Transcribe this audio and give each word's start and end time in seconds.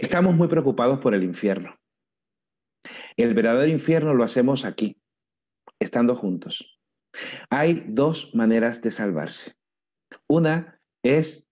Estamos 0.00 0.34
muy 0.34 0.48
preocupados 0.48 0.98
por 0.98 1.14
el 1.14 1.22
infierno. 1.22 1.78
El 3.18 3.34
verdadero 3.34 3.70
infierno 3.70 4.14
lo 4.14 4.24
hacemos 4.24 4.64
aquí, 4.64 4.96
estando 5.78 6.16
juntos. 6.16 6.80
Hay 7.50 7.84
dos 7.86 8.34
maneras 8.34 8.80
de 8.80 8.92
salvarse. 8.92 9.56
Una 10.26 10.80
es 11.04 11.46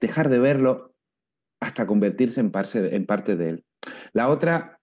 dejar 0.00 0.30
de 0.30 0.38
verlo 0.38 0.94
hasta 1.60 1.86
convertirse 1.86 2.40
en 2.40 2.50
parte, 2.50 2.80
de 3.36 3.48
él. 3.50 3.64
La 4.14 4.30
otra 4.30 4.80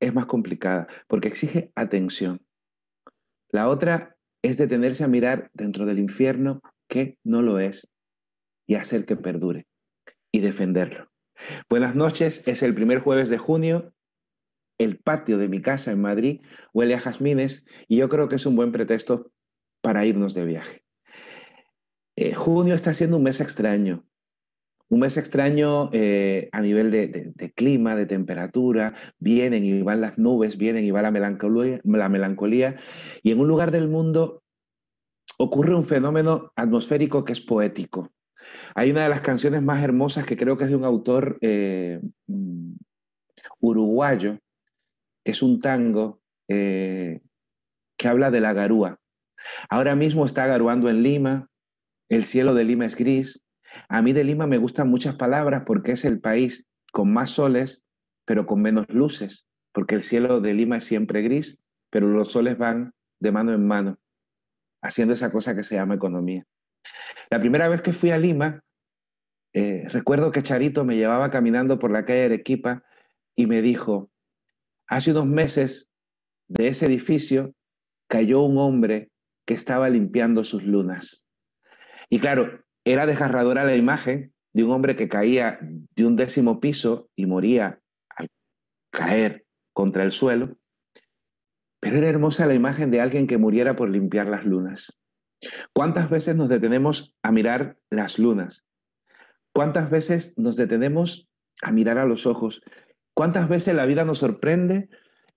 es 0.00 0.12
más 0.12 0.26
complicada 0.26 0.88
porque 1.06 1.28
exige 1.28 1.70
atención. 1.76 2.44
La 3.52 3.68
otra 3.68 4.16
es 4.42 4.58
detenerse 4.58 5.04
a 5.04 5.08
mirar 5.08 5.48
dentro 5.52 5.86
del 5.86 6.00
infierno 6.00 6.60
que 6.88 7.18
no 7.22 7.40
lo 7.40 7.60
es 7.60 7.88
y 8.66 8.74
hacer 8.74 9.06
que 9.06 9.14
perdure 9.14 9.68
y 10.32 10.40
defenderlo. 10.40 11.13
Buenas 11.68 11.94
noches, 11.94 12.42
es 12.46 12.62
el 12.62 12.74
primer 12.74 13.00
jueves 13.00 13.28
de 13.28 13.38
junio. 13.38 13.92
El 14.78 14.98
patio 14.98 15.38
de 15.38 15.48
mi 15.48 15.62
casa 15.62 15.92
en 15.92 16.00
Madrid 16.00 16.40
huele 16.72 16.94
a 16.94 17.00
jazmines 17.00 17.64
y 17.88 17.96
yo 17.96 18.08
creo 18.08 18.28
que 18.28 18.36
es 18.36 18.46
un 18.46 18.56
buen 18.56 18.72
pretexto 18.72 19.30
para 19.80 20.04
irnos 20.04 20.34
de 20.34 20.44
viaje. 20.44 20.84
Eh, 22.16 22.34
junio 22.34 22.74
está 22.74 22.94
siendo 22.94 23.16
un 23.16 23.24
mes 23.24 23.40
extraño, 23.40 24.04
un 24.88 25.00
mes 25.00 25.16
extraño 25.16 25.90
eh, 25.92 26.48
a 26.52 26.60
nivel 26.60 26.90
de, 26.90 27.52
clima, 27.54 27.96
de 27.96 28.06
temperatura, 28.06 28.94
vienen 29.18 29.64
y 29.64 29.82
van 29.82 30.00
las 30.00 30.18
nubes, 30.18 30.56
vienen 30.56 30.84
y 30.84 30.90
va 30.90 31.02
la 31.02 31.10
melancolía, 31.10 31.80
la 31.84 32.08
melancolía, 32.08 32.76
y 33.22 33.32
en 33.32 33.40
un 33.40 33.48
lugar 33.48 33.70
del 33.70 33.88
mundo 33.88 34.42
ocurre 35.38 35.74
un 35.74 35.84
fenómeno 35.84 36.52
atmosférico 36.54 37.24
que 37.24 37.32
es 37.32 37.40
poético. 37.40 38.12
Hay 38.74 38.90
una 38.90 39.04
de 39.04 39.08
las 39.08 39.20
canciones 39.20 39.62
más 39.62 39.82
hermosas 39.82 40.26
que 40.26 40.36
creo 40.36 40.56
que 40.56 40.64
es 40.64 40.70
de 40.70 40.76
un 40.76 40.84
autor 40.84 41.38
eh, 41.40 42.00
mm, 42.26 42.74
uruguayo, 43.60 44.38
es 45.24 45.42
un 45.42 45.60
tango 45.60 46.20
eh, 46.48 47.20
que 47.96 48.08
habla 48.08 48.30
de 48.30 48.40
la 48.40 48.52
garúa. 48.52 48.98
Ahora 49.68 49.94
mismo 49.94 50.26
está 50.26 50.46
garuando 50.46 50.88
en 50.88 51.02
Lima, 51.02 51.48
el 52.08 52.24
cielo 52.24 52.54
de 52.54 52.64
Lima 52.64 52.86
es 52.86 52.96
gris. 52.96 53.44
A 53.88 54.02
mí 54.02 54.12
de 54.12 54.24
Lima 54.24 54.46
me 54.46 54.58
gustan 54.58 54.88
muchas 54.88 55.16
palabras 55.16 55.64
porque 55.66 55.92
es 55.92 56.04
el 56.04 56.20
país 56.20 56.66
con 56.92 57.12
más 57.12 57.30
soles, 57.30 57.84
pero 58.24 58.46
con 58.46 58.62
menos 58.62 58.88
luces, 58.88 59.46
porque 59.72 59.94
el 59.94 60.02
cielo 60.02 60.40
de 60.40 60.54
Lima 60.54 60.78
es 60.78 60.84
siempre 60.84 61.22
gris, 61.22 61.58
pero 61.90 62.08
los 62.08 62.32
soles 62.32 62.56
van 62.58 62.92
de 63.20 63.32
mano 63.32 63.52
en 63.52 63.66
mano, 63.66 63.98
haciendo 64.82 65.14
esa 65.14 65.32
cosa 65.32 65.56
que 65.56 65.62
se 65.62 65.76
llama 65.76 65.94
economía. 65.94 66.44
La 67.30 67.40
primera 67.40 67.68
vez 67.68 67.82
que 67.82 67.92
fui 67.92 68.10
a 68.10 68.18
Lima, 68.18 68.62
eh, 69.52 69.86
recuerdo 69.88 70.32
que 70.32 70.42
Charito 70.42 70.84
me 70.84 70.96
llevaba 70.96 71.30
caminando 71.30 71.78
por 71.78 71.90
la 71.90 72.04
calle 72.04 72.20
de 72.20 72.24
Arequipa 72.26 72.82
y 73.36 73.46
me 73.46 73.62
dijo, 73.62 74.10
hace 74.88 75.12
unos 75.12 75.26
meses 75.26 75.88
de 76.48 76.68
ese 76.68 76.86
edificio 76.86 77.54
cayó 78.08 78.42
un 78.42 78.58
hombre 78.58 79.10
que 79.46 79.54
estaba 79.54 79.88
limpiando 79.88 80.44
sus 80.44 80.64
lunas. 80.64 81.26
Y 82.10 82.18
claro, 82.20 82.64
era 82.84 83.06
desgarradora 83.06 83.64
la 83.64 83.76
imagen 83.76 84.32
de 84.52 84.64
un 84.64 84.70
hombre 84.70 84.96
que 84.96 85.08
caía 85.08 85.58
de 85.60 86.06
un 86.06 86.16
décimo 86.16 86.60
piso 86.60 87.08
y 87.16 87.26
moría 87.26 87.80
al 88.10 88.28
caer 88.90 89.44
contra 89.72 90.04
el 90.04 90.12
suelo, 90.12 90.56
pero 91.80 91.96
era 91.96 92.08
hermosa 92.08 92.46
la 92.46 92.54
imagen 92.54 92.90
de 92.90 93.00
alguien 93.00 93.26
que 93.26 93.38
muriera 93.38 93.76
por 93.76 93.90
limpiar 93.90 94.26
las 94.26 94.44
lunas. 94.44 94.96
¿Cuántas 95.72 96.10
veces 96.10 96.36
nos 96.36 96.48
detenemos 96.48 97.14
a 97.22 97.32
mirar 97.32 97.78
las 97.90 98.18
lunas? 98.18 98.64
¿Cuántas 99.52 99.90
veces 99.90 100.34
nos 100.36 100.56
detenemos 100.56 101.28
a 101.62 101.70
mirar 101.72 101.98
a 101.98 102.06
los 102.06 102.26
ojos? 102.26 102.62
¿Cuántas 103.14 103.48
veces 103.48 103.74
la 103.74 103.86
vida 103.86 104.04
nos 104.04 104.18
sorprende 104.18 104.88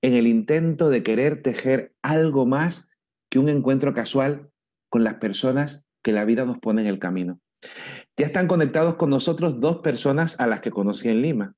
en 0.02 0.14
el 0.14 0.28
intento 0.28 0.90
de 0.90 1.04
querer 1.04 1.42
tejer 1.42 1.94
algo 2.02 2.46
más 2.46 2.88
que 3.30 3.40
un 3.40 3.50
encuentro 3.50 3.94
casual 3.94 4.50
con 4.90 5.04
las 5.04 5.16
personas 5.16 5.86
que 6.02 6.12
la 6.12 6.26
vida 6.26 6.46
nos 6.46 6.58
pone 6.60 6.82
en 6.82 6.88
el 6.88 7.00
camino? 7.00 7.40
Ya 8.16 8.26
están 8.26 8.48
conectados 8.48 8.96
con 8.96 9.10
nosotros 9.10 9.60
dos 9.60 9.78
personas 9.80 10.40
a 10.40 10.48
las 10.48 10.62
que 10.62 10.72
conocí 10.72 11.10
en 11.10 11.22
Lima. 11.22 11.54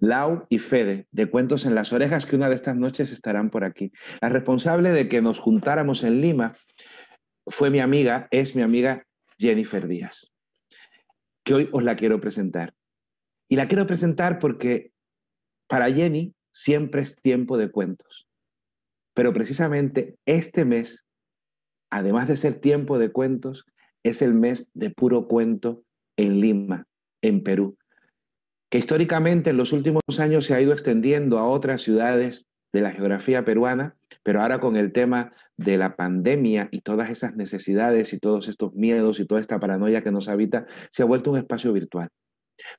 Lau 0.00 0.46
y 0.48 0.58
Fede, 0.58 1.08
de 1.10 1.26
Cuentos 1.26 1.66
en 1.66 1.74
las 1.74 1.92
Orejas, 1.92 2.24
que 2.24 2.36
una 2.36 2.48
de 2.48 2.54
estas 2.54 2.76
noches 2.76 3.12
estarán 3.12 3.50
por 3.50 3.64
aquí. 3.64 3.92
La 4.20 4.28
responsable 4.28 4.90
de 4.90 5.08
que 5.08 5.20
nos 5.20 5.40
juntáramos 5.40 6.04
en 6.04 6.20
Lima 6.20 6.52
fue 7.50 7.70
mi 7.70 7.80
amiga, 7.80 8.28
es 8.30 8.54
mi 8.54 8.62
amiga 8.62 9.06
Jennifer 9.38 9.86
Díaz, 9.86 10.32
que 11.44 11.54
hoy 11.54 11.68
os 11.72 11.82
la 11.82 11.96
quiero 11.96 12.20
presentar. 12.20 12.74
Y 13.48 13.56
la 13.56 13.68
quiero 13.68 13.86
presentar 13.86 14.38
porque 14.38 14.92
para 15.68 15.92
Jenny 15.92 16.34
siempre 16.52 17.02
es 17.02 17.16
tiempo 17.16 17.56
de 17.56 17.70
cuentos. 17.70 18.28
Pero 19.14 19.32
precisamente 19.32 20.16
este 20.26 20.64
mes, 20.64 21.04
además 21.90 22.28
de 22.28 22.36
ser 22.36 22.60
tiempo 22.60 22.98
de 22.98 23.10
cuentos, 23.10 23.66
es 24.04 24.22
el 24.22 24.34
mes 24.34 24.70
de 24.74 24.90
puro 24.90 25.26
cuento 25.26 25.82
en 26.16 26.40
Lima, 26.40 26.86
en 27.22 27.42
Perú, 27.42 27.76
que 28.70 28.78
históricamente 28.78 29.50
en 29.50 29.56
los 29.56 29.72
últimos 29.72 30.02
años 30.18 30.46
se 30.46 30.54
ha 30.54 30.60
ido 30.60 30.72
extendiendo 30.72 31.38
a 31.38 31.48
otras 31.48 31.82
ciudades 31.82 32.46
de 32.72 32.80
la 32.80 32.92
geografía 32.92 33.44
peruana, 33.44 33.97
pero 34.28 34.42
ahora 34.42 34.60
con 34.60 34.76
el 34.76 34.92
tema 34.92 35.32
de 35.56 35.78
la 35.78 35.96
pandemia 35.96 36.68
y 36.70 36.82
todas 36.82 37.08
esas 37.08 37.34
necesidades 37.34 38.12
y 38.12 38.18
todos 38.18 38.46
estos 38.48 38.74
miedos 38.74 39.20
y 39.20 39.26
toda 39.26 39.40
esta 39.40 39.58
paranoia 39.58 40.02
que 40.02 40.10
nos 40.10 40.28
habita, 40.28 40.66
se 40.90 41.02
ha 41.02 41.06
vuelto 41.06 41.30
un 41.30 41.38
espacio 41.38 41.72
virtual. 41.72 42.10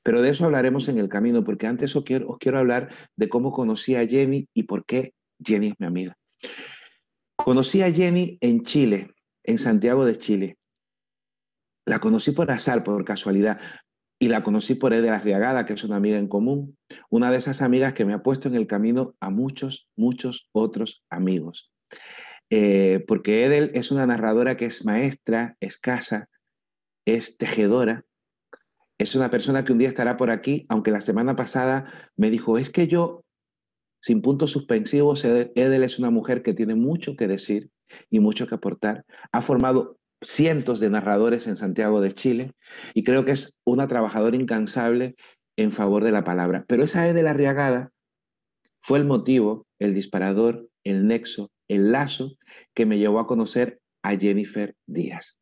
Pero 0.04 0.22
de 0.22 0.30
eso 0.30 0.44
hablaremos 0.44 0.88
en 0.88 0.98
el 0.98 1.08
camino, 1.08 1.42
porque 1.42 1.66
antes 1.66 1.96
os 1.96 2.04
quiero, 2.04 2.28
os 2.28 2.38
quiero 2.38 2.60
hablar 2.60 2.94
de 3.16 3.28
cómo 3.28 3.50
conocí 3.50 3.96
a 3.96 4.06
Jenny 4.06 4.48
y 4.54 4.62
por 4.62 4.84
qué 4.84 5.12
Jenny 5.44 5.70
es 5.70 5.74
mi 5.80 5.86
amiga. 5.86 6.16
Conocí 7.34 7.82
a 7.82 7.90
Jenny 7.90 8.38
en 8.40 8.62
Chile, 8.62 9.10
en 9.42 9.58
Santiago 9.58 10.04
de 10.04 10.18
Chile. 10.18 10.56
La 11.84 11.98
conocí 11.98 12.30
por 12.30 12.48
azar, 12.52 12.84
por 12.84 13.04
casualidad 13.04 13.58
y 14.22 14.28
la 14.28 14.44
conocí 14.44 14.74
por 14.74 14.92
Edel 14.92 15.14
Arriagada, 15.14 15.64
que 15.64 15.72
es 15.72 15.82
una 15.82 15.96
amiga 15.96 16.18
en 16.18 16.28
común, 16.28 16.76
una 17.08 17.30
de 17.30 17.38
esas 17.38 17.62
amigas 17.62 17.94
que 17.94 18.04
me 18.04 18.12
ha 18.12 18.22
puesto 18.22 18.48
en 18.48 18.54
el 18.54 18.66
camino 18.66 19.14
a 19.18 19.30
muchos, 19.30 19.88
muchos 19.96 20.50
otros 20.52 21.02
amigos. 21.08 21.72
Eh, 22.50 23.02
porque 23.08 23.46
Edel 23.46 23.70
es 23.74 23.90
una 23.90 24.06
narradora 24.06 24.58
que 24.58 24.66
es 24.66 24.84
maestra, 24.84 25.56
es 25.58 25.78
casa, 25.78 26.28
es 27.06 27.38
tejedora, 27.38 28.04
es 28.98 29.14
una 29.14 29.30
persona 29.30 29.64
que 29.64 29.72
un 29.72 29.78
día 29.78 29.88
estará 29.88 30.18
por 30.18 30.30
aquí, 30.30 30.66
aunque 30.68 30.90
la 30.90 31.00
semana 31.00 31.34
pasada 31.34 32.10
me 32.14 32.28
dijo, 32.28 32.58
es 32.58 32.68
que 32.68 32.88
yo, 32.88 33.24
sin 34.02 34.20
puntos 34.20 34.50
suspensivos, 34.50 35.24
Edel 35.24 35.82
es 35.82 35.98
una 35.98 36.10
mujer 36.10 36.42
que 36.42 36.52
tiene 36.52 36.74
mucho 36.74 37.16
que 37.16 37.26
decir 37.26 37.70
y 38.10 38.20
mucho 38.20 38.46
que 38.46 38.56
aportar. 38.56 39.06
Ha 39.32 39.40
formado 39.40 39.99
cientos 40.22 40.80
de 40.80 40.90
narradores 40.90 41.46
en 41.46 41.56
Santiago 41.56 42.00
de 42.00 42.12
Chile 42.12 42.52
y 42.94 43.04
creo 43.04 43.24
que 43.24 43.32
es 43.32 43.56
una 43.64 43.88
trabajadora 43.88 44.36
incansable 44.36 45.16
en 45.56 45.72
favor 45.72 46.04
de 46.04 46.12
la 46.12 46.24
palabra. 46.24 46.64
Pero 46.68 46.84
esa 46.84 47.08
E 47.08 47.12
de 47.12 47.22
la 47.22 47.32
Riagada 47.32 47.90
fue 48.82 48.98
el 48.98 49.04
motivo, 49.04 49.66
el 49.78 49.94
disparador, 49.94 50.68
el 50.84 51.06
nexo, 51.06 51.50
el 51.68 51.92
lazo 51.92 52.36
que 52.74 52.86
me 52.86 52.98
llevó 52.98 53.20
a 53.20 53.26
conocer 53.26 53.80
a 54.02 54.16
Jennifer 54.16 54.74
Díaz. 54.86 55.38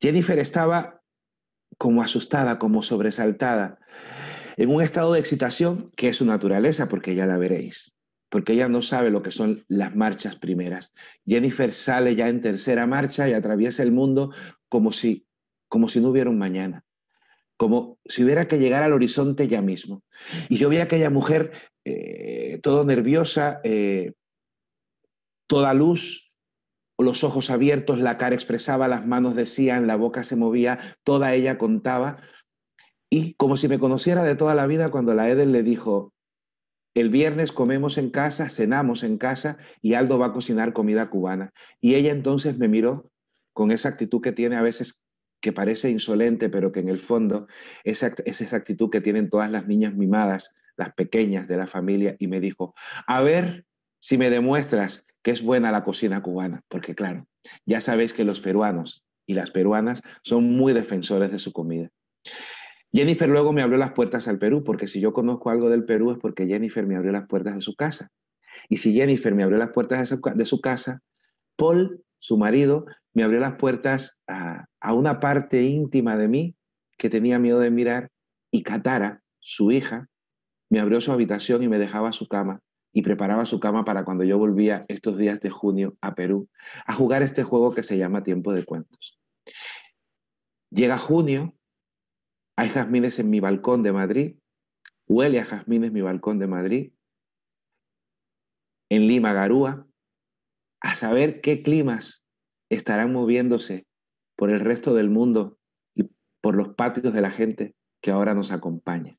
Jennifer 0.00 0.38
estaba 0.38 1.00
como 1.76 2.02
asustada, 2.02 2.58
como 2.58 2.82
sobresaltada, 2.82 3.78
en 4.56 4.70
un 4.70 4.82
estado 4.82 5.12
de 5.12 5.20
excitación 5.20 5.90
que 5.96 6.08
es 6.08 6.16
su 6.16 6.24
naturaleza, 6.24 6.88
porque 6.88 7.14
ya 7.14 7.26
la 7.26 7.38
veréis 7.38 7.97
porque 8.28 8.52
ella 8.52 8.68
no 8.68 8.82
sabe 8.82 9.10
lo 9.10 9.22
que 9.22 9.30
son 9.30 9.64
las 9.68 9.94
marchas 9.96 10.36
primeras. 10.36 10.92
Jennifer 11.26 11.72
sale 11.72 12.14
ya 12.14 12.28
en 12.28 12.40
tercera 12.40 12.86
marcha 12.86 13.28
y 13.28 13.32
atraviesa 13.32 13.82
el 13.82 13.92
mundo 13.92 14.32
como 14.68 14.92
si, 14.92 15.26
como 15.68 15.88
si 15.88 16.00
no 16.00 16.10
hubiera 16.10 16.30
un 16.30 16.38
mañana, 16.38 16.84
como 17.56 17.98
si 18.04 18.24
hubiera 18.24 18.46
que 18.48 18.58
llegar 18.58 18.82
al 18.82 18.92
horizonte 18.92 19.48
ya 19.48 19.62
mismo. 19.62 20.02
Y 20.48 20.56
yo 20.56 20.68
vi 20.68 20.78
a 20.78 20.84
aquella 20.84 21.10
mujer 21.10 21.52
eh, 21.84 22.60
todo 22.62 22.84
nerviosa, 22.84 23.60
eh, 23.64 24.12
toda 25.46 25.72
luz, 25.72 26.32
los 26.98 27.24
ojos 27.24 27.48
abiertos, 27.50 27.98
la 27.98 28.18
cara 28.18 28.34
expresaba, 28.34 28.88
las 28.88 29.06
manos 29.06 29.36
decían, 29.36 29.86
la 29.86 29.96
boca 29.96 30.24
se 30.24 30.36
movía, 30.36 30.96
toda 31.04 31.32
ella 31.34 31.56
contaba. 31.56 32.18
Y 33.08 33.34
como 33.34 33.56
si 33.56 33.68
me 33.68 33.78
conociera 33.78 34.22
de 34.24 34.34
toda 34.34 34.54
la 34.54 34.66
vida, 34.66 34.90
cuando 34.90 35.14
la 35.14 35.30
Eden 35.30 35.52
le 35.52 35.62
dijo, 35.62 36.12
el 36.98 37.10
viernes 37.10 37.52
comemos 37.52 37.98
en 37.98 38.10
casa, 38.10 38.48
cenamos 38.48 39.02
en 39.02 39.18
casa 39.18 39.58
y 39.82 39.94
Aldo 39.94 40.18
va 40.18 40.26
a 40.26 40.32
cocinar 40.32 40.72
comida 40.72 41.10
cubana. 41.10 41.52
Y 41.80 41.94
ella 41.94 42.12
entonces 42.12 42.58
me 42.58 42.68
miró 42.68 43.10
con 43.52 43.70
esa 43.70 43.88
actitud 43.88 44.20
que 44.20 44.32
tiene 44.32 44.56
a 44.56 44.62
veces 44.62 45.04
que 45.40 45.52
parece 45.52 45.90
insolente, 45.90 46.48
pero 46.48 46.72
que 46.72 46.80
en 46.80 46.88
el 46.88 46.98
fondo 46.98 47.46
es 47.84 48.02
esa 48.02 48.56
actitud 48.56 48.90
que 48.90 49.00
tienen 49.00 49.30
todas 49.30 49.50
las 49.50 49.66
niñas 49.66 49.94
mimadas, 49.94 50.54
las 50.76 50.92
pequeñas 50.94 51.48
de 51.48 51.56
la 51.56 51.66
familia, 51.66 52.16
y 52.18 52.26
me 52.26 52.40
dijo, 52.40 52.74
a 53.06 53.20
ver 53.20 53.64
si 54.00 54.18
me 54.18 54.30
demuestras 54.30 55.06
que 55.22 55.30
es 55.30 55.42
buena 55.42 55.72
la 55.72 55.84
cocina 55.84 56.22
cubana, 56.22 56.62
porque 56.68 56.94
claro, 56.94 57.26
ya 57.66 57.80
sabéis 57.80 58.12
que 58.12 58.24
los 58.24 58.40
peruanos 58.40 59.04
y 59.26 59.34
las 59.34 59.50
peruanas 59.50 60.02
son 60.22 60.56
muy 60.56 60.72
defensores 60.72 61.30
de 61.30 61.38
su 61.38 61.52
comida. 61.52 61.90
Jennifer 62.92 63.28
luego 63.28 63.52
me 63.52 63.62
abrió 63.62 63.78
las 63.78 63.92
puertas 63.92 64.28
al 64.28 64.38
Perú, 64.38 64.64
porque 64.64 64.86
si 64.86 65.00
yo 65.00 65.12
conozco 65.12 65.50
algo 65.50 65.68
del 65.68 65.84
Perú 65.84 66.12
es 66.12 66.18
porque 66.18 66.46
Jennifer 66.46 66.86
me 66.86 66.96
abrió 66.96 67.12
las 67.12 67.26
puertas 67.26 67.54
de 67.54 67.60
su 67.60 67.74
casa. 67.74 68.10
Y 68.68 68.78
si 68.78 68.94
Jennifer 68.94 69.34
me 69.34 69.42
abrió 69.42 69.58
las 69.58 69.70
puertas 69.70 70.10
de 70.34 70.46
su, 70.46 70.60
casa, 70.60 71.00
Paul, 71.56 72.02
su 72.18 72.38
marido, 72.38 72.86
me 73.14 73.22
abrió 73.22 73.40
las 73.40 73.56
puertas 73.56 74.18
a, 74.26 74.66
a 74.80 74.94
una 74.94 75.20
parte 75.20 75.62
íntima 75.62 76.16
de 76.16 76.28
mí 76.28 76.56
que 76.96 77.10
tenía 77.10 77.38
miedo 77.38 77.60
de 77.60 77.70
mirar, 77.70 78.10
y 78.50 78.62
Katara, 78.62 79.22
su 79.38 79.70
hija, 79.70 80.08
me 80.70 80.80
abrió 80.80 81.00
su 81.00 81.12
habitación 81.12 81.62
y 81.62 81.68
me 81.68 81.78
dejaba 81.78 82.12
su 82.12 82.26
cama 82.26 82.60
y 82.92 83.02
preparaba 83.02 83.46
su 83.46 83.60
cama 83.60 83.84
para 83.84 84.04
cuando 84.04 84.24
yo 84.24 84.38
volvía 84.38 84.84
estos 84.88 85.16
días 85.16 85.40
de 85.40 85.50
junio 85.50 85.96
a 86.00 86.14
Perú 86.14 86.48
a 86.86 86.94
jugar 86.94 87.22
este 87.22 87.42
juego 87.42 87.74
que 87.74 87.82
se 87.82 87.98
llama 87.98 88.22
Tiempo 88.22 88.52
de 88.52 88.64
Cuentos. 88.64 89.18
Llega 90.70 90.98
junio, 90.98 91.54
hay 92.58 92.70
jazmines 92.70 93.20
en 93.20 93.30
mi 93.30 93.38
balcón 93.38 93.84
de 93.84 93.92
Madrid, 93.92 94.36
huele 95.06 95.38
a 95.38 95.44
jazmines 95.44 95.92
mi 95.92 96.00
balcón 96.00 96.40
de 96.40 96.48
Madrid, 96.48 96.92
en 98.90 99.06
Lima, 99.06 99.32
Garúa, 99.32 99.86
a 100.82 100.94
saber 100.96 101.40
qué 101.40 101.62
climas 101.62 102.24
estarán 102.68 103.12
moviéndose 103.12 103.86
por 104.36 104.50
el 104.50 104.58
resto 104.58 104.92
del 104.92 105.08
mundo 105.08 105.56
y 105.94 106.10
por 106.40 106.56
los 106.56 106.74
patios 106.74 107.14
de 107.14 107.20
la 107.20 107.30
gente 107.30 107.76
que 108.02 108.10
ahora 108.10 108.34
nos 108.34 108.50
acompaña. 108.50 109.16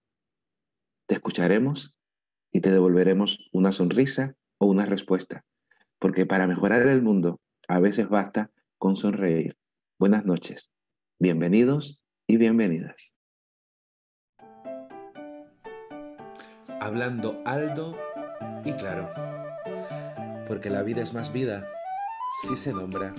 te 1.08 1.16
escucharemos 1.16 1.96
y 2.52 2.60
te 2.62 2.72
devolveremos 2.72 3.50
una 3.52 3.72
sonrisa 3.72 4.36
o 4.60 4.68
una 4.68 4.86
respuesta. 4.86 5.44
Porque 6.00 6.26
para 6.26 6.48
mejorar 6.48 6.88
el 6.88 7.02
mundo 7.02 7.40
a 7.68 7.80
veces 7.80 8.10
basta 8.10 8.52
con 8.78 8.96
sonreír. 8.96 9.58
Buenas 9.98 10.26
noches. 10.26 10.72
Bienvenidos 11.20 12.00
y 12.28 12.38
bienvenidas. 12.38 13.12
hablando 16.80 17.42
alto 17.46 17.98
y 18.64 18.72
claro, 18.74 19.10
porque 20.50 20.72
la 20.72 20.82
vida 20.82 21.04
es 21.04 21.14
más 21.14 21.32
vida 21.32 21.70
si 22.42 22.58
se 22.58 22.74
nombra, 22.74 23.14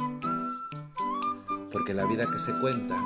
porque 1.70 1.94
la 1.94 2.04
vida 2.04 2.28
que 2.28 2.40
se 2.40 2.52
cuenta 2.58 2.96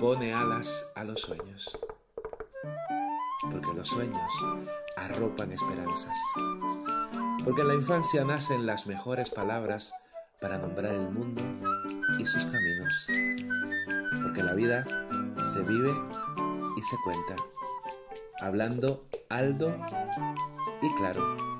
pone 0.00 0.34
alas 0.34 0.90
a 0.96 1.04
los 1.04 1.20
sueños, 1.20 1.78
porque 3.48 3.72
los 3.72 3.88
sueños 3.88 4.32
arropan 4.96 5.52
esperanzas, 5.52 6.18
porque 7.44 7.60
en 7.60 7.68
la 7.68 7.74
infancia 7.74 8.24
nacen 8.24 8.66
las 8.66 8.88
mejores 8.88 9.30
palabras 9.30 9.94
para 10.40 10.58
nombrar 10.58 10.94
el 10.94 11.08
mundo 11.08 11.40
y 12.18 12.26
sus 12.26 12.44
caminos, 12.46 13.06
porque 14.24 14.42
la 14.42 14.54
vida 14.54 14.84
se 15.52 15.62
vive 15.62 15.94
y 16.76 16.82
se 16.82 16.96
cuenta, 17.04 17.36
hablando 18.40 19.06
Aldo 19.28 19.72
y 20.82 20.94
claro, 20.96 21.55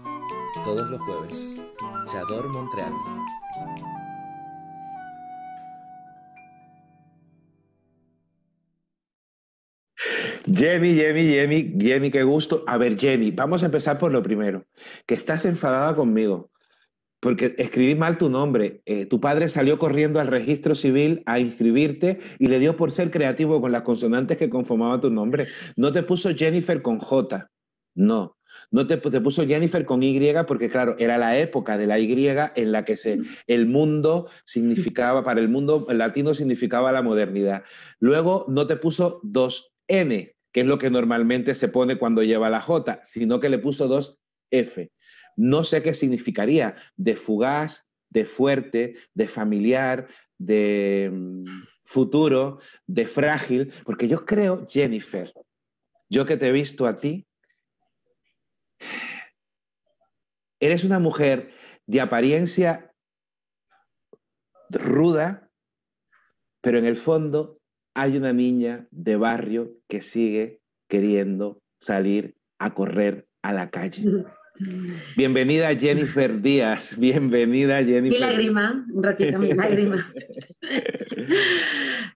todos 0.64 0.90
los 0.90 1.00
jueves, 1.00 1.60
Chador 2.06 2.48
Montreal. 2.48 2.92
Jenny, 10.52 10.94
Jenny, 10.94 11.28
Jenny, 11.28 11.74
Jenny, 11.78 12.10
qué 12.10 12.22
gusto. 12.22 12.62
A 12.66 12.78
ver, 12.78 12.98
Jenny, 12.98 13.32
vamos 13.32 13.62
a 13.62 13.66
empezar 13.66 13.98
por 13.98 14.12
lo 14.12 14.22
primero. 14.22 14.64
Que 15.06 15.14
estás 15.14 15.44
enfadada 15.44 15.94
conmigo 15.94 16.50
porque 17.20 17.56
escribí 17.58 17.94
mal 17.94 18.18
tu 18.18 18.28
nombre. 18.28 18.82
Eh, 18.86 19.06
tu 19.06 19.20
padre 19.20 19.48
salió 19.48 19.78
corriendo 19.78 20.20
al 20.20 20.28
registro 20.28 20.75
civil 20.75 21.22
a 21.26 21.40
inscribirte 21.40 22.20
y 22.38 22.46
le 22.46 22.58
dio 22.60 22.76
por 22.76 22.92
ser 22.92 23.10
creativo 23.10 23.60
con 23.60 23.72
las 23.72 23.82
consonantes 23.82 24.36
que 24.36 24.48
conformaban 24.48 25.00
tu 25.00 25.10
nombre. 25.10 25.48
No 25.75 25.92
te 25.92 26.04
puso 26.04 26.32
Jennifer 26.34 26.82
con 26.82 27.00
J. 27.00 27.50
No, 27.96 28.36
no 28.70 28.87
te, 28.87 28.99
puso 28.99 29.46
Jennifer 29.46 29.85
con 29.85 30.02
Y 30.02 30.18
porque, 30.46 30.68
claro, 30.68 30.96
era 30.99 31.18
la 31.18 31.38
época 31.38 31.78
de 31.78 31.87
la 31.87 31.99
Y 31.99 32.26
en 32.26 32.73
la 32.73 32.85
que 32.85 32.96
se, 32.96 33.18
el 33.46 33.66
mundo 33.66 34.28
significaba, 34.44 35.23
para 35.25 35.40
el 35.40 35.49
mundo 35.49 35.87
latino 35.90 36.35
significaba 36.35 36.92
la 36.92 37.02
modernidad. 37.02 37.62
Luego 37.99 38.44
no 38.49 38.66
te 38.66 38.76
puso 38.76 39.20
dos 39.23 39.73
N, 39.88 40.35
que 40.52 40.61
es 40.61 40.66
lo 40.66 40.78
que 40.78 40.90
normalmente 40.90 41.54
se 41.54 41.68
pone 41.68 41.96
cuando 41.96 42.23
lleva 42.23 42.50
la 42.50 42.61
J, 42.61 43.00
sino 43.02 43.40
que 43.40 43.49
le 43.49 43.58
puso 43.58 43.88
dos 43.88 44.18
F. 44.50 44.90
No 45.37 45.64
sé 45.64 45.82
qué 45.82 45.94
significaría 45.94 46.76
de 46.96 47.16
fugaz, 47.16 47.88
de 48.11 48.25
fuerte, 48.25 48.94
de 49.14 49.28
familiar, 49.28 50.08
de 50.38 51.11
mm, 51.12 51.42
futuro, 51.85 52.58
de 52.87 53.06
frágil, 53.06 53.73
porque 53.85 54.08
yo 54.08 54.25
creo, 54.25 54.66
Jennifer, 54.66 55.32
yo 56.08 56.25
que 56.25 56.37
te 56.37 56.49
he 56.49 56.52
visto 56.52 56.87
a 56.87 56.99
ti, 56.99 57.26
Eres 60.61 60.85
una 60.85 60.99
mujer 60.99 61.50
de 61.87 62.00
apariencia 62.00 62.92
ruda, 64.71 65.50
pero 66.62 66.78
en 66.78 66.87
el 66.87 66.97
fondo 66.97 67.61
hay 67.95 68.16
una 68.16 68.33
niña 68.33 68.87
de 68.90 69.16
barrio 69.16 69.73
que 69.88 70.00
sigue 70.00 70.61
queriendo 70.88 71.62
salir 71.80 72.37
a 72.59 72.75
correr 72.75 73.26
a 73.42 73.52
la 73.52 73.71
calle. 73.71 74.25
Bienvenida 75.16 75.75
Jennifer 75.75 76.40
Díaz, 76.40 76.99
bienvenida 76.99 77.85
Jennifer. 77.85 78.18
Mi 78.18 78.18
lágrima, 78.18 78.87
un 78.90 79.02
ratito, 79.02 79.38
mi 79.38 79.52
lágrima. 79.52 80.11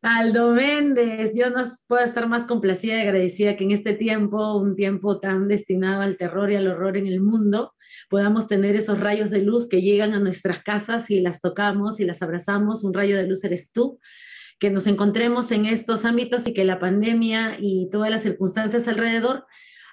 Aldo 0.03 0.55
Méndez, 0.55 1.33
yo 1.35 1.51
no 1.51 1.63
puedo 1.87 2.03
estar 2.05 2.29
más 2.29 2.45
complacida 2.45 2.97
y 2.97 3.01
agradecida 3.03 3.57
que 3.57 3.65
en 3.65 3.73
este 3.73 3.93
tiempo, 3.93 4.57
un 4.57 4.75
tiempo 4.75 5.21
tan 5.21 5.49
destinado 5.49 6.03
al 6.03 6.17
terror 6.17 6.51
y 6.51 6.57
al 6.57 6.69
horror 6.69 6.97
en 6.97 7.07
el 7.07 7.21
mundo, 7.21 7.75
podamos 8.09 8.49
tener 8.49 8.77
esos 8.77 8.99
rayos 8.99 9.31
de 9.31 9.43
luz 9.43 9.69
que 9.69 9.83
llegan 9.83 10.15
a 10.15 10.21
nuestras 10.21 10.63
casas 10.63 11.11
y 11.11 11.21
las 11.21 11.41
tocamos 11.41 12.01
y 12.01 12.05
las 12.05 12.23
abrazamos. 12.23 12.85
Un 12.85 12.95
rayo 12.95 13.17
de 13.17 13.27
luz 13.27 13.45
eres 13.45 13.73
tú 13.73 13.99
que 14.59 14.71
nos 14.71 14.87
encontremos 14.87 15.51
en 15.53 15.67
estos 15.67 16.05
ámbitos 16.05 16.47
y 16.47 16.55
que 16.55 16.65
la 16.65 16.79
pandemia 16.79 17.57
y 17.59 17.89
todas 17.91 18.11
las 18.11 18.23
circunstancias 18.23 18.89
alrededor 18.89 19.47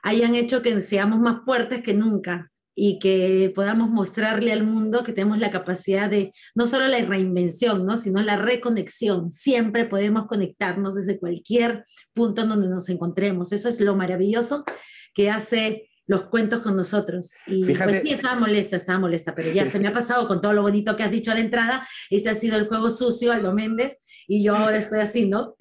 hayan 0.04 0.36
hecho 0.36 0.62
que 0.62 0.80
seamos 0.82 1.20
más 1.20 1.44
fuertes 1.44 1.82
que 1.82 1.94
nunca 1.94 2.52
y 2.80 3.00
que 3.00 3.52
podamos 3.56 3.90
mostrarle 3.90 4.54
al 4.54 4.64
mundo 4.64 5.04
que 5.04 5.12
tenemos 5.12 5.40
la 5.40 5.50
capacidad 5.50 6.12
de 6.12 6.32
no 6.54 6.68
solo 6.68 6.88
la 6.88 7.00
reinvención, 7.00 7.88
¿no? 7.88 7.98
sino 7.98 8.22
la 8.22 8.38
reconexión. 8.38 9.32
Siempre 9.32 9.86
podemos 9.86 10.28
conectarnos 10.28 10.94
desde 10.94 11.18
cualquier 11.18 11.84
punto 12.14 12.44
en 12.44 12.50
donde 12.50 12.70
nos 12.70 12.88
encontremos. 12.90 13.52
Eso 13.52 13.68
es 13.68 13.80
lo 13.80 13.96
maravilloso 13.96 14.64
que 15.16 15.32
hace 15.32 15.90
los 16.06 16.26
cuentos 16.26 16.62
con 16.62 16.78
nosotros. 16.78 17.32
Y 17.48 17.66
pues 17.66 18.04
sí, 18.04 18.12
estaba 18.14 18.40
molesta, 18.40 18.76
estaba 18.76 19.00
molesta, 19.00 19.34
pero 19.34 19.52
ya 19.52 19.66
se 19.66 19.80
me 19.80 19.88
ha 19.88 19.94
pasado 19.94 20.28
con 20.28 20.40
todo 20.40 20.54
lo 20.54 20.62
bonito 20.62 20.96
que 20.96 21.02
has 21.02 21.10
dicho 21.10 21.32
a 21.32 21.34
la 21.34 21.42
entrada. 21.42 21.88
Ese 22.12 22.30
ha 22.30 22.36
sido 22.36 22.58
el 22.58 22.68
juego 22.68 22.92
sucio, 22.92 23.34
Aldo 23.34 23.56
Méndez, 23.56 23.98
y 24.28 24.44
yo 24.44 24.56
ahora 24.56 24.78
estoy 24.78 25.00
así, 25.00 25.28
¿no? 25.28 25.56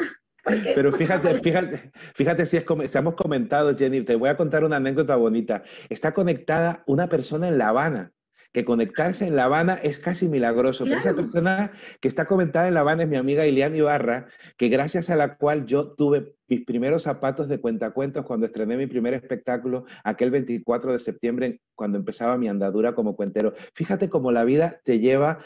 Pero 0.46 0.92
fíjate, 0.92 1.34
fíjate, 1.40 1.90
fíjate 2.14 2.46
si 2.46 2.56
es 2.56 2.64
como, 2.64 2.82
hemos 2.82 3.14
comentado, 3.14 3.76
Jenny, 3.76 4.02
te 4.02 4.14
voy 4.14 4.28
a 4.28 4.36
contar 4.36 4.64
una 4.64 4.76
anécdota 4.76 5.16
bonita. 5.16 5.64
Está 5.88 6.14
conectada 6.14 6.84
una 6.86 7.08
persona 7.08 7.48
en 7.48 7.58
La 7.58 7.68
Habana, 7.70 8.12
que 8.52 8.64
conectarse 8.64 9.26
en 9.26 9.34
La 9.34 9.46
Habana 9.46 9.74
es 9.74 9.98
casi 9.98 10.28
milagroso. 10.28 10.84
esa 10.84 11.14
persona 11.14 11.72
que 12.00 12.08
está 12.08 12.26
conectada 12.26 12.68
en 12.68 12.74
La 12.74 12.80
Habana 12.80 13.02
es 13.02 13.08
mi 13.08 13.16
amiga 13.16 13.46
Iliana 13.46 13.76
Ibarra, 13.76 14.28
que 14.56 14.68
gracias 14.68 15.10
a 15.10 15.16
la 15.16 15.36
cual 15.36 15.66
yo 15.66 15.92
tuve 15.92 16.34
mis 16.48 16.64
primeros 16.64 17.02
zapatos 17.02 17.48
de 17.48 17.60
cuentacuentos 17.60 18.24
cuando 18.24 18.46
estrené 18.46 18.76
mi 18.76 18.86
primer 18.86 19.14
espectáculo 19.14 19.84
aquel 20.04 20.30
24 20.30 20.92
de 20.92 21.00
septiembre, 21.00 21.60
cuando 21.74 21.98
empezaba 21.98 22.38
mi 22.38 22.48
andadura 22.48 22.94
como 22.94 23.16
cuentero. 23.16 23.52
Fíjate 23.74 24.08
cómo 24.08 24.30
la 24.30 24.44
vida 24.44 24.80
te 24.84 25.00
lleva, 25.00 25.40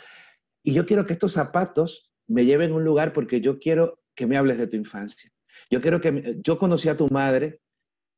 y 0.63 0.75
yo 0.75 0.85
quiero 0.85 1.07
que 1.07 1.15
estos 1.15 1.33
zapatos 1.33 2.13
me 2.29 2.45
lleven 2.45 2.73
a 2.73 2.75
un 2.75 2.85
lugar 2.85 3.13
porque 3.13 3.41
yo 3.41 3.59
quiero 3.59 4.00
que 4.21 4.27
me 4.27 4.37
hables 4.37 4.59
de 4.59 4.67
tu 4.67 4.77
infancia. 4.77 5.33
Yo 5.71 5.81
quiero 5.81 5.99
que 5.99 6.37
yo 6.45 6.59
conocí 6.59 6.91
a 6.91 6.97
tu 6.97 7.09
madre, 7.09 7.61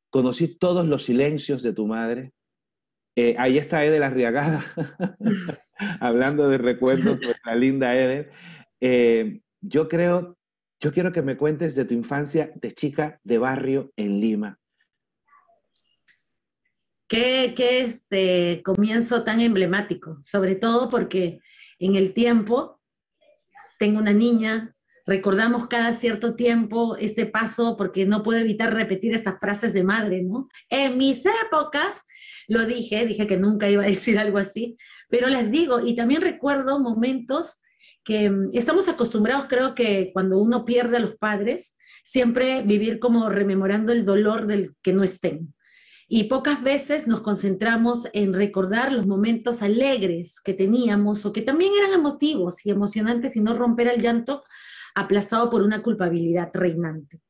conocí 0.09 0.57
todos 0.57 0.85
los 0.85 1.03
silencios 1.03 1.63
de 1.63 1.71
tu 1.71 1.87
madre. 1.87 2.33
Eh, 3.15 3.37
ahí 3.39 3.57
está 3.57 3.85
Ede 3.85 3.99
la 3.99 4.09
Riagada, 4.09 4.65
hablando 6.01 6.49
de 6.49 6.57
recuerdos, 6.57 7.21
la 7.45 7.55
linda 7.55 7.95
Ede. 7.95 8.31
Eh, 8.81 9.39
yo 9.61 9.87
creo, 9.87 10.37
yo 10.81 10.91
quiero 10.91 11.13
que 11.13 11.21
me 11.21 11.37
cuentes 11.37 11.73
de 11.73 11.85
tu 11.85 11.93
infancia 11.93 12.51
de 12.55 12.73
chica 12.73 13.21
de 13.23 13.37
barrio 13.37 13.93
en 13.95 14.19
Lima. 14.19 14.59
Qué, 17.07 17.53
qué 17.55 17.79
este 17.85 18.61
comienzo 18.61 19.23
tan 19.23 19.39
emblemático, 19.39 20.19
sobre 20.21 20.55
todo 20.55 20.89
porque 20.89 21.39
en 21.79 21.95
el 21.95 22.13
tiempo 22.13 22.81
tengo 23.79 23.99
una 23.99 24.11
niña 24.11 24.75
recordamos 25.05 25.67
cada 25.67 25.93
cierto 25.93 26.35
tiempo 26.35 26.95
este 26.97 27.25
paso 27.25 27.75
porque 27.77 28.05
no 28.05 28.23
puedo 28.23 28.39
evitar 28.39 28.73
repetir 28.73 29.13
estas 29.13 29.39
frases 29.39 29.73
de 29.73 29.83
madre, 29.83 30.23
¿no? 30.23 30.49
En 30.69 30.97
mis 30.97 31.25
épocas, 31.45 32.01
lo 32.47 32.65
dije, 32.65 33.05
dije 33.05 33.27
que 33.27 33.37
nunca 33.37 33.69
iba 33.69 33.83
a 33.83 33.87
decir 33.87 34.17
algo 34.17 34.37
así, 34.37 34.77
pero 35.09 35.27
les 35.27 35.51
digo, 35.51 35.79
y 35.85 35.95
también 35.95 36.21
recuerdo 36.21 36.79
momentos 36.79 37.61
que 38.03 38.29
mm, 38.29 38.49
estamos 38.53 38.87
acostumbrados, 38.89 39.45
creo 39.47 39.75
que 39.75 40.11
cuando 40.13 40.37
uno 40.39 40.65
pierde 40.65 40.97
a 40.97 41.01
los 41.01 41.15
padres, 41.15 41.77
siempre 42.03 42.61
vivir 42.63 42.99
como 42.99 43.29
rememorando 43.29 43.93
el 43.93 44.05
dolor 44.05 44.47
del 44.47 44.75
que 44.81 44.93
no 44.93 45.03
estén. 45.03 45.53
Y 46.07 46.25
pocas 46.25 46.61
veces 46.61 47.07
nos 47.07 47.21
concentramos 47.21 48.07
en 48.13 48.33
recordar 48.33 48.91
los 48.91 49.07
momentos 49.07 49.61
alegres 49.61 50.41
que 50.41 50.53
teníamos 50.53 51.25
o 51.25 51.33
que 51.33 51.41
también 51.41 51.71
eran 51.79 51.93
emotivos 51.93 52.65
y 52.65 52.71
emocionantes 52.71 53.35
y 53.35 53.41
no 53.41 53.55
romper 53.55 53.87
el 53.87 54.01
llanto 54.01 54.43
aplastado 54.95 55.49
por 55.49 55.61
una 55.61 55.81
culpabilidad 55.81 56.51
reinante. 56.53 57.21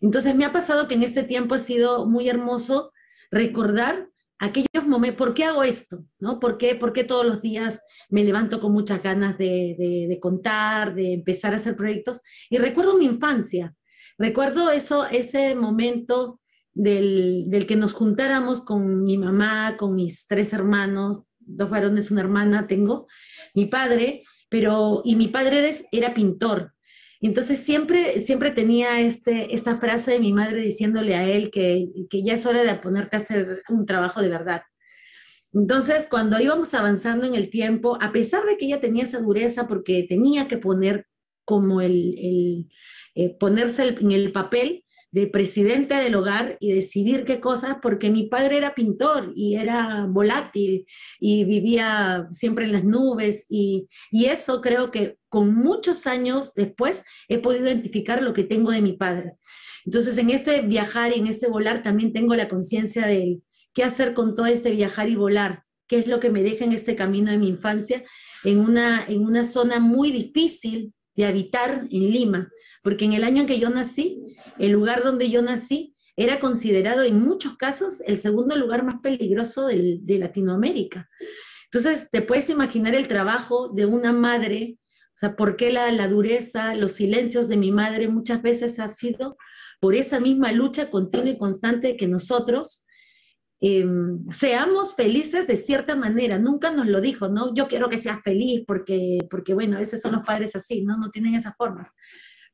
Entonces 0.00 0.34
me 0.34 0.44
ha 0.44 0.52
pasado 0.52 0.88
que 0.88 0.94
en 0.94 1.02
este 1.02 1.22
tiempo 1.22 1.54
ha 1.54 1.58
sido 1.58 2.06
muy 2.06 2.28
hermoso 2.28 2.92
recordar 3.30 4.08
aquellos 4.42 4.84
momentos, 4.84 5.16
¿por 5.16 5.34
qué 5.34 5.44
hago 5.44 5.62
esto? 5.62 6.04
¿No? 6.18 6.40
¿Por, 6.40 6.58
qué, 6.58 6.74
¿Por 6.74 6.92
qué 6.92 7.04
todos 7.04 7.24
los 7.24 7.40
días 7.40 7.80
me 8.08 8.24
levanto 8.24 8.60
con 8.60 8.72
muchas 8.72 9.00
ganas 9.00 9.38
de, 9.38 10.18
contar, 10.20 10.94
de 10.94 11.14
empezar 11.14 11.52
a 11.52 11.56
hacer 11.56 11.76
proyectos? 11.76 12.20
Y 12.50 12.58
recuerdo 12.58 12.98
mi 12.98 13.04
infancia, 13.04 13.72
recuerdo 14.18 14.70
eso, 14.70 15.06
ese 15.06 15.54
momento 15.54 16.40
del, 16.74 17.44
del, 17.46 17.66
que 17.66 17.76
nos 17.76 17.92
juntáramos 17.92 18.60
con 18.62 19.04
mi 19.04 19.16
mamá, 19.16 19.76
con 19.76 19.94
mis 19.94 20.26
tres 20.26 20.52
hermanos, 20.52 21.22
dos 21.38 21.70
varones, 21.70 22.10
una 22.10 22.22
hermana 22.22 22.66
tengo, 22.66 23.06
mi 23.54 23.66
padre, 23.66 24.24
pero, 24.48 25.02
y 25.04 25.14
mi 25.14 25.28
padre 25.28 25.72
era 25.92 26.14
pintor, 26.14 26.74
entonces 27.28 27.60
siempre, 27.60 28.18
siempre 28.20 28.50
tenía 28.50 29.00
este, 29.00 29.54
esta 29.54 29.76
frase 29.76 30.12
de 30.12 30.20
mi 30.20 30.32
madre 30.32 30.60
diciéndole 30.60 31.14
a 31.14 31.24
él 31.24 31.50
que, 31.50 31.86
que 32.10 32.22
ya 32.22 32.34
es 32.34 32.46
hora 32.46 32.64
de 32.64 32.74
ponerte 32.74 33.16
a 33.16 33.20
hacer 33.20 33.62
un 33.68 33.86
trabajo 33.86 34.20
de 34.20 34.28
verdad. 34.28 34.62
Entonces, 35.52 36.08
cuando 36.10 36.40
íbamos 36.40 36.72
avanzando 36.74 37.26
en 37.26 37.34
el 37.34 37.50
tiempo, 37.50 37.98
a 38.00 38.10
pesar 38.10 38.44
de 38.44 38.56
que 38.56 38.66
ella 38.66 38.80
tenía 38.80 39.04
esa 39.04 39.20
dureza 39.20 39.68
porque 39.68 40.06
tenía 40.08 40.48
que 40.48 40.56
poner 40.56 41.06
como 41.44 41.80
el, 41.80 42.14
el 42.18 42.70
eh, 43.14 43.36
ponerse 43.38 43.88
en 43.88 44.12
el 44.12 44.32
papel, 44.32 44.81
de 45.12 45.26
presidente 45.26 45.94
del 45.94 46.14
hogar 46.14 46.56
y 46.58 46.72
decidir 46.72 47.24
qué 47.24 47.38
cosas, 47.38 47.76
porque 47.82 48.10
mi 48.10 48.28
padre 48.28 48.56
era 48.56 48.74
pintor 48.74 49.30
y 49.36 49.56
era 49.56 50.06
volátil 50.08 50.86
y 51.20 51.44
vivía 51.44 52.26
siempre 52.30 52.64
en 52.64 52.72
las 52.72 52.84
nubes 52.84 53.44
y, 53.48 53.88
y 54.10 54.24
eso 54.24 54.62
creo 54.62 54.90
que 54.90 55.18
con 55.28 55.54
muchos 55.54 56.06
años 56.06 56.54
después 56.54 57.04
he 57.28 57.38
podido 57.38 57.66
identificar 57.66 58.22
lo 58.22 58.32
que 58.32 58.44
tengo 58.44 58.72
de 58.72 58.80
mi 58.80 58.94
padre. 58.94 59.34
Entonces 59.84 60.16
en 60.16 60.30
este 60.30 60.62
viajar 60.62 61.12
y 61.14 61.20
en 61.20 61.26
este 61.26 61.46
volar 61.46 61.82
también 61.82 62.14
tengo 62.14 62.34
la 62.34 62.48
conciencia 62.48 63.06
de 63.06 63.40
qué 63.74 63.84
hacer 63.84 64.14
con 64.14 64.34
todo 64.34 64.46
este 64.46 64.70
viajar 64.70 65.10
y 65.10 65.16
volar, 65.16 65.64
qué 65.88 65.98
es 65.98 66.06
lo 66.06 66.20
que 66.20 66.30
me 66.30 66.42
deja 66.42 66.64
en 66.64 66.72
este 66.72 66.96
camino 66.96 67.30
de 67.30 67.38
mi 67.38 67.48
infancia, 67.48 68.02
en 68.44 68.60
una, 68.60 69.04
en 69.06 69.24
una 69.24 69.44
zona 69.44 69.78
muy 69.78 70.10
difícil 70.10 70.94
de 71.14 71.26
habitar 71.26 71.86
en 71.90 72.10
Lima, 72.10 72.48
porque 72.82 73.04
en 73.04 73.12
el 73.12 73.24
año 73.24 73.42
en 73.42 73.46
que 73.46 73.58
yo 73.58 73.70
nací, 73.70 74.36
el 74.58 74.72
lugar 74.72 75.02
donde 75.02 75.30
yo 75.30 75.40
nací 75.40 75.94
era 76.16 76.40
considerado 76.40 77.02
en 77.02 77.20
muchos 77.20 77.56
casos 77.56 78.02
el 78.06 78.18
segundo 78.18 78.56
lugar 78.56 78.84
más 78.84 78.96
peligroso 79.00 79.66
de 79.68 80.18
Latinoamérica. 80.18 81.08
Entonces, 81.64 82.10
te 82.10 82.20
puedes 82.20 82.50
imaginar 82.50 82.94
el 82.94 83.08
trabajo 83.08 83.68
de 83.68 83.86
una 83.86 84.12
madre, 84.12 84.78
o 85.14 85.16
sea, 85.16 85.36
por 85.36 85.56
qué 85.56 85.72
la, 85.72 85.90
la 85.90 86.08
dureza, 86.08 86.74
los 86.74 86.92
silencios 86.92 87.48
de 87.48 87.56
mi 87.56 87.70
madre 87.70 88.08
muchas 88.08 88.42
veces 88.42 88.78
ha 88.78 88.88
sido 88.88 89.38
por 89.80 89.94
esa 89.94 90.20
misma 90.20 90.52
lucha 90.52 90.90
continua 90.90 91.30
y 91.30 91.38
constante 91.38 91.96
que 91.96 92.08
nosotros 92.08 92.84
em, 93.60 94.28
seamos 94.30 94.94
felices 94.94 95.46
de 95.46 95.56
cierta 95.56 95.96
manera. 95.96 96.38
Nunca 96.38 96.70
nos 96.70 96.88
lo 96.88 97.00
dijo, 97.00 97.28
¿no? 97.28 97.54
Yo 97.54 97.68
quiero 97.68 97.88
que 97.88 97.96
seas 97.96 98.20
feliz 98.22 98.64
porque, 98.66 99.18
porque 99.30 99.54
bueno, 99.54 99.76
a 99.76 99.80
veces 99.80 100.02
son 100.02 100.12
los 100.12 100.24
padres 100.24 100.54
así, 100.54 100.84
¿no? 100.84 100.98
No 100.98 101.10
tienen 101.10 101.34
esa 101.34 101.52
forma 101.52 101.90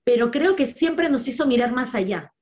pero 0.08 0.30
creo 0.30 0.56
que 0.56 0.64
siempre 0.64 1.10
nos 1.10 1.28
hizo 1.28 1.46
mirar 1.46 1.70
más 1.72 1.94
allá, 1.94 2.32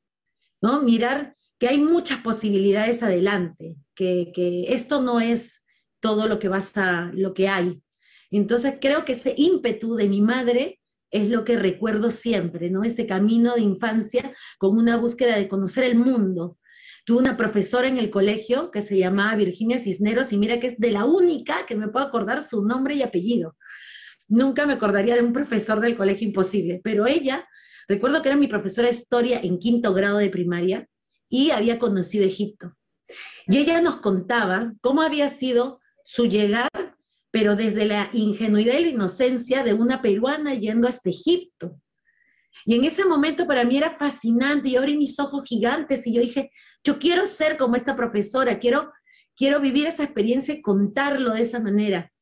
¿no? 0.63 0.83
Mirar 0.83 1.37
que 1.59 1.67
hay 1.67 1.79
muchas 1.79 2.21
posibilidades 2.21 3.03
adelante, 3.03 3.75
que, 3.97 4.67
esto 4.69 5.03
no 5.03 5.19
es 5.19 5.67
todo 5.99 6.29
lo 6.29 6.39
que 6.39 6.47
basta, 6.47 7.11
lo 7.13 7.35
que 7.35 7.49
hay. 7.49 7.83
Entonces 8.31 8.77
creo 8.81 9.05
que 9.05 9.15
ese 9.15 9.35
ímpetu 9.37 9.97
de 9.97 10.09
mi 10.09 10.21
madre 10.21 10.79
es 11.11 11.29
lo 11.29 11.45
que 11.45 11.57
recuerdo 11.57 12.13
siempre, 12.13 12.71
¿no? 12.71 12.85
Este 12.85 13.05
camino 13.05 13.57
de 13.57 13.63
infancia 13.63 14.33
con 14.59 14.79
una 14.79 14.97
búsqueda 14.97 15.37
de 15.37 15.49
conocer 15.49 15.83
el 15.83 15.97
mundo. 15.97 16.59
Tuve 17.05 17.19
una 17.19 17.37
profesora 17.37 17.89
en 17.89 17.99
el 17.99 18.11
colegio 18.11 18.71
que 18.71 18.81
se 18.81 18.97
llamaba 18.97 19.35
Virginia 19.35 19.81
Cisneros 19.81 20.33
y 20.33 20.39
mira 20.39 20.61
que 20.61 20.69
es 20.69 20.79
de 20.79 20.93
la 20.93 21.05
única 21.05 21.67
que 21.67 21.75
me 21.75 21.89
puedo 21.89 22.07
acordar 22.07 22.45
su 22.45 22.65
nombre 22.65 22.95
y 22.95 23.03
apellido. 23.03 23.57
Nunca 24.29 24.67
me 24.67 24.75
acordaría 24.75 25.17
de 25.17 25.23
un 25.23 25.33
profesor 25.33 25.81
del 25.81 25.97
colegio 25.97 26.29
imposible, 26.29 26.81
pero 26.85 27.09
ella 27.09 27.45
Recuerdo 27.89 28.23
que 28.23 28.29
era 28.29 28.37
mi 28.37 28.49
profesora 28.49 28.89
de 28.89 28.95
historia 28.95 29.41
en 29.43 29.59
quinto 29.59 29.95
grado 29.95 30.19
de 30.19 30.29
primaria 30.29 30.89
y 31.29 31.51
había 31.51 31.79
conocido 31.79 32.25
Egipto. 32.25 32.77
Y 33.47 33.59
ella 33.59 33.81
nos 33.81 33.97
contaba 33.97 34.73
cómo 34.81 35.03
había 35.03 35.29
sido 35.29 35.81
su 36.05 36.27
llegar, 36.27 36.69
pero 37.31 37.55
desde 37.57 37.85
la 37.85 38.11
ingenuidad 38.13 38.75
y 38.79 38.85
la 38.85 38.91
inocencia 38.91 39.63
de 39.63 39.75
una 39.75 40.03
peruana 40.03 40.55
yendo 40.55 40.89
hasta 40.89 41.11
Egipto. 41.11 41.81
Y 42.65 42.75
en 42.75 42.85
ese 42.85 43.05
momento 43.05 43.47
para 43.47 43.65
mí 43.65 43.77
era 43.77 43.97
fascinante, 43.97 44.71
y 44.71 44.77
abrí 44.77 44.97
mis 44.97 45.19
ojos 45.21 45.43
gigantes 45.45 46.07
y 46.07 46.15
yo 46.15 46.21
dije, 46.21 46.51
yo 46.83 46.99
quiero 46.99 47.27
ser 47.27 47.57
como 47.57 47.77
esta 47.77 47.95
profesora, 47.95 48.59
quiero, 48.59 48.93
quiero 49.37 49.61
vivir 49.61 49.87
esa 49.87 50.05
experiencia 50.05 50.55
y 50.55 50.63
contarlo 50.63 51.35
de 51.35 51.43
esa 51.43 51.61
manera. 51.61 52.13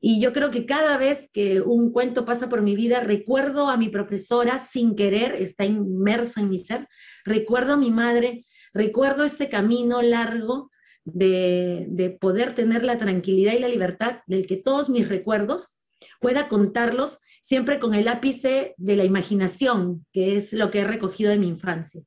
Y 0.00 0.20
yo 0.20 0.32
creo 0.32 0.50
que 0.50 0.64
cada 0.64 0.96
vez 0.96 1.28
que 1.30 1.60
un 1.60 1.92
cuento 1.92 2.24
pasa 2.24 2.48
por 2.48 2.62
mi 2.62 2.74
vida, 2.74 3.00
recuerdo 3.00 3.68
a 3.68 3.76
mi 3.76 3.90
profesora 3.90 4.58
sin 4.58 4.96
querer, 4.96 5.34
está 5.34 5.66
inmerso 5.66 6.40
en 6.40 6.48
mi 6.48 6.58
ser, 6.58 6.88
recuerdo 7.24 7.74
a 7.74 7.76
mi 7.76 7.90
madre, 7.90 8.46
recuerdo 8.72 9.24
este 9.24 9.50
camino 9.50 10.00
largo 10.00 10.70
de, 11.04 12.16
poder 12.20 12.54
tener 12.54 12.82
la 12.82 12.98
tranquilidad 12.98 13.52
y 13.52 13.58
la 13.58 13.68
libertad 13.68 14.20
del 14.26 14.46
que 14.46 14.56
todos 14.56 14.88
mis 14.88 15.08
recuerdos 15.08 15.76
pueda 16.20 16.48
contarlos 16.48 17.18
siempre 17.42 17.78
con 17.78 17.94
el 17.94 18.08
ápice 18.08 18.74
de 18.78 18.96
la 18.96 19.04
imaginación, 19.04 20.06
que 20.12 20.36
es 20.36 20.52
lo 20.52 20.70
que 20.70 20.80
he 20.80 20.84
recogido 20.84 21.30
de 21.30 21.38
mi 21.38 21.48
infancia. 21.48 22.02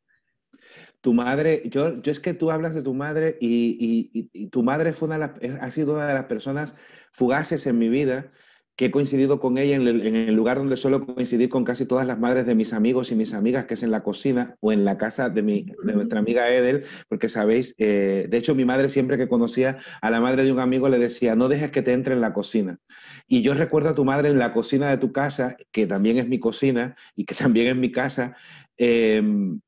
Tu 1.03 1.13
madre, 1.13 1.63
yo, 1.65 2.01
yo 2.01 2.13
es 2.13 2.21
que 2.21 2.33
tú 2.33 2.49
hablas 2.49 2.73
de 2.73 2.81
tu 2.81 2.93
madre 2.93 3.37
y, 3.41 4.09
y, 4.31 4.47
tu 4.47 4.63
madre 4.63 4.93
fue 4.93 5.09
una 5.09 5.35
ha 5.59 5.69
sido 5.69 5.95
una 5.95 6.07
de 6.07 6.13
las 6.13 6.27
personas 6.27 6.75
fugaces 7.11 7.67
en 7.67 7.77
mi 7.77 7.89
vida. 7.89 8.31
que 8.77 8.85
he 8.85 8.91
coincidido 8.91 9.41
con 9.41 9.57
ella 9.57 9.75
en 9.75 9.85
el, 9.85 10.33
lugar 10.33 10.59
donde 10.59 10.77
suelo 10.77 11.05
coincidir 11.05 11.49
con 11.49 11.65
casi 11.65 11.85
todas 11.85 12.07
las 12.07 12.19
madres 12.19 12.45
de 12.45 12.55
mis 12.55 12.71
amigos 12.71 13.11
y 13.11 13.15
mis 13.15 13.33
amigas, 13.33 13.65
que 13.65 13.73
es 13.73 13.83
en 13.83 13.91
la 13.91 14.01
cocina 14.01 14.55
o 14.61 14.71
en 14.71 14.85
la 14.85 14.97
casa 14.97 15.29
de, 15.29 15.41
mi, 15.41 15.65
de 15.83 15.93
nuestra 15.93 16.19
amiga 16.19 16.49
Edel, 16.49 16.85
porque 17.09 17.27
sabéis, 17.27 17.75
eh, 17.79 18.27
de 18.29 18.37
hecho 18.37 18.55
mi 18.55 18.63
madre 18.63 18.87
siempre 18.87 19.17
que 19.17 19.27
conocía 19.27 19.79
a 20.01 20.09
la 20.09 20.21
madre 20.21 20.45
de 20.45 20.53
un 20.53 20.59
amigo 20.59 20.87
le 20.87 20.99
decía, 20.99 21.35
no 21.35 21.49
dejes 21.49 21.69
que 21.71 21.81
te 21.81 21.91
entre 21.91 22.13
en 22.13 22.21
la 22.21 22.31
cocina. 22.31 22.79
Y 23.27 23.41
yo 23.41 23.53
recuerdo 23.55 23.89
a 23.89 23.95
tu 23.95 24.05
madre 24.05 24.29
en 24.29 24.39
la 24.39 24.53
cocina 24.53 24.89
de 24.89 24.97
tu 24.99 25.11
casa, 25.11 25.57
que 25.73 25.85
también 25.85 26.17
es 26.17 26.29
mi 26.29 26.39
cocina 26.39 26.95
y 27.13 27.25
que 27.25 27.35
también 27.35 27.67
es 27.67 27.75
mi 27.75 27.91
casa, 27.91 28.37
em, 28.77 29.59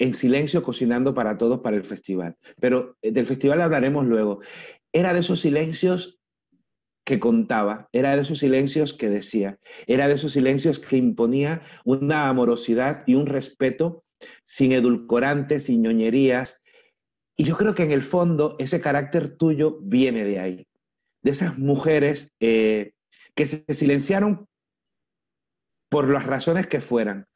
en 0.00 0.14
silencio 0.14 0.62
cocinando 0.62 1.14
para 1.14 1.36
todos 1.38 1.60
para 1.60 1.76
el 1.76 1.84
festival. 1.84 2.36
Pero 2.58 2.96
eh, 3.02 3.12
del 3.12 3.26
festival 3.26 3.60
hablaremos 3.60 4.06
luego. 4.06 4.40
Era 4.92 5.12
de 5.12 5.20
esos 5.20 5.40
silencios 5.40 6.18
que 7.04 7.20
contaba, 7.20 7.88
era 7.92 8.16
de 8.16 8.22
esos 8.22 8.38
silencios 8.38 8.94
que 8.94 9.08
decía, 9.08 9.58
era 9.86 10.08
de 10.08 10.14
esos 10.14 10.32
silencios 10.32 10.78
que 10.78 10.96
imponía 10.96 11.62
una 11.84 12.28
amorosidad 12.28 13.04
y 13.06 13.14
un 13.14 13.26
respeto 13.26 14.04
sin 14.44 14.72
edulcorantes, 14.72 15.64
sin 15.64 15.82
ñoñerías. 15.82 16.62
Y 17.36 17.44
yo 17.44 17.56
creo 17.56 17.74
que 17.74 17.82
en 17.82 17.90
el 17.90 18.02
fondo 18.02 18.56
ese 18.58 18.80
carácter 18.80 19.36
tuyo 19.36 19.78
viene 19.82 20.24
de 20.24 20.38
ahí, 20.38 20.66
de 21.22 21.30
esas 21.30 21.58
mujeres 21.58 22.32
eh, 22.40 22.92
que 23.34 23.46
se 23.46 23.64
silenciaron 23.74 24.46
por 25.90 26.08
las 26.08 26.24
razones 26.24 26.68
que 26.68 26.80
fueran, 26.80 27.26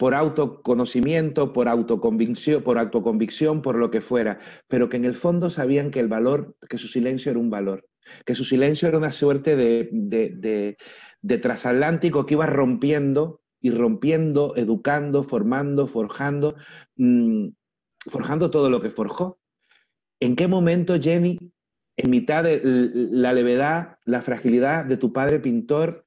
por 0.00 0.14
autoconocimiento, 0.14 1.52
por 1.52 1.68
autoconvicción, 1.68 2.62
por 2.62 2.78
autoconvicción, 2.78 3.60
por 3.60 3.76
lo 3.76 3.90
que 3.90 4.00
fuera, 4.00 4.38
pero 4.66 4.88
que 4.88 4.96
en 4.96 5.04
el 5.04 5.14
fondo 5.14 5.50
sabían 5.50 5.90
que 5.90 6.00
el 6.00 6.08
valor, 6.08 6.56
que 6.70 6.78
su 6.78 6.88
silencio 6.88 7.30
era 7.30 7.38
un 7.38 7.50
valor, 7.50 7.86
que 8.24 8.34
su 8.34 8.46
silencio 8.46 8.88
era 8.88 8.96
una 8.96 9.12
suerte 9.12 9.56
de, 9.56 9.90
de, 9.92 11.38
transatlántico 11.38 12.24
que 12.24 12.32
iba 12.32 12.46
rompiendo 12.46 13.42
y 13.60 13.72
rompiendo, 13.72 14.56
educando, 14.56 15.22
formando, 15.22 15.86
forjando, 15.86 16.54
mm, 16.96 17.48
forjando 18.10 18.50
todo 18.50 18.70
lo 18.70 18.80
que 18.80 18.88
forjó. 18.88 19.38
¿En 20.18 20.34
qué 20.34 20.48
momento, 20.48 20.98
Jenny, 20.98 21.36
en 21.98 22.10
mitad 22.10 22.44
de 22.44 22.62
la 22.64 23.34
levedad, 23.34 23.98
la 24.06 24.22
fragilidad 24.22 24.86
de 24.86 24.96
tu 24.96 25.12
padre 25.12 25.40
pintor, 25.40 26.06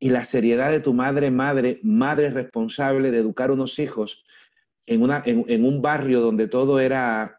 y 0.00 0.08
la 0.08 0.24
seriedad 0.24 0.70
de 0.70 0.80
tu 0.80 0.94
madre, 0.94 1.30
madre, 1.30 1.78
madre 1.82 2.30
responsable 2.30 3.10
de 3.10 3.18
educar 3.18 3.50
unos 3.50 3.78
hijos 3.78 4.24
en, 4.86 5.02
una, 5.02 5.22
en, 5.24 5.64
un 5.64 5.82
barrio 5.82 6.20
donde 6.20 6.48
todo 6.48 6.80
era 6.80 7.38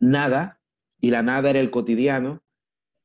nada 0.00 0.58
y 1.00 1.10
la 1.10 1.22
nada 1.22 1.50
era 1.50 1.60
el 1.60 1.70
cotidiano, 1.70 2.42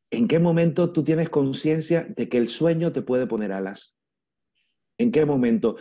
¿en 0.09 0.27
qué 0.27 0.39
momento 0.39 0.93
tú 0.93 1.03
tienes 1.03 1.29
conciencia 1.29 2.07
de 2.15 2.29
que 2.29 2.37
el 2.37 2.47
sueño 2.47 2.93
te 2.93 3.01
puede 3.01 3.27
poner 3.27 3.51
alas? 3.51 3.95
¿En 4.97 5.11
qué 5.11 5.25
momento? 5.25 5.75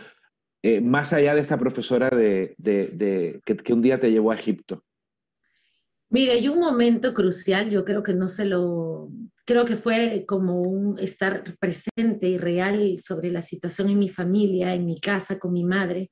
Eh, 0.61 0.81
más 0.81 1.13
allá 1.13 1.33
de 1.33 1.41
esta 1.41 1.57
profesora 1.57 2.09
de, 2.09 2.55
que, 3.45 3.55
que, 3.55 3.73
un 3.73 3.81
día 3.81 3.99
te 3.99 4.11
llevó 4.11 4.31
a 4.31 4.35
Egipto. 4.35 4.83
Mire, 6.09 6.33
hay 6.33 6.49
un 6.49 6.59
momento 6.59 7.13
crucial, 7.13 7.71
yo 7.71 7.85
creo 7.85 8.03
que 8.03 8.13
no 8.13 8.27
se 8.27 8.45
lo, 8.45 9.09
creo 9.45 9.65
que 9.65 9.75
fue 9.75 10.25
como 10.27 10.61
un 10.61 10.99
estar 10.99 11.43
presente 11.59 12.27
y 12.27 12.37
real 12.37 12.97
sobre 12.99 13.31
la 13.31 13.41
situación 13.41 13.89
en 13.89 13.99
mi 13.99 14.09
familia, 14.09 14.73
en 14.73 14.85
mi 14.85 14.99
casa, 14.99 15.39
con 15.39 15.53
mi 15.53 15.63
madre. 15.63 16.11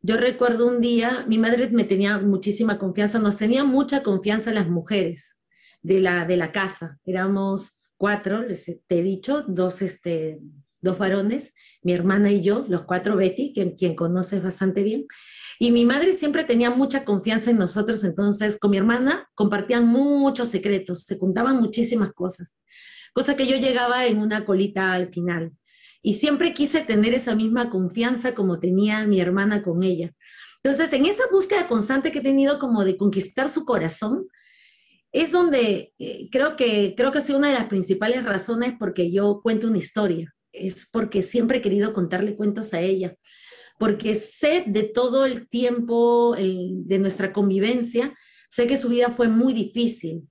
Yo 0.00 0.16
recuerdo 0.16 0.66
un 0.66 0.80
día, 0.80 1.24
mi 1.28 1.38
madre 1.38 1.68
me 1.70 1.84
tenía 1.84 2.18
muchísima 2.18 2.78
confianza, 2.78 3.18
nos 3.18 3.36
tenía 3.36 3.64
mucha 3.64 4.02
confianza 4.02 4.52
las 4.52 4.68
mujeres 4.68 5.38
de 5.82 6.00
la, 6.00 6.24
de 6.24 6.36
la 6.36 6.50
casa. 6.50 6.98
Éramos 7.04 7.82
cuatro, 7.96 8.42
les 8.42 8.64
te 8.64 8.98
he 8.98 9.02
dicho, 9.02 9.44
dos, 9.46 9.80
este, 9.80 10.40
dos 10.82 10.98
varones, 10.98 11.54
mi 11.82 11.92
hermana 11.92 12.30
y 12.30 12.42
yo, 12.42 12.66
los 12.68 12.82
cuatro 12.82 13.16
Betty, 13.16 13.52
quien, 13.54 13.76
quien 13.76 13.94
conoces 13.94 14.42
bastante 14.42 14.82
bien. 14.82 15.06
Y 15.58 15.70
mi 15.70 15.84
madre 15.86 16.12
siempre 16.12 16.44
tenía 16.44 16.70
mucha 16.70 17.04
confianza 17.04 17.50
en 17.52 17.58
nosotros, 17.58 18.02
entonces 18.02 18.58
con 18.58 18.72
mi 18.72 18.78
hermana 18.78 19.30
compartían 19.34 19.86
muchos 19.86 20.48
secretos, 20.48 21.04
se 21.04 21.18
contaban 21.18 21.60
muchísimas 21.60 22.12
cosas, 22.12 22.52
cosa 23.12 23.36
que 23.36 23.46
yo 23.46 23.56
llegaba 23.56 24.06
en 24.06 24.18
una 24.18 24.44
colita 24.44 24.92
al 24.92 25.08
final. 25.08 25.52
Y 26.02 26.14
siempre 26.14 26.52
quise 26.54 26.80
tener 26.80 27.14
esa 27.14 27.34
misma 27.34 27.70
confianza 27.70 28.34
como 28.34 28.58
tenía 28.58 29.06
mi 29.06 29.20
hermana 29.20 29.62
con 29.62 29.82
ella. 29.82 30.12
Entonces, 30.62 30.92
en 30.92 31.06
esa 31.06 31.24
búsqueda 31.30 31.68
constante 31.68 32.12
que 32.12 32.18
he 32.18 32.22
tenido 32.22 32.58
como 32.58 32.84
de 32.84 32.96
conquistar 32.96 33.50
su 33.50 33.64
corazón, 33.64 34.26
es 35.12 35.30
donde 35.30 35.92
eh, 35.98 36.28
creo, 36.30 36.56
que, 36.56 36.94
creo 36.96 37.12
que 37.12 37.18
ha 37.18 37.22
sido 37.22 37.38
una 37.38 37.48
de 37.48 37.54
las 37.54 37.66
principales 37.66 38.24
razones 38.24 38.74
porque 38.78 39.12
yo 39.12 39.40
cuento 39.42 39.68
una 39.68 39.78
historia. 39.78 40.34
Es 40.52 40.88
porque 40.90 41.22
siempre 41.22 41.58
he 41.58 41.62
querido 41.62 41.92
contarle 41.92 42.36
cuentos 42.36 42.74
a 42.74 42.80
ella 42.80 43.16
porque 43.82 44.14
sé 44.14 44.62
de 44.64 44.84
todo 44.84 45.26
el 45.26 45.48
tiempo 45.48 46.36
de 46.36 46.98
nuestra 47.00 47.32
convivencia, 47.32 48.16
sé 48.48 48.68
que 48.68 48.78
su 48.78 48.88
vida 48.88 49.10
fue 49.10 49.26
muy 49.26 49.52
difícil, 49.54 50.28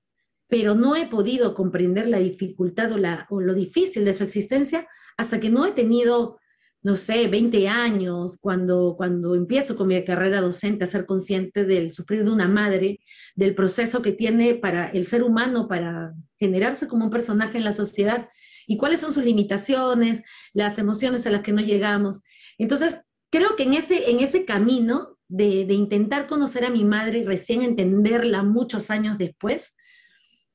pero 0.52 0.76
no 0.76 0.98
he 0.98 1.08
podido 1.08 1.56
comprender 1.56 2.10
la 2.10 2.20
dificultad 2.20 2.92
o, 2.92 3.40
lo 3.40 3.54
difícil 3.54 4.04
de 4.04 4.14
su 4.14 4.26
existencia 4.26 4.86
hasta 5.16 5.40
que 5.40 5.50
no 5.50 5.66
he 5.66 5.72
tenido, 5.72 6.42
no 6.84 6.98
sé, 6.98 7.30
20 7.30 7.70
años, 7.70 8.38
cuando, 8.42 8.96
cuando 8.98 9.36
empiezo 9.36 9.78
con 9.78 9.88
mi 9.88 10.04
carrera 10.04 10.42
docente 10.42 10.84
a 10.84 10.88
ser 10.88 11.06
consciente 11.06 11.64
del 11.64 11.94
sufrir 11.94 12.26
de 12.26 12.32
una 12.32 12.50
madre, 12.50 13.00
del 13.34 13.56
proceso 13.56 14.02
que 14.02 14.12
tiene 14.12 14.56
para 14.56 14.90
el 14.90 15.08
ser 15.08 15.24
humano 15.24 15.70
para 15.70 16.14
generarse 16.38 16.90
como 16.90 17.06
un 17.06 17.12
personaje 17.12 17.58
en 17.58 17.64
la 17.64 17.72
sociedad 17.72 18.28
y 18.68 18.76
cuáles 18.76 19.00
son 19.00 19.14
sus 19.14 19.24
limitaciones, 19.24 20.22
las 20.52 20.78
emociones 20.78 21.26
a 21.26 21.30
las 21.30 21.44
que 21.44 21.54
no 21.54 21.62
llegamos. 21.62 22.24
Entonces, 22.58 23.00
creo 23.30 23.56
que 23.56 23.64
en 23.64 23.76
ese, 23.76 24.12
en 24.12 24.20
ese 24.20 24.44
camino 24.44 25.18
de, 25.30 25.62
intentar 25.74 26.28
conocer 26.28 26.66
a 26.66 26.70
mi 26.70 26.84
madre 26.84 27.20
y 27.20 27.24
recién 27.24 27.62
entenderla 27.62 28.44
muchos 28.44 28.92
años 28.92 29.18
después, 29.18 29.76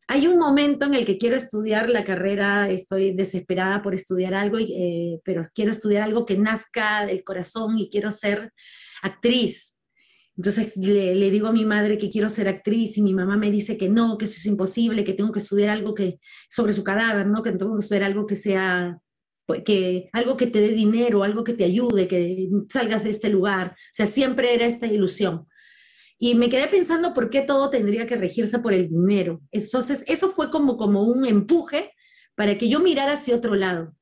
hay 0.08 0.26
un 0.26 0.38
momento 0.38 0.86
en 0.86 0.94
el 0.94 1.04
que 1.04 1.18
quiero 1.18 1.36
estudiar 1.36 1.90
la 1.90 2.04
carrera, 2.04 2.70
estoy 2.70 3.12
desesperada 3.12 3.82
por 3.82 3.94
estudiar 3.94 4.34
algo, 4.34 4.58
eh, 4.58 5.20
pero 5.24 5.42
quiero 5.52 5.72
estudiar 5.72 6.02
algo 6.02 6.24
que 6.24 6.38
nazca 6.38 7.04
del 7.06 7.24
corazón 7.24 7.78
y 7.78 7.90
quiero 7.90 8.10
ser 8.10 8.52
actriz. 9.02 9.78
Entonces 10.36 10.76
le, 10.76 11.14
le, 11.14 11.30
digo 11.30 11.48
a 11.48 11.52
mi 11.52 11.64
madre 11.64 11.98
que 11.98 12.10
quiero 12.10 12.28
ser 12.28 12.48
actriz 12.48 12.98
y 12.98 13.02
mi 13.02 13.14
mamá 13.14 13.36
me 13.36 13.50
dice 13.50 13.76
que 13.78 13.88
no, 13.88 14.18
que 14.18 14.26
eso 14.26 14.36
es 14.36 14.46
imposible, 14.46 15.04
que 15.04 15.14
tengo 15.14 15.32
que 15.32 15.38
estudiar 15.38 15.70
algo 15.70 15.94
que 15.94 16.20
sobre 16.50 16.72
su 16.72 16.84
cadáver, 16.84 17.26
¿no? 17.26 17.42
Que 17.42 17.52
tengo 17.52 17.74
que 17.74 17.80
estudiar 17.80 18.04
algo 18.04 18.26
que 18.26 18.36
sea 18.36 18.98
pues, 19.46 19.62
que 19.64 20.10
algo 20.12 20.36
que 20.36 20.46
te 20.46 20.60
dé 20.60 20.68
dinero, 20.68 21.22
algo 21.24 21.42
que 21.42 21.54
te 21.54 21.64
ayude, 21.64 22.06
que 22.06 22.48
salgas 22.68 23.02
de 23.02 23.10
este 23.10 23.30
lugar. 23.30 23.72
O 23.76 23.94
sea, 23.94 24.06
siempre 24.06 24.54
era 24.54 24.66
esta 24.66 24.86
ilusión. 24.86 25.46
Y 26.18 26.34
me 26.34 26.48
quedé 26.48 26.66
pensando 26.68 27.12
por 27.12 27.30
qué 27.30 27.42
todo 27.42 27.70
tendría 27.70 28.06
que 28.06 28.16
regirse 28.16 28.58
por 28.58 28.72
el 28.72 28.88
dinero. 28.88 29.42
Entonces, 29.52 30.02
eso 30.06 30.30
fue 30.30 30.50
como, 30.50 30.76
como 30.76 31.02
un 31.02 31.26
empuje 31.26 31.92
para 32.34 32.56
que 32.56 32.68
yo 32.68 32.80
mirara 32.80 33.12
hacia 33.12 33.36
otro 33.36 33.54
lado. 33.54 33.94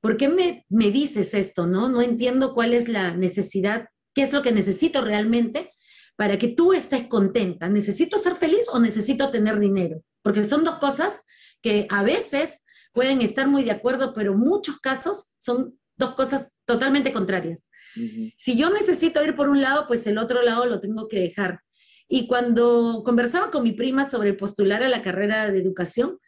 ¿Por 0.00 0.16
qué 0.16 0.28
me, 0.28 0.64
me 0.68 0.90
dices 0.90 1.34
esto? 1.34 1.66
No? 1.66 1.88
no 1.88 2.02
entiendo 2.02 2.54
cuál 2.54 2.74
es 2.74 2.88
la 2.88 3.14
necesidad, 3.14 3.88
qué 4.14 4.22
es 4.22 4.32
lo 4.32 4.42
que 4.42 4.52
necesito 4.52 5.02
realmente 5.02 5.70
para 6.16 6.38
que 6.38 6.48
tú 6.48 6.72
estés 6.72 7.06
contenta. 7.06 7.68
¿Necesito 7.68 8.18
ser 8.18 8.34
feliz 8.34 8.66
o 8.72 8.78
necesito 8.78 9.30
tener 9.30 9.58
dinero? 9.58 10.02
Porque 10.22 10.44
son 10.44 10.64
dos 10.64 10.76
cosas 10.76 11.20
que 11.62 11.86
a 11.90 12.02
veces 12.02 12.64
pueden 12.92 13.20
estar 13.20 13.46
muy 13.46 13.64
de 13.64 13.70
acuerdo, 13.70 14.12
pero 14.14 14.34
muchos 14.34 14.80
casos 14.80 15.32
son 15.38 15.78
dos 15.96 16.14
cosas 16.14 16.48
totalmente 16.64 17.12
contrarias. 17.12 17.66
Si 18.36 18.56
yo 18.56 18.70
necesito 18.70 19.24
ir 19.24 19.34
por 19.34 19.48
un 19.48 19.60
lado, 19.60 19.86
pues 19.86 20.06
el 20.06 20.18
otro 20.18 20.42
lado 20.42 20.66
lo 20.66 20.80
tengo 20.80 21.08
que 21.08 21.20
dejar. 21.20 21.60
Y 22.08 22.26
cuando 22.26 23.02
conversaba 23.04 23.50
con 23.50 23.62
mi 23.62 23.72
prima 23.72 24.04
sobre 24.04 24.34
postular 24.34 24.82
a 24.82 24.88
la 24.88 25.02
carrera 25.02 25.50
de 25.50 25.58
educación, 25.58 26.18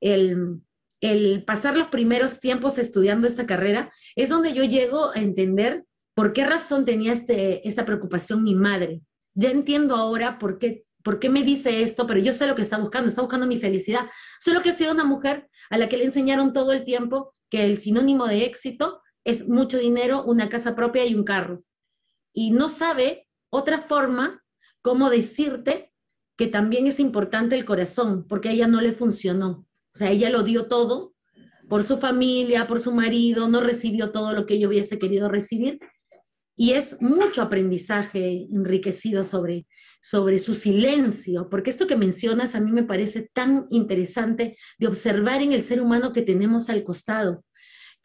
el, 0.00 0.60
el 1.00 1.44
pasar 1.44 1.76
los 1.76 1.88
primeros 1.88 2.40
tiempos 2.40 2.78
estudiando 2.78 3.26
esta 3.26 3.46
carrera 3.46 3.92
es 4.16 4.30
donde 4.30 4.52
yo 4.52 4.64
llego 4.64 5.10
a 5.14 5.20
entender 5.20 5.84
por 6.14 6.32
qué 6.32 6.44
razón 6.44 6.84
tenía 6.84 7.12
este, 7.12 7.66
esta 7.68 7.84
preocupación 7.84 8.42
mi 8.42 8.54
madre. 8.54 9.02
Ya 9.34 9.50
entiendo 9.50 9.94
ahora 9.94 10.38
por 10.38 10.58
qué, 10.58 10.84
por 11.04 11.20
qué 11.20 11.28
me 11.28 11.44
dice 11.44 11.82
esto, 11.82 12.06
pero 12.06 12.18
yo 12.18 12.32
sé 12.32 12.46
lo 12.46 12.56
que 12.56 12.62
está 12.62 12.78
buscando, 12.78 13.08
está 13.08 13.22
buscando 13.22 13.46
mi 13.46 13.60
felicidad. 13.60 14.06
Solo 14.40 14.62
que 14.62 14.70
ha 14.70 14.72
sido 14.72 14.92
una 14.92 15.04
mujer 15.04 15.48
a 15.70 15.78
la 15.78 15.88
que 15.88 15.96
le 15.96 16.04
enseñaron 16.04 16.52
todo 16.52 16.72
el 16.72 16.84
tiempo 16.84 17.34
que 17.50 17.64
el 17.64 17.78
sinónimo 17.78 18.26
de 18.26 18.46
éxito 18.46 19.00
es 19.28 19.46
mucho 19.46 19.78
dinero, 19.78 20.24
una 20.24 20.48
casa 20.48 20.74
propia 20.74 21.04
y 21.04 21.14
un 21.14 21.22
carro. 21.22 21.62
Y 22.32 22.50
no 22.50 22.70
sabe 22.70 23.28
otra 23.50 23.78
forma 23.78 24.42
cómo 24.80 25.10
decirte 25.10 25.92
que 26.38 26.46
también 26.46 26.86
es 26.86 26.98
importante 26.98 27.54
el 27.54 27.66
corazón, 27.66 28.26
porque 28.26 28.48
a 28.48 28.52
ella 28.52 28.68
no 28.68 28.80
le 28.80 28.92
funcionó. 28.92 29.66
O 29.92 29.98
sea, 29.98 30.10
ella 30.10 30.30
lo 30.30 30.44
dio 30.44 30.66
todo 30.66 31.14
por 31.68 31.84
su 31.84 31.98
familia, 31.98 32.66
por 32.66 32.80
su 32.80 32.92
marido, 32.92 33.48
no 33.48 33.60
recibió 33.60 34.12
todo 34.12 34.32
lo 34.32 34.46
que 34.46 34.54
ella 34.54 34.68
hubiese 34.68 34.98
querido 34.98 35.28
recibir. 35.28 35.78
y 36.60 36.72
es 36.72 37.00
mucho 37.00 37.40
aprendizaje 37.42 38.48
enriquecido 38.50 39.22
sobre, 39.22 39.68
sobre 40.00 40.40
su 40.40 40.54
silencio, 40.54 41.48
porque 41.48 41.70
esto 41.70 41.86
que 41.86 41.94
mencionas 41.94 42.56
a 42.56 42.60
mí 42.60 42.72
me 42.72 42.82
parece 42.82 43.30
tan 43.32 43.68
interesante 43.70 44.56
de 44.78 44.86
observar 44.88 45.40
en 45.40 45.52
el 45.52 45.62
ser 45.62 45.80
humano 45.80 46.12
que 46.12 46.22
tenemos 46.22 46.68
al 46.68 46.82
costado, 46.82 47.44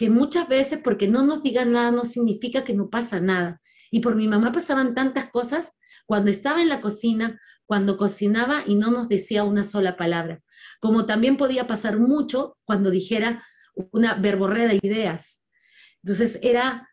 que 0.03 0.09
muchas 0.09 0.49
veces 0.49 0.81
porque 0.83 1.07
no 1.07 1.23
nos 1.23 1.43
digan 1.43 1.71
nada 1.71 1.89
no 1.89 2.03
significa 2.03 2.65
que 2.65 2.73
no 2.73 2.89
pasa 2.89 3.21
nada. 3.21 3.61
Y 3.89 4.01
por 4.01 4.17
mi 4.17 4.27
mamá 4.27 4.51
pasaban 4.51 4.95
tantas 4.95 5.31
cosas 5.31 5.71
cuando 6.05 6.29
estaba 6.29 6.61
en 6.61 6.67
la 6.67 6.81
cocina, 6.81 7.39
cuando 7.65 7.95
cocinaba 7.95 8.63
y 8.67 8.75
no 8.75 8.91
nos 8.91 9.07
decía 9.07 9.45
una 9.45 9.63
sola 9.63 9.95
palabra. 9.95 10.41
Como 10.81 11.05
también 11.05 11.37
podía 11.37 11.67
pasar 11.67 11.99
mucho 11.99 12.57
cuando 12.65 12.91
dijera 12.91 13.45
una 13.91 14.15
verborrea 14.15 14.67
de 14.67 14.79
ideas. 14.81 15.47
Entonces 16.03 16.37
era 16.43 16.89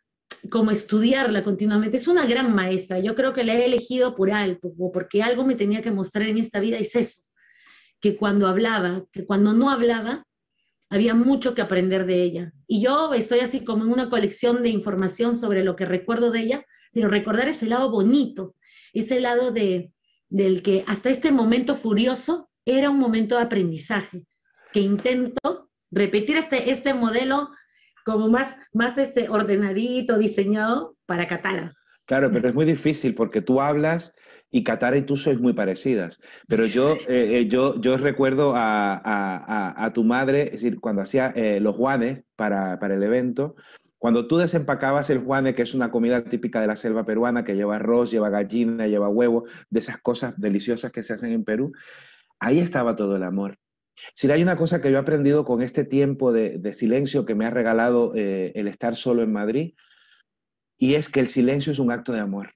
como 0.49 0.71
estudiarla 0.71 1.43
continuamente. 1.43 1.97
Es 1.97 2.07
una 2.07 2.27
gran 2.27 2.55
maestra. 2.55 3.01
Yo 3.01 3.17
creo 3.17 3.35
que 3.35 3.43
la 3.43 3.55
he 3.55 3.65
elegido 3.65 4.15
por 4.15 4.31
algo, 4.31 4.93
porque 4.93 5.21
algo 5.25 5.45
me 5.45 5.57
tenía 5.57 5.83
que 5.83 5.91
mostrar 5.91 6.29
en 6.29 6.39
esta 6.39 6.61
vida, 6.61 6.79
es 6.79 6.95
eso, 6.95 7.23
que 8.01 8.17
cuando 8.17 8.47
hablaba, 8.47 9.05
que 9.11 9.27
cuando 9.27 9.53
no 9.53 9.69
hablaba, 9.69 10.29
había 10.91 11.15
mucho 11.15 11.55
que 11.55 11.63
aprender 11.63 12.05
de 12.05 12.23
ella. 12.23 12.53
Y 12.67 12.83
yo 12.83 13.15
estoy 13.15 13.41
así 13.41 13.65
como 13.65 13.85
en 13.85 13.93
una 13.93 14.11
colección 14.11 14.63
de 14.63 14.69
información 14.69 15.37
sobre 15.37 15.65
lo 15.65 15.77
que 15.77 15.87
recuerdo 15.87 16.33
de 16.33 16.41
ella, 16.41 16.67
pero 16.93 17.09
recordar 17.09 17.49
ese 17.49 17.67
lado 17.67 17.91
bonito, 17.91 18.57
ese 18.93 19.21
lado 19.21 19.53
de, 19.53 19.93
del 20.29 20.63
que 20.63 20.85
hasta 20.89 21.09
este 21.09 21.31
momento 21.31 21.77
furioso 21.77 22.51
era 22.67 22.91
un 22.91 22.99
momento 22.99 23.37
de 23.37 23.43
aprendizaje, 23.43 24.27
que 24.73 24.81
intento 24.81 25.71
repetir 25.91 26.37
este, 26.37 26.71
este 26.71 26.93
modelo 26.93 27.51
como 28.05 28.29
más, 28.29 28.57
más 28.73 28.99
este 28.99 29.29
ordenadito, 29.29 30.19
diseñado 30.19 30.97
para 31.07 31.29
Katara. 31.29 31.73
Claro, 32.07 32.31
pero 32.33 32.49
es 32.49 32.55
muy 32.55 32.65
difícil 32.65 33.15
porque 33.15 33.41
tú 33.41 33.61
hablas 33.61 34.13
y 34.51 34.65
Katara 34.65 34.97
y 34.97 35.03
tú 35.03 35.17
sois 35.17 35.41
muy 35.41 35.53
parecidas. 35.53 36.21
Pero 36.49 36.67
yo, 36.67 36.95
eh, 37.09 37.41
eh, 37.41 37.49
yo, 37.49 37.81
yo 37.81 37.97
recuerdo 37.97 38.55
a, 38.55 38.95
a, 38.95 39.85
a, 39.85 39.93
tu 39.93 40.05
madre, 40.05 40.45
es 40.45 40.53
decir, 40.53 40.81
cuando 40.81 41.03
hacía 41.03 41.33
eh, 41.37 41.61
los 41.61 41.77
guanes 41.77 42.25
para, 42.37 42.79
para, 42.79 42.95
el 42.95 43.03
evento, 43.03 43.57
cuando 43.99 44.27
tú 44.27 44.39
desempacabas 44.39 45.11
el 45.11 45.19
juane, 45.19 45.55
que 45.55 45.63
es 45.63 45.75
una 45.75 45.91
comida 45.91 46.25
típica 46.25 46.61
de 46.61 46.67
la 46.67 46.77
selva 46.77 47.05
peruana, 47.05 47.45
que 47.45 47.55
lleva 47.55 47.77
arroz, 47.77 48.11
lleva 48.11 48.31
gallina, 48.31 48.87
lleva 48.87 49.09
huevo, 49.09 49.45
de 49.69 49.81
esas 49.81 49.99
cosas 49.99 50.35
deliciosas 50.41 50.91
que 50.91 51.03
se 51.03 51.13
hacen 51.13 51.33
en 51.33 51.45
Perú, 51.45 51.73
ahí 52.39 52.59
estaba 52.61 52.97
todo 52.97 53.17
el 53.17 53.23
amor. 53.23 53.59
Si 54.15 54.31
hay 54.31 54.43
una 54.43 54.57
cosa 54.57 54.81
que 54.81 54.91
yo 54.91 54.97
he 54.97 55.01
aprendido 55.01 55.45
con 55.45 55.61
este 55.61 55.85
tiempo 55.85 56.33
de, 56.33 56.73
silencio 56.73 57.27
que 57.27 57.35
me 57.35 57.45
ha 57.45 57.51
regalado 57.51 58.15
eh, 58.15 58.53
el 58.55 58.69
estar 58.69 58.97
solo 58.97 59.23
en 59.23 59.33
Madrid, 59.33 59.75
y 60.79 60.95
es 60.95 61.11
que 61.11 61.21
el 61.21 61.29
silencio 61.29 61.73
es 61.73 61.79
un 61.79 61.93
acto 61.93 62.13
de 62.13 62.21
amor. 62.21 62.55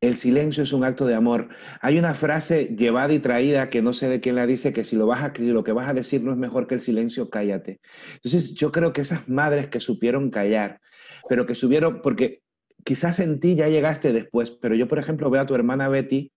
El 0.00 0.16
silencio 0.16 0.62
es 0.62 0.72
un 0.72 0.82
acto 0.82 1.04
de 1.06 1.14
amor. 1.14 1.50
Hay 1.82 1.98
una 1.98 2.14
frase 2.14 2.74
llevada 2.74 3.12
y 3.12 3.18
traída 3.18 3.68
que 3.68 3.82
no 3.82 3.92
sé 3.92 4.08
de 4.08 4.20
quién 4.20 4.34
la 4.34 4.46
dice, 4.46 4.72
que 4.72 4.84
si 4.84 4.96
lo 4.96 5.06
vas 5.06 5.22
a 5.22 5.32
lo 5.38 5.62
que 5.62 5.72
vas 5.72 5.90
a 5.90 5.94
decir 5.94 6.22
no 6.22 6.32
es 6.32 6.38
mejor 6.38 6.66
que 6.66 6.74
el 6.74 6.80
silencio, 6.80 7.28
cállate. 7.28 7.80
Entonces 8.14 8.54
yo 8.54 8.72
creo 8.72 8.94
que 8.94 9.02
esas 9.02 9.28
madres 9.28 9.68
que 9.68 9.80
supieron 9.80 10.30
callar, 10.30 10.80
pero 11.28 11.44
que 11.44 11.54
subieron, 11.54 12.00
porque 12.00 12.40
quizás 12.82 13.20
en 13.20 13.40
ti 13.40 13.56
ya 13.56 13.68
llegaste 13.68 14.14
después, 14.14 14.50
pero 14.50 14.74
yo 14.74 14.88
por 14.88 14.98
ejemplo 14.98 15.28
veo 15.28 15.42
a 15.42 15.46
tu 15.46 15.54
hermana 15.54 15.90
Betty 15.90 16.32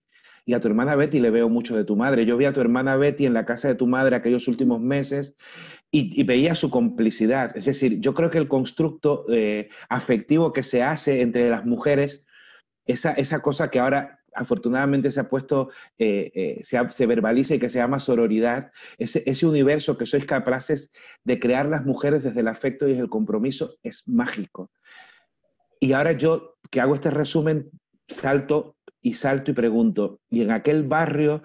y 0.45 0.55
a 0.55 0.59
tu 0.59 0.67
hermana 0.67 0.97
Betty 0.97 1.21
le 1.21 1.29
veo 1.29 1.47
mucho 1.47 1.77
de 1.77 1.85
tu 1.85 1.95
madre. 1.95 2.25
Yo 2.25 2.35
vi 2.35 2.43
a 2.43 2.51
tu 2.51 2.59
hermana 2.59 2.97
Betty 2.97 3.25
en 3.25 3.33
la 3.33 3.45
casa 3.45 3.69
de 3.69 3.75
tu 3.75 3.87
madre 3.87 4.17
aquellos 4.17 4.49
últimos 4.49 4.81
meses 4.81 5.37
y, 5.89 6.21
veía 6.23 6.55
su 6.55 6.69
complicidad. 6.69 7.55
Es 7.55 7.63
decir, 7.63 8.01
yo 8.01 8.13
creo 8.13 8.29
que 8.29 8.39
el 8.39 8.49
constructo 8.49 9.25
eh, 9.31 9.69
afectivo 9.87 10.51
que 10.51 10.63
se 10.63 10.83
hace 10.83 11.21
entre 11.21 11.49
las 11.49 11.65
mujeres, 11.65 12.25
esa, 12.85 13.13
esa 13.13 13.41
cosa 13.41 13.69
que 13.69 13.79
ahora 13.79 14.19
afortunadamente 14.35 15.11
se 15.11 15.19
ha 15.19 15.29
puesto, 15.29 15.69
eh, 15.97 16.31
eh, 16.33 16.59
se, 16.63 17.05
verbaliza 17.05 17.55
y 17.55 17.59
que 17.59 17.69
se 17.69 17.77
llama 17.77 17.99
sororidad, 17.99 18.71
ese, 18.97 19.23
ese, 19.27 19.45
universo 19.45 19.97
que 19.97 20.07
sois 20.07 20.25
capaces 20.25 20.91
de 21.23 21.39
crear 21.39 21.67
las 21.67 21.85
mujeres 21.85 22.23
desde 22.23 22.39
el 22.39 22.47
afecto 22.47 22.87
y 22.87 22.91
desde 22.91 23.03
el 23.03 23.09
compromiso 23.09 23.75
es 23.83 24.07
mágico. 24.07 24.71
Y 25.79 25.93
ahora 25.93 26.13
yo, 26.13 26.55
que 26.71 26.81
hago 26.81 26.95
este 26.95 27.11
resumen, 27.11 27.69
salto 28.07 28.77
y 29.01 29.15
salto 29.15 29.51
y 29.51 29.53
pregunto, 29.53 30.19
¿y 30.29 30.41
en 30.41 30.51
aquel 30.51 30.83
barrio 30.83 31.43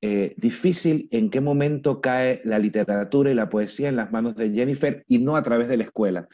eh, 0.00 0.34
difícil 0.38 1.08
en 1.10 1.28
qué 1.28 1.40
momento 1.40 2.00
cae 2.00 2.40
la 2.44 2.58
literatura 2.58 3.30
y 3.30 3.34
la 3.34 3.50
poesía 3.50 3.88
en 3.88 3.96
las 3.96 4.12
manos 4.12 4.36
de 4.36 4.50
Jennifer 4.50 5.04
y 5.08 5.18
no 5.18 5.36
a 5.36 5.42
través 5.42 5.68
de 5.68 5.76
la 5.76 5.84
escuela? 5.84 6.28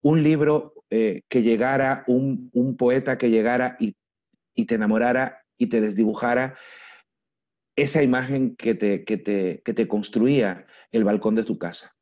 Un 0.00 0.22
libro 0.22 0.72
eh, 0.90 1.22
que 1.28 1.42
llegara, 1.42 2.04
un, 2.06 2.50
poeta 2.78 3.18
que 3.18 3.30
llegara 3.30 3.76
y, 3.78 3.94
te 4.54 4.74
enamorara 4.74 5.44
y 5.58 5.66
te 5.66 5.80
desdibujara 5.80 6.56
esa 7.76 8.02
imagen 8.02 8.54
que 8.56 8.74
te, 8.74 9.04
que 9.04 9.16
te, 9.16 9.62
que 9.64 9.74
te 9.74 9.88
construía 9.88 10.66
el 10.90 11.04
balcón 11.04 11.34
de 11.34 11.44
tu 11.44 11.58
casa. 11.58 11.94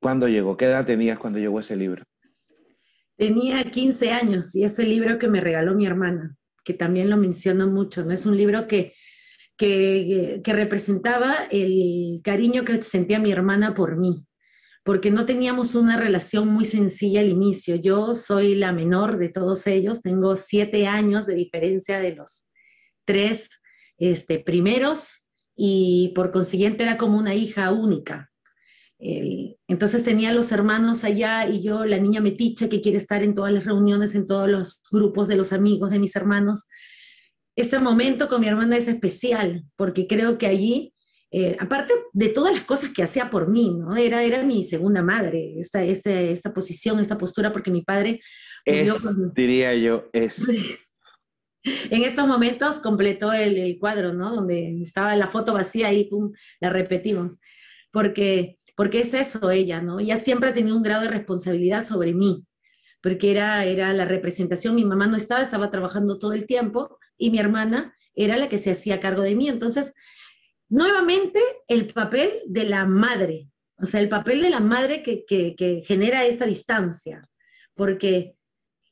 ¿Cuándo 0.00 0.28
llegó? 0.28 0.56
¿Qué 0.56 0.66
edad 0.66 0.86
tenías 0.86 1.18
cuando 1.18 1.38
llegó 1.38 1.60
ese 1.60 1.76
libro? 1.76 2.04
Tenía 3.16 3.62
15 3.64 4.12
años 4.12 4.54
y 4.54 4.64
ese 4.64 4.84
libro 4.84 5.18
que 5.18 5.28
me 5.28 5.40
regaló 5.40 5.74
mi 5.74 5.86
hermana 5.86 6.38
que 6.68 6.74
también 6.74 7.08
lo 7.08 7.16
menciono 7.16 7.66
mucho, 7.66 8.04
¿no? 8.04 8.12
Es 8.12 8.26
un 8.26 8.36
libro 8.36 8.68
que, 8.68 8.92
que, 9.56 10.42
representaba 10.44 11.34
el 11.50 12.20
cariño 12.22 12.62
que 12.62 12.82
sentía 12.82 13.18
mi 13.18 13.32
hermana 13.32 13.74
por 13.74 13.96
mí, 13.96 14.26
porque 14.88 15.10
no 15.10 15.26
teníamos 15.26 15.74
una 15.74 15.98
relación 15.98 16.48
muy 16.48 16.64
sencilla 16.64 17.20
al 17.20 17.28
inicio. 17.28 17.76
Yo 17.76 18.14
soy 18.14 18.54
la 18.54 18.72
menor 18.72 19.18
de 19.18 19.28
todos 19.28 19.66
ellos, 19.66 20.00
tengo 20.00 20.34
siete 20.34 20.86
años 20.86 21.26
de 21.26 21.34
diferencia 21.34 21.98
de 22.00 22.14
los 22.14 22.46
tres 23.04 23.50
este, 23.98 24.38
primeros 24.38 25.28
y 25.54 26.12
por 26.14 26.32
consiguiente 26.32 26.84
era 26.84 26.96
como 26.96 27.18
una 27.18 27.34
hija 27.34 27.70
única 27.70 28.30
entonces 29.00 30.02
tenía 30.02 30.32
los 30.32 30.50
hermanos 30.50 31.04
allá 31.04 31.48
y 31.48 31.62
yo, 31.62 31.84
la 31.84 31.98
niña 31.98 32.20
metiche 32.20 32.68
que 32.68 32.80
quiere 32.80 32.98
estar 32.98 33.22
en 33.22 33.34
todas 33.34 33.52
las 33.52 33.64
reuniones, 33.64 34.14
en 34.14 34.26
todos 34.26 34.48
los 34.48 34.82
grupos 34.90 35.28
de 35.28 35.36
los 35.36 35.52
amigos 35.52 35.90
de 35.90 36.00
mis 36.00 36.16
hermanos. 36.16 36.66
Este 37.54 37.78
momento 37.78 38.28
con 38.28 38.40
mi 38.40 38.48
hermana 38.48 38.76
es 38.76 38.88
especial 38.88 39.64
porque 39.76 40.06
creo 40.08 40.36
que 40.36 40.46
allí, 40.46 40.94
eh, 41.30 41.56
aparte 41.58 41.94
de 42.12 42.28
todas 42.28 42.54
las 42.54 42.64
cosas 42.64 42.90
que 42.90 43.02
hacía 43.02 43.30
por 43.30 43.48
mí, 43.48 43.76
¿no? 43.78 43.96
Era, 43.96 44.22
era 44.22 44.42
mi 44.42 44.64
segunda 44.64 45.02
madre, 45.02 45.54
esta, 45.58 45.82
esta, 45.82 46.10
esta 46.10 46.54
posición, 46.54 46.98
esta 46.98 47.18
postura, 47.18 47.52
porque 47.52 47.70
mi 47.70 47.82
padre... 47.82 48.20
Es, 48.64 48.92
diría 49.34 49.74
yo, 49.74 50.08
es... 50.12 50.46
en 51.62 52.02
estos 52.02 52.26
momentos 52.26 52.78
completó 52.78 53.32
el, 53.32 53.56
el, 53.58 53.78
cuadro, 53.78 54.12
¿no? 54.12 54.34
Donde 54.34 54.80
estaba 54.80 55.16
la 55.16 55.28
foto 55.28 55.52
vacía 55.52 55.92
y 55.92 56.04
pum, 56.04 56.32
la 56.60 56.70
repetimos. 56.70 57.38
Porque 57.90 58.58
porque 58.78 59.00
es 59.00 59.12
eso 59.12 59.50
ella, 59.50 59.82
¿no? 59.82 59.98
Ella 59.98 60.18
siempre 60.18 60.50
ha 60.50 60.54
tenido 60.54 60.76
un 60.76 60.84
grado 60.84 61.02
de 61.02 61.08
responsabilidad 61.08 61.82
sobre 61.82 62.14
mí, 62.14 62.46
porque 63.02 63.32
era, 63.32 63.64
era 63.64 63.92
la 63.92 64.04
representación, 64.04 64.76
mi 64.76 64.84
mamá 64.84 65.08
no 65.08 65.16
estaba, 65.16 65.42
estaba 65.42 65.72
trabajando 65.72 66.20
todo 66.20 66.32
el 66.32 66.46
tiempo 66.46 66.96
y 67.16 67.30
mi 67.30 67.40
hermana 67.40 67.96
era 68.14 68.36
la 68.36 68.48
que 68.48 68.58
se 68.58 68.70
hacía 68.70 69.00
cargo 69.00 69.22
de 69.22 69.34
mí. 69.34 69.48
Entonces, 69.48 69.94
nuevamente, 70.68 71.40
el 71.68 71.86
papel 71.92 72.30
de 72.46 72.64
la 72.64 72.86
madre, 72.86 73.50
o 73.80 73.86
sea, 73.86 74.00
el 74.00 74.08
papel 74.08 74.42
de 74.42 74.50
la 74.50 74.60
madre 74.60 75.02
que, 75.02 75.24
que 75.26 75.82
genera 75.86 76.24
esta 76.24 76.46
distancia, 76.46 77.28
porque 77.74 78.34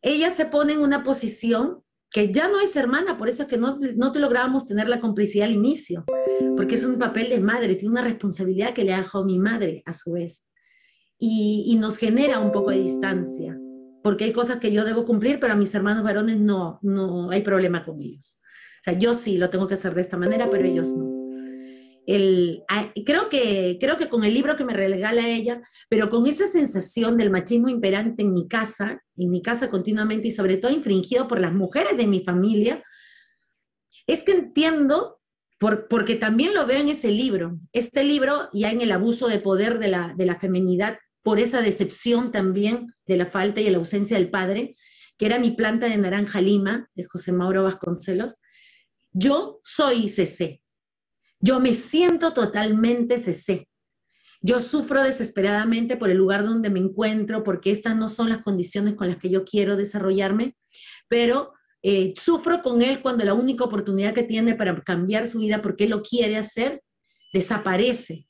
ella 0.03 0.31
se 0.31 0.47
pone 0.47 0.75
en 0.75 0.81
una 0.81 1.03
posición 1.03 1.83
que 2.11 2.33
ya 2.33 2.49
no 2.49 2.61
es 2.61 2.77
hermana, 2.77 3.19
por 3.19 3.29
eso 3.29 3.43
es 3.43 3.49
que 3.49 3.59
no, 3.59 3.79
no 3.97 4.13
te 4.13 4.21
lográbamos 4.21 4.67
tener 4.67 4.89
la 4.89 5.01
complicidad 5.01 5.49
al 5.49 5.55
inicio, 5.55 6.05
porque 6.57 6.77
es 6.77 6.85
un 6.85 6.99
papel 6.99 7.29
de 7.29 7.41
madre, 7.41 7.75
tiene 7.75 7.93
una 7.93 8.05
responsabilidad 8.05 8.73
que 8.73 8.85
le 8.85 8.97
dejó 8.97 9.25
mi 9.25 9.39
madre 9.39 9.83
a 9.85 9.93
su 9.93 10.13
vez. 10.13 10.45
Y, 11.19 11.65
y, 11.67 11.77
nos 11.77 11.97
genera 11.97 12.39
un 12.41 12.53
poco 12.53 12.71
de 12.71 12.79
distancia, 12.79 13.59
porque 14.03 14.25
hay 14.25 14.33
cosas 14.33 14.61
que 14.61 14.71
yo 14.71 14.85
debo 14.85 15.07
cumplir, 15.07 15.41
pero 15.41 15.55
a 15.55 15.57
mis 15.57 15.75
hermanos 15.75 16.05
varones 16.05 16.39
no, 16.39 16.79
no 16.83 17.31
hay 17.31 17.41
problema 17.41 17.85
con 17.85 18.01
ellos. 18.01 18.39
O 18.81 18.85
sea, 18.85 18.99
yo 18.99 19.15
sí 19.15 19.39
lo 19.39 19.49
tengo 19.49 19.67
que 19.67 19.75
hacer 19.75 19.95
de 19.95 20.03
esta 20.03 20.19
manera, 20.19 20.51
pero 20.51 20.65
ellos 20.67 20.91
no 20.91 21.16
el, 22.07 22.63
creo, 23.05 23.29
que, 23.29 23.79
creo 23.81 23.97
que 23.97 24.09
con 24.09 24.23
el 24.23 24.33
libro 24.33 24.57
que 24.57 24.65
me 24.65 24.73
regala 24.73 25.29
ella, 25.29 25.61
pero 25.89 26.09
con 26.09 26.27
esa 26.27 26.47
sensación 26.47 27.17
del 27.17 27.31
machismo 27.31 27.69
imperante 27.69 28.23
en 28.23 28.33
mi 28.33 28.47
casa, 28.47 29.03
en 29.17 29.31
mi 29.31 29.43
casa 29.43 29.71
continuamente 29.71 30.29
y 30.29 30.33
sobre 30.33 30.57
todo 30.57 30.73
infringido 30.73 31.27
por 31.27 31.41
las 31.41 31.53
mujeres 31.53 31.97
de 31.97 32.07
mi 32.07 32.21
familia, 32.21 32.83
es 34.07 34.23
que 34.23 34.33
entiendo, 34.33 35.21
por, 35.59 35.89
porque 35.89 36.15
también 36.15 36.55
lo 36.55 36.65
veo 36.65 36.81
en 36.81 36.91
ese 36.91 37.11
libro, 37.11 37.59
este 37.73 38.05
libro 38.05 38.49
ya 38.53 38.71
en 38.71 38.81
el 38.81 38.93
abuso 38.93 39.27
de 39.27 39.41
poder 39.41 39.81
de 39.81 39.89
la, 39.89 40.15
de 40.17 40.27
la 40.27 40.39
feminidad, 40.39 40.99
por 41.25 41.41
esa 41.41 41.61
decepción 41.61 42.31
también 42.31 42.95
de 43.05 43.17
la 43.17 43.27
falta 43.27 43.61
y 43.61 43.69
la 43.69 43.79
ausencia 43.79 44.17
del 44.17 44.31
padre, 44.31 44.77
que 45.19 45.27
era 45.27 45.41
mi 45.41 45.51
planta 45.51 45.87
de 45.87 45.97
naranja 45.97 46.41
lima, 46.41 46.89
de 46.95 47.05
José 47.05 47.33
Mauro 47.33 47.65
Vasconcelos, 47.65 48.37
yo 49.13 49.61
soy 49.65 50.09
CC, 50.09 50.63
yo 51.47 51.61
me 51.61 51.75
siento 51.75 52.33
totalmente 52.33 53.19
cesé. 53.19 53.69
Yo 54.43 54.61
sufro 54.61 55.05
desesperadamente 55.05 55.97
por 55.97 56.11
el 56.11 56.19
lugar 56.19 56.45
donde 56.45 56.71
me 56.71 56.81
encuentro, 56.81 57.45
porque 57.45 57.71
estas 57.71 57.97
no 57.97 58.09
son 58.09 58.31
las 58.31 58.43
condiciones 58.43 58.95
con 58.95 59.09
las 59.09 59.19
que 59.19 59.31
yo 59.31 59.45
quiero 59.45 59.77
desarrollarme, 59.77 60.57
pero 61.09 61.53
eh, 61.83 62.15
sufro 62.17 62.63
con 62.65 62.83
él 62.83 63.01
cuando 63.01 63.25
la 63.25 63.35
única 63.35 63.63
oportunidad 63.63 64.13
que 64.13 64.25
tiene 64.25 64.57
para 64.57 64.83
cambiar 64.83 65.29
su 65.29 65.39
vida 65.39 65.63
porque 65.63 65.85
él 65.85 65.91
lo 65.91 66.03
quiere 66.03 66.37
hacer, 66.37 66.83
desaparece. 67.33 68.27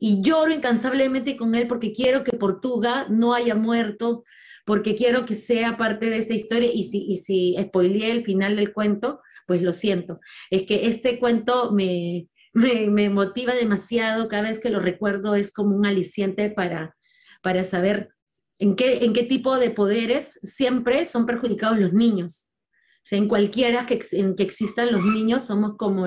Y 0.00 0.20
lloro 0.20 0.50
incansablemente 0.50 1.36
con 1.36 1.54
él 1.54 1.68
porque 1.68 1.92
quiero 1.92 2.24
que 2.24 2.36
Portuga 2.36 3.06
no 3.08 3.32
haya 3.32 3.54
muerto, 3.54 4.24
porque 4.66 4.96
quiero 4.96 5.24
que 5.24 5.36
sea 5.36 5.76
parte 5.76 6.10
de 6.10 6.18
esta 6.18 6.34
historia. 6.34 6.70
Y 6.72 6.82
si, 6.82 7.04
y 7.06 7.16
si 7.16 7.56
spoileé 7.60 8.10
el 8.10 8.24
final 8.24 8.56
del 8.56 8.72
cuento, 8.72 9.20
pues 9.46 9.62
lo 9.62 9.72
siento. 9.72 10.20
Es 10.50 10.62
que 10.62 10.86
este 10.86 11.18
cuento 11.18 11.72
me, 11.72 12.29
me, 12.52 13.08
motiva 13.08 13.54
demasiado, 13.54 14.28
cada 14.28 14.42
vez 14.42 14.58
que 14.58 14.70
lo 14.70 14.80
recuerdo 14.80 15.34
es 15.34 15.52
como 15.52 15.76
un 15.76 15.86
aliciente 15.86 16.50
para, 16.50 16.96
para 17.42 17.64
saber 17.64 18.10
en 18.58 18.76
qué, 18.76 19.04
en 19.04 19.12
qué 19.12 19.22
tipo 19.24 19.58
de 19.58 19.70
poderes 19.70 20.38
siempre 20.42 21.04
son 21.06 21.26
perjudicados 21.26 21.78
los 21.78 21.92
niños. 21.92 22.50
O 23.00 23.06
sea, 23.10 23.18
en 23.18 23.28
cualquiera 23.28 23.86
que, 23.86 24.04
en 24.12 24.36
que 24.36 24.42
existan 24.42 24.92
los 24.92 25.02
niños 25.02 25.44
somos 25.44 25.76
como 25.78 26.06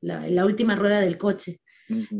la, 0.00 0.44
última 0.44 0.74
rueda 0.74 0.98
del 0.98 1.16
coche, 1.16 1.60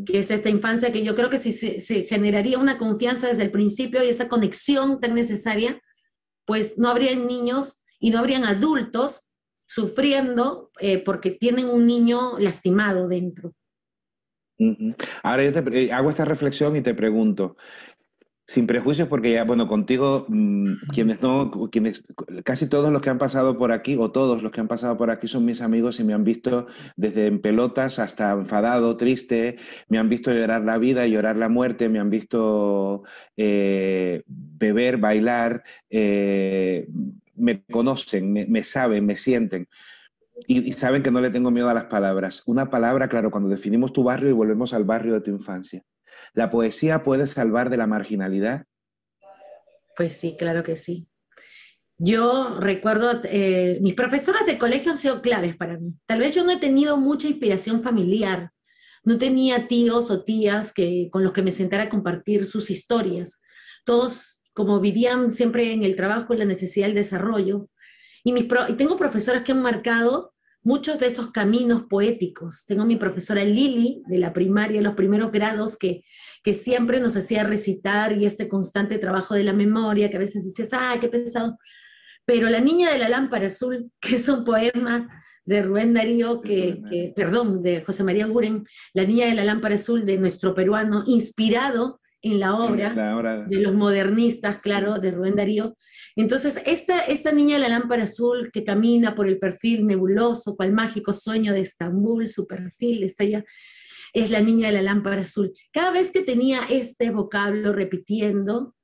que 0.07 0.19
es 0.21 0.31
esta 0.31 0.51
infancia 0.51 0.93
que 0.93 1.03
yo 1.03 1.17
creo 1.17 1.31
que 1.31 1.39
si 1.39 1.53
se, 1.53 2.05
generaría 2.05 2.59
una 2.59 2.79
confianza 2.79 3.27
desde 3.27 3.43
el 3.43 3.51
principio 3.51 4.05
y 4.05 4.09
esta 4.09 4.29
conexión 4.29 5.01
tan 5.01 5.15
necesaria, 5.15 5.81
pues 6.45 6.79
no 6.79 6.89
habrían 6.91 7.27
niños 7.27 7.83
y 7.99 8.11
no 8.11 8.19
habrían 8.21 8.45
adultos 8.45 9.24
sufriendo 9.75 10.71
eh, 10.79 11.03
porque 11.03 11.33
tienen 11.33 11.67
un 11.67 11.87
niño 11.87 12.39
lastimado 12.39 13.09
dentro. 13.09 13.53
Ahora 15.25 15.43
yo 15.45 15.53
te, 15.53 15.85
eh, 15.85 15.93
hago 15.93 16.11
esta 16.11 16.25
reflexión 16.25 16.77
y 16.77 16.81
te 16.81 16.95
pregunto, 16.95 17.57
sin 18.47 18.69
prejuicios, 18.69 19.09
porque 19.09 19.33
ya, 19.33 19.43
bueno, 19.43 19.67
contigo, 19.67 20.27
mm, 20.29 20.75
quienes 20.93 21.21
no, 21.23 21.51
quienes, 21.73 22.05
casi 22.45 22.69
todos 22.69 22.93
los 22.93 23.03
que 23.03 23.11
han 23.11 23.19
pasado 23.19 23.59
por 23.59 23.73
aquí, 23.73 23.97
o 23.99 24.13
todos 24.13 24.45
los 24.45 24.53
que 24.53 24.61
han 24.61 24.69
pasado 24.69 24.97
por 24.97 25.11
aquí 25.11 25.27
son 25.27 25.45
mis 25.45 25.61
amigos 25.61 25.99
y 25.99 26.05
me 26.05 26.15
han 26.15 26.23
visto 26.23 26.69
desde 26.95 27.27
en 27.27 27.41
pelotas 27.41 27.99
hasta 27.99 28.31
enfadado, 28.33 28.97
triste, 28.97 29.57
me 29.89 29.99
han 29.99 30.09
visto 30.09 30.33
llorar 30.33 30.63
la 30.63 30.79
vida, 30.79 31.05
llorar 31.07 31.37
la 31.37 31.49
muerte, 31.49 31.89
me 31.89 31.99
han 31.99 32.11
visto 32.11 33.03
eh, 33.37 34.23
beber, 34.27 34.99
bailar, 34.99 35.65
me 37.37 37.65
conocen, 37.65 38.33
me, 38.33 38.65
saben, 38.65 39.07
me 39.07 39.17
sienten. 39.17 39.69
Y, 40.47 40.73
saben 40.73 41.03
que 41.03 41.11
no 41.11 41.21
le 41.21 41.31
tengo 41.31 41.51
miedo 41.51 41.69
a 41.69 41.75
las 41.75 41.85
palabras. 41.85 42.43
Una 42.47 42.71
palabra, 42.71 43.09
claro, 43.09 43.31
cuando 43.31 43.49
definimos 43.49 43.93
tu 43.93 44.03
barrio 44.03 44.31
y 44.31 44.33
volvemos 44.33 44.75
al 44.75 44.85
barrio 44.85 45.15
de 45.15 45.21
tu 45.21 45.31
infancia. 45.31 45.83
¿La 46.33 46.51
poesía 46.51 47.03
puede 47.03 47.27
salvar 47.27 47.71
de 47.71 47.77
la 47.77 47.87
marginalidad? 47.87 48.65
Pues 49.97 50.17
sí, 50.17 50.37
claro 50.37 50.63
que 50.63 50.77
sí. 50.77 51.07
Yo 51.97 52.59
recuerdo, 52.59 53.21
eh, 53.25 53.79
mis 53.81 53.95
profesoras 53.95 54.45
de 54.47 54.59
colegio 54.59 54.91
han 54.91 54.99
sido 54.99 55.23
claves 55.23 55.57
para 55.57 55.79
mí. 55.79 55.95
Tal 56.07 56.19
vez 56.19 56.35
yo 56.35 56.45
no 56.45 56.51
he 56.51 56.59
tenido 56.59 56.97
mucha 56.97 57.29
inspiración 57.29 57.83
familiar, 57.83 58.51
no 59.05 59.19
tenía 59.19 59.69
tíos 59.69 60.11
o 60.11 60.25
tías 60.25 60.73
que, 60.73 61.09
con 61.13 61.23
los 61.23 61.33
que 61.33 61.43
me 61.43 61.53
sentara 61.53 61.85
a 61.85 61.89
compartir 61.89 62.47
sus 62.47 62.71
historias. 62.71 63.41
Todos 63.85 64.34
como 64.55 64.81
vivían 64.81 65.31
siempre 65.31 65.73
en 65.73 65.83
el 65.83 65.97
trabajo, 65.97 66.33
en 66.33 66.39
la 66.39 66.45
necesidad 66.45 66.87
del 66.87 66.95
desarrollo. 66.95 67.69
Y, 68.23 68.33
mis 68.33 68.47
y 68.69 68.73
tengo 68.75 68.97
profesoras 68.97 69.43
que 69.43 69.53
han 69.53 69.61
marcado 69.61 70.33
muchos 70.63 70.99
de 70.99 71.09
esos 71.09 71.31
caminos 71.31 71.85
poéticos. 71.91 72.65
Tengo 72.67 72.87
mi 72.87 72.97
profesora 72.97 73.45
Lili 73.45 74.03
de 74.07 74.19
la 74.19 74.33
primaria, 74.33 74.81
los 74.81 74.95
primeros 74.95 75.31
grados, 75.31 75.77
que, 75.77 76.05
que 76.43 76.55
siempre 76.55 77.01
nos 77.01 77.17
hacía 77.17 77.45
recitar 77.45 78.13
y 78.13 78.25
este 78.25 78.49
constante 78.49 78.99
trabajo 78.99 79.35
de 79.35 79.45
la 79.45 79.53
memoria, 79.53 80.09
que 80.09 80.17
a 80.17 80.21
veces 80.21 80.45
decías, 80.45 80.73
¡ay, 80.73 81.01
qué 81.01 81.09
pesado! 81.09 81.59
Pero 82.25 82.49
La 82.49 82.61
Niña 82.61 82.91
de 82.91 82.99
la 82.99 83.11
Lámpara 83.11 83.49
Azul, 83.49 83.91
que 84.01 84.17
es 84.17 84.29
un 84.29 84.45
poema 84.45 85.09
de 85.45 85.63
Rubén 85.63 85.93
Darío, 85.93 86.41
que, 86.41 86.81
que, 86.89 87.13
perdón, 87.15 87.63
de 87.63 87.83
José 87.83 88.03
María 88.03 88.27
Guren, 88.27 88.65
La 88.95 89.05
Niña 89.05 89.27
de 89.27 89.35
la 89.35 89.45
Lámpara 89.45 89.75
Azul 89.75 90.07
de 90.07 90.17
nuestro 90.17 90.55
peruano, 90.55 91.03
inspirado 91.07 92.01
en 92.25 92.41
la 92.41 92.57
obra, 92.57 93.45
de 93.47 93.59
los 93.59 93.75
modernistas, 93.75 94.59
claro, 94.61 94.99
de 94.99 95.11
Rubén 95.11 95.37
Darío. 95.37 95.77
Entonces, 96.17 96.59
esta, 96.65 97.01
esta 97.01 97.33
niña 97.33 97.57
de 97.57 97.61
la 97.61 97.69
lámpara 97.69 98.05
azul 98.05 98.51
que 98.51 98.65
camina 98.65 99.15
por 99.15 99.29
el 99.29 99.39
perfil 99.39 99.87
nebuloso, 99.87 100.57
cual 100.57 100.73
mágico 100.73 101.13
sueño 101.13 101.53
de 101.53 101.61
Estambul, 101.61 102.27
su 102.27 102.47
perfil 102.47 103.03
está 103.03 103.25
ya, 103.25 103.45
es 104.15 104.31
la 104.31 104.41
niña 104.41 104.69
de 104.69 104.75
la 104.75 104.83
lámpara 104.83 105.23
azul. 105.23 105.53
Cada 105.71 105.91
vez 105.91 106.13
que 106.13 106.23
tenía 106.23 106.61
este 106.71 107.11
vocablo 107.11 107.75
repitiendo, 107.75 108.75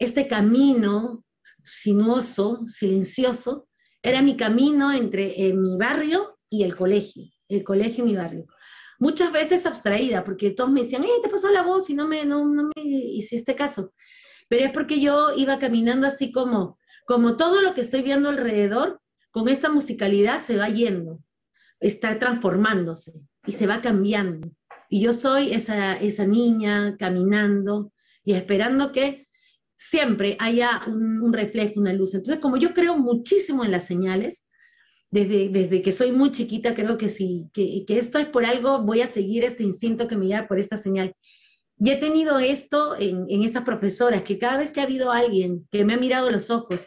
este 0.00 0.26
camino 0.26 1.24
sinuoso, 1.62 2.66
silencioso, 2.66 3.68
era 4.02 4.20
mi 4.20 4.36
camino 4.36 4.92
entre 4.92 5.46
eh, 5.46 5.54
mi 5.54 5.76
barrio 5.76 6.38
y 6.48 6.64
el 6.64 6.74
colegio, 6.74 7.30
el 7.48 7.62
colegio 7.62 8.04
y 8.04 8.08
mi 8.08 8.16
barrio 8.16 8.46
muchas 9.00 9.32
veces 9.32 9.66
abstraída, 9.66 10.22
porque 10.22 10.50
todos 10.50 10.70
me 10.70 10.82
decían, 10.82 11.02
eh, 11.02 11.08
te 11.22 11.28
pasó 11.28 11.50
la 11.50 11.62
voz 11.62 11.90
y 11.90 11.94
no 11.94 12.06
me, 12.06 12.24
no, 12.24 12.46
no 12.46 12.64
me 12.64 12.82
hiciste 12.84 13.56
caso. 13.56 13.92
Pero 14.48 14.66
es 14.66 14.72
porque 14.72 15.00
yo 15.00 15.30
iba 15.36 15.58
caminando 15.58 16.06
así 16.06 16.30
como, 16.30 16.78
como 17.06 17.36
todo 17.36 17.62
lo 17.62 17.74
que 17.74 17.80
estoy 17.80 18.02
viendo 18.02 18.28
alrededor, 18.28 19.00
con 19.32 19.48
esta 19.48 19.70
musicalidad 19.70 20.38
se 20.38 20.56
va 20.56 20.68
yendo, 20.68 21.20
está 21.80 22.18
transformándose 22.18 23.12
y 23.46 23.52
se 23.52 23.66
va 23.66 23.80
cambiando. 23.80 24.50
Y 24.88 25.00
yo 25.00 25.12
soy 25.12 25.52
esa, 25.52 25.94
esa 25.94 26.26
niña 26.26 26.96
caminando 26.98 27.92
y 28.22 28.34
esperando 28.34 28.92
que 28.92 29.28
siempre 29.76 30.36
haya 30.40 30.82
un, 30.88 31.22
un 31.22 31.32
reflejo, 31.32 31.80
una 31.80 31.94
luz. 31.94 32.14
Entonces, 32.14 32.40
como 32.40 32.58
yo 32.58 32.74
creo 32.74 32.98
muchísimo 32.98 33.64
en 33.64 33.70
las 33.70 33.86
señales, 33.86 34.44
desde, 35.10 35.82
que 35.82 35.92
soy 35.92 36.12
muy 36.12 36.30
chiquita, 36.30 36.74
creo 36.74 36.96
que 36.96 37.08
sí, 37.08 37.48
que, 37.52 37.84
que 37.86 37.98
esto 37.98 38.18
es 38.18 38.26
por 38.26 38.44
algo, 38.44 38.82
voy 38.82 39.00
a 39.00 39.06
seguir 39.06 39.44
este 39.44 39.64
instinto 39.64 40.06
que 40.06 40.16
me 40.16 40.26
lleva 40.26 40.46
por 40.46 40.58
esta 40.58 40.76
señal. 40.76 41.14
Y 41.78 41.90
he 41.90 41.96
tenido 41.96 42.38
esto 42.38 42.96
en, 42.98 43.26
en 43.28 43.42
estas 43.42 43.64
profesoras, 43.64 44.22
que 44.22 44.38
cada 44.38 44.58
vez 44.58 44.70
que 44.70 44.80
ha 44.80 44.84
habido 44.84 45.10
alguien 45.10 45.66
que 45.70 45.84
me 45.84 45.94
ha 45.94 45.96
mirado 45.96 46.30
los 46.30 46.50
ojos 46.50 46.86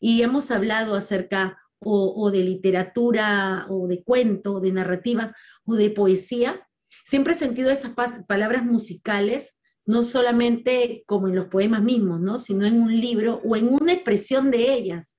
y 0.00 0.22
hemos 0.22 0.50
hablado 0.50 0.96
acerca 0.96 1.58
o, 1.78 2.14
o, 2.16 2.30
de 2.30 2.42
literatura, 2.42 3.66
o 3.68 3.86
de 3.86 4.02
cuento, 4.02 4.60
de 4.60 4.72
narrativa, 4.72 5.34
o 5.64 5.74
de 5.74 5.90
poesía, 5.90 6.66
siempre 7.04 7.34
he 7.34 7.36
sentido 7.36 7.70
esas 7.70 7.92
palabras 8.26 8.64
musicales, 8.64 9.58
no 9.86 10.02
solamente 10.02 11.04
como 11.06 11.28
en 11.28 11.36
los 11.36 11.46
poemas 11.46 11.82
mismos, 11.82 12.20
¿no? 12.20 12.38
sino 12.38 12.64
en 12.66 12.80
un 12.80 12.98
libro 13.00 13.40
o 13.44 13.56
en 13.56 13.68
una 13.68 13.92
expresión 13.92 14.50
de 14.50 14.72
ellas 14.72 15.14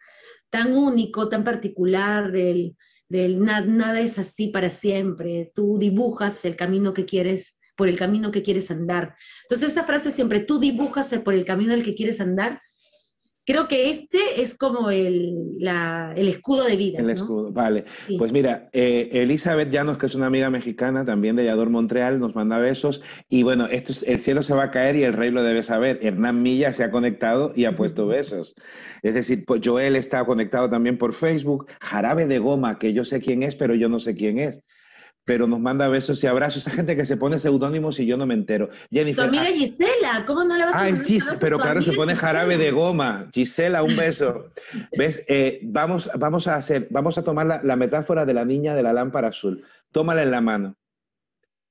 tan 0.52 0.74
único, 0.74 1.30
tan 1.30 1.44
particular, 1.44 2.32
del, 2.32 2.78
del 3.10 3.40
nada 3.44 4.00
es 4.00 4.20
así 4.20 4.50
para 4.50 4.70
siempre, 4.70 5.52
tú 5.56 5.80
dibujas 5.80 6.46
el 6.46 6.56
camino 6.56 6.94
que 6.94 7.06
quieres, 7.06 7.58
por 7.76 7.88
el 7.88 7.98
camino 7.98 8.32
que 8.32 8.44
quieres 8.44 8.70
andar. 8.70 9.16
Entonces 9.44 9.72
esa 9.72 9.86
frase 9.86 10.12
siempre, 10.12 10.42
tú 10.42 10.60
dibujas 10.60 11.12
por 11.24 11.34
el 11.34 11.46
camino 11.46 11.72
del 11.72 11.84
que 11.84 11.96
quieres 11.96 12.22
andar, 12.22 12.62
creo 13.46 13.68
que 13.68 13.90
este 13.90 14.42
es 14.42 14.58
como 14.58 14.90
el, 14.90 15.58
el 15.60 16.28
escudo 16.28 16.66
de 16.66 16.76
vida. 16.76 17.00
El 17.00 17.10
escudo, 17.10 17.52
vale. 17.52 17.86
Pues 18.18 18.32
mira, 18.32 18.70
eh, 18.72 19.10
Elizabeth 19.14 19.70
Llanos, 19.70 19.98
que 19.98 20.06
es 20.06 20.16
una 20.16 20.28
amiga 20.28 20.50
mexicana 20.50 21.06
también 21.06 21.36
de 21.36 21.46
Yador 21.46 21.70
Montreal, 21.70 22.20
nos 22.20 22.36
manda 22.36 22.58
besos. 22.58 23.02
Y 23.30 23.44
bueno, 23.44 23.68
esto 23.68 23.92
es, 23.92 24.04
el 24.04 24.22
cielo 24.22 24.44
se 24.44 24.54
va 24.54 24.66
a 24.66 24.72
caer 24.72 24.96
y 24.96 25.04
el 25.04 25.14
rey 25.14 25.32
lo 25.32 25.44
debe 25.44 25.64
saber. 25.64 26.00
Hernán 26.02 26.42
Milla 26.42 26.74
se 26.74 26.84
ha 26.84 26.92
conectado 26.92 27.54
y 27.56 27.66
ha 27.66 27.76
puesto 27.76 28.08
besos. 28.08 28.56
Es 29.02 29.14
decir, 29.14 29.46
pues 29.46 29.62
Joel 29.64 29.96
está 29.96 30.24
conectado 30.26 30.70
también 30.70 30.98
por 30.98 31.14
Facebook. 31.14 31.68
Jarabe 31.82 32.28
de 32.28 32.40
Goma, 32.40 32.80
que 32.80 32.94
yo 32.94 33.06
sé 33.06 33.22
quién 33.22 33.44
es, 33.44 33.56
pero 33.56 33.76
yo 33.76 33.90
no 33.90 34.00
sé 34.00 34.16
quién 34.16 34.40
es 34.40 34.64
pero 35.26 35.48
nos 35.48 35.60
manda 35.60 35.88
besos 35.88 36.24
y 36.24 36.28
abrazos. 36.28 36.66
Esa 36.66 36.72
gente 36.72 36.96
que 36.96 37.06
se 37.06 37.18
pone 37.18 37.38
seudónimos 37.38 38.00
y 38.00 38.06
yo 38.06 38.18
no 38.18 38.26
me 38.26 38.34
entero. 38.34 38.70
Jennifer. 38.90 39.24
Tu 39.24 39.30
amiga 39.30 39.44
ah, 39.48 39.54
Gisela, 39.54 40.26
¿cómo 40.26 40.44
no 40.44 40.58
la 40.58 40.66
vas 40.66 40.76
a 40.76 40.86
Ah, 40.86 40.96
Gis, 40.96 41.36
pero 41.40 41.60
claro, 41.60 41.82
se 41.82 41.94
pone 41.94 42.16
jarabe 42.16 42.58
de 42.58 42.72
goma. 42.72 43.30
Gisela, 43.34 43.84
un 43.84 43.96
beso. 43.96 44.50
¿Ves? 44.98 45.24
Eh, 45.28 45.60
vamos, 45.64 46.10
vamos 46.18 46.48
a 46.48 46.56
hacer, 46.56 46.88
vamos 46.90 47.18
a 47.18 47.24
tomar 47.24 47.46
la, 47.46 47.62
la, 47.64 47.76
metáfora 47.76 48.26
de 48.26 48.34
la 48.34 48.46
niña 48.46 48.76
de 48.76 48.84
la 48.84 48.94
lámpara 48.94 49.30
azul. 49.30 49.64
Tómala 49.92 50.24
en 50.24 50.32
la 50.32 50.42
mano. 50.42 50.76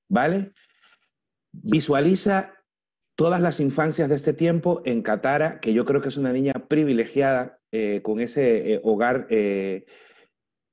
¿Vale? 0.09 0.53
Visualiza 1.53 2.55
todas 3.17 3.41
las 3.41 3.61
infancias 3.61 4.09
de 4.09 4.15
este 4.15 4.33
tiempo 4.33 4.83
en 4.85 5.03
Catara, 5.03 5.61
que 5.61 5.73
yo 5.73 5.85
creo 5.85 6.01
que 6.01 6.09
es 6.09 6.17
una 6.17 6.33
niña 6.33 6.55
privilegiada 6.69 7.59
eh, 7.73 8.01
con 8.03 8.21
ese 8.21 8.75
eh, 8.75 8.81
hogar 8.83 9.27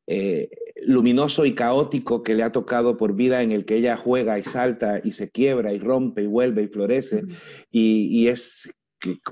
eh, 0.09 0.49
luminoso 0.83 1.45
y 1.45 1.53
caótico 1.53 2.23
que 2.23 2.33
le 2.33 2.43
ha 2.43 2.53
tocado 2.53 2.95
por 2.95 3.13
vida 3.13 3.41
en 3.41 3.51
el 3.51 3.65
que 3.65 3.75
ella 3.75 3.97
juega 3.97 4.39
y 4.39 4.43
salta 4.45 5.01
y 5.03 5.11
se 5.11 5.29
quiebra 5.29 5.73
y 5.73 5.79
rompe 5.79 6.21
y 6.21 6.27
vuelve 6.27 6.63
y 6.63 6.67
florece 6.69 7.25
y, 7.71 8.29
es 8.29 8.73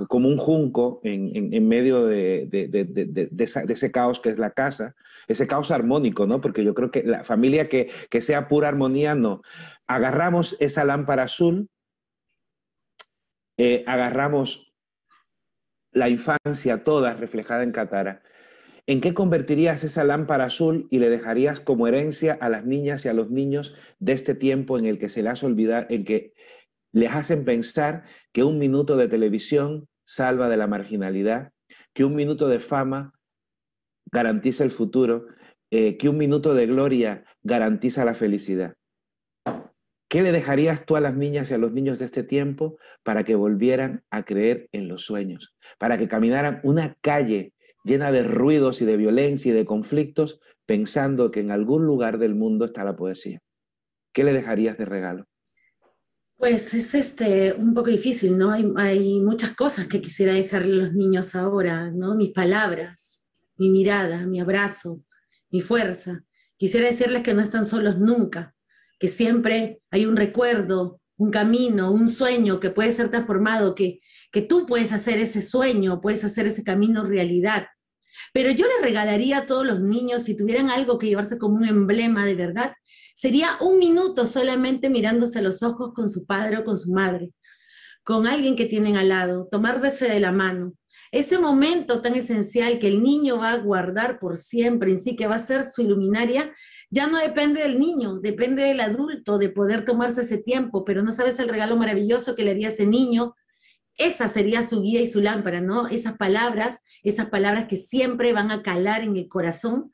como 0.09 0.27
un 0.27 0.38
junco 0.38 0.99
en, 1.05 1.65
medio 1.65 2.05
de, 2.05 2.49
ese 3.69 3.91
caos 3.93 4.19
que 4.19 4.29
es 4.29 4.38
la 4.38 4.51
casa, 4.51 4.95
ese 5.29 5.47
caos 5.47 5.71
armónico, 5.71 6.27
¿no? 6.27 6.41
Porque 6.41 6.65
yo 6.65 6.73
creo 6.73 6.91
que 6.91 7.03
la 7.03 7.23
familia 7.23 7.69
que, 7.69 7.89
sea 8.21 8.49
pura 8.49 8.67
armonía, 8.67 9.15
no. 9.15 9.43
Agarramos 9.88 10.57
esa 10.59 10.83
lámpara 10.83 11.23
azul, 11.23 11.69
eh, 13.57 13.85
agarramos 13.88 14.73
la 15.93 16.09
infancia 16.09 16.83
toda 16.83 17.13
reflejada 17.13 17.63
en 17.63 17.71
Catara 17.71 18.24
¿En 18.87 19.01
qué 19.01 19.13
convertirías 19.15 19.83
esa 19.83 20.03
lámpara 20.03 20.45
azul 20.45 20.87
y 20.91 20.99
le 20.99 21.09
dejarías 21.09 21.59
como 21.59 21.87
herencia 21.87 22.37
a 22.39 22.49
las 22.49 22.65
niñas 22.65 23.03
y 23.05 23.09
a 23.09 23.13
los 23.13 23.31
niños 23.31 23.75
de 23.99 24.13
este 24.13 24.35
tiempo 24.35 24.77
en 24.77 24.85
el 24.85 24.99
que 24.99 25.09
se 25.09 25.23
les 25.23 25.43
olvida, 25.43 25.87
en 25.89 26.05
que 26.05 26.33
les 26.91 27.11
hacen 27.11 27.45
pensar 27.45 28.03
que 28.31 28.43
un 28.43 28.59
minuto 28.59 28.95
de 28.95 29.07
televisión 29.07 29.87
salva 30.05 30.49
de 30.49 30.57
la 30.57 30.67
marginalidad, 30.67 31.51
que 31.93 32.05
un 32.05 32.15
minuto 32.15 32.47
de 32.47 32.59
fama 32.59 33.13
garantiza 34.11 34.63
el 34.63 34.71
futuro, 34.71 35.25
eh, 35.71 35.97
que 35.97 36.07
un 36.07 36.17
minuto 36.17 36.53
de 36.53 36.67
gloria 36.67 37.25
garantiza 37.41 38.05
la 38.05 38.13
felicidad? 38.13 38.75
¿Qué 40.07 40.21
le 40.21 40.31
dejarías 40.31 40.85
tú 40.85 40.95
a 40.95 41.01
las 41.01 41.15
niñas 41.15 41.49
y 41.49 41.55
a 41.55 41.57
los 41.57 41.73
niños 41.73 41.97
de 41.97 42.05
este 42.05 42.23
tiempo 42.23 42.77
para 43.01 43.23
que 43.23 43.33
volvieran 43.33 44.03
a 44.11 44.23
creer 44.23 44.69
en 44.71 44.87
los 44.87 45.03
sueños? 45.03 45.55
Para 45.79 45.97
que 45.97 46.07
caminaran 46.07 46.59
una 46.63 46.95
calle 47.01 47.54
llena 47.85 48.11
de 48.11 48.23
ruidos 48.23 48.81
y 48.81 48.85
de 48.85 48.97
violencia 48.97 49.51
y 49.51 49.55
de 49.55 49.63
conflictos, 49.63 50.41
pensando 50.65 51.31
que 51.31 51.39
en 51.39 51.51
algún 51.51 51.85
lugar 51.85 52.17
del 52.17 52.35
mundo 52.35 52.65
está 52.65 52.83
la 52.83 52.95
poesía. 52.95 53.41
¿Qué 54.11 54.23
le 54.23 54.33
dejarías 54.33 54.77
de 54.77 54.85
regalo? 54.85 55.25
Pues 56.35 56.73
es 56.73 56.95
este, 56.95 57.53
un 57.53 57.73
poco 57.73 57.89
difícil, 57.89 58.37
¿no? 58.37 58.51
Hay, 58.51 58.69
hay 58.75 59.21
muchas 59.21 59.55
cosas 59.55 59.85
que 59.85 60.01
quisiera 60.01 60.33
dejarle 60.33 60.73
a 60.73 60.85
los 60.85 60.93
niños 60.93 61.35
ahora, 61.35 61.91
¿no? 61.91 62.15
Mis 62.15 62.31
palabras, 62.31 63.25
mi 63.55 63.69
mirada, 63.69 64.25
mi 64.25 64.39
abrazo, 64.39 65.01
mi 65.49 65.61
fuerza. 65.61 66.23
Quisiera 66.57 66.87
decirles 66.87 67.21
que 67.21 67.33
no 67.33 67.41
están 67.41 67.65
solos 67.65 67.99
nunca, 67.99 68.55
que 68.99 69.07
siempre 69.07 69.81
hay 69.91 70.05
un 70.05 70.15
recuerdo, 70.15 70.99
un 71.17 71.31
camino, 71.31 71.91
un 71.91 72.09
sueño 72.09 72.59
que 72.59 72.71
puede 72.71 72.91
ser 72.91 73.09
transformado, 73.09 73.75
que, 73.75 73.99
que 74.31 74.41
tú 74.41 74.65
puedes 74.65 74.91
hacer 74.91 75.19
ese 75.19 75.41
sueño, 75.41 76.01
puedes 76.01 76.23
hacer 76.23 76.47
ese 76.47 76.63
camino 76.63 77.03
realidad, 77.03 77.67
pero 78.34 78.51
yo 78.51 78.65
le 78.65 78.86
regalaría 78.86 79.39
a 79.39 79.45
todos 79.45 79.65
los 79.65 79.82
niños, 79.82 80.23
si 80.23 80.36
tuvieran 80.36 80.69
algo 80.69 80.97
que 80.97 81.08
llevarse 81.08 81.38
como 81.38 81.56
un 81.56 81.65
emblema 81.65 82.25
de 82.25 82.36
verdad, 82.36 82.73
sería 83.15 83.58
un 83.62 83.80
minuto 83.80 84.25
solamente 84.25 84.89
mirándose 84.89 85.39
a 85.39 85.41
los 85.41 85.63
ojos 85.63 85.93
con 85.93 86.10
su 86.10 86.25
padre 86.25 86.58
o 86.58 86.65
con 86.65 86.78
su 86.78 86.91
madre, 86.91 87.32
con 88.04 88.28
alguien 88.28 88.56
que 88.56 88.65
tienen 88.65 88.97
al 88.97 89.10
lado, 89.10 89.47
tomarse 89.49 90.08
de 90.08 90.19
la 90.19 90.32
mano. 90.32 90.73
Ese 91.12 91.39
momento 91.39 92.01
tan 92.01 92.15
esencial 92.15 92.78
que 92.78 92.88
el 92.88 93.01
niño 93.01 93.38
va 93.38 93.51
a 93.51 93.58
guardar 93.58 94.19
por 94.19 94.38
siempre 94.38 94.91
en 94.91 94.97
sí, 94.97 95.15
que 95.15 95.28
va 95.28 95.36
a 95.36 95.39
ser 95.39 95.63
su 95.63 95.82
iluminaria, 95.82 96.54
ya 96.89 97.08
no 97.08 97.19
depende 97.19 97.62
del 97.62 97.80
niño, 97.80 98.19
depende 98.19 98.63
del 98.63 98.82
adulto 98.82 99.38
de 99.38 99.49
poder 99.49 99.86
tomarse 99.86 100.21
ese 100.21 100.38
tiempo, 100.38 100.84
pero 100.84 101.04
no 101.04 101.12
sabes 101.12 101.39
el 101.39 101.49
regalo 101.49 101.78
maravilloso 101.78 102.36
que 102.36 102.43
le 102.43 102.51
haría 102.51 102.67
ese 102.67 102.86
niño 102.86 103.34
esa 103.97 104.27
sería 104.27 104.62
su 104.62 104.81
guía 104.81 105.01
y 105.01 105.08
su 105.08 105.21
lámpara, 105.21 105.62
¿no? 105.62 105.88
Esas 105.88 106.17
palabras, 106.17 106.81
esas 107.03 107.29
palabras 107.29 107.67
que 107.67 107.77
siempre 107.77 108.34
van 108.34 108.51
a 108.51 108.62
calar 108.62 109.03
en 109.03 109.15
el 109.15 109.27
corazón 109.29 109.91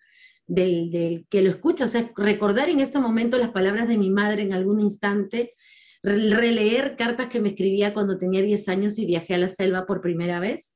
del, 0.47 1.25
que 1.29 1.41
lo 1.41 1.49
escucha. 1.49 1.85
O 1.85 1.87
sea, 1.87 2.11
recordar 2.15 2.69
en 2.69 2.79
este 2.79 2.99
momento 2.99 3.37
las 3.37 3.51
palabras 3.51 3.87
de 3.87 3.97
mi 3.97 4.09
madre 4.09 4.41
en 4.41 4.53
algún 4.53 4.79
instante, 4.79 5.53
releer 6.01 6.95
cartas 6.95 7.27
que 7.27 7.39
me 7.39 7.49
escribía 7.49 7.93
cuando 7.93 8.17
tenía 8.17 8.41
10 8.41 8.69
años 8.69 8.97
y 8.97 9.05
viajé 9.05 9.35
a 9.35 9.37
la 9.37 9.49
selva 9.49 9.85
por 9.85 10.01
primera 10.01 10.39
vez. 10.39 10.75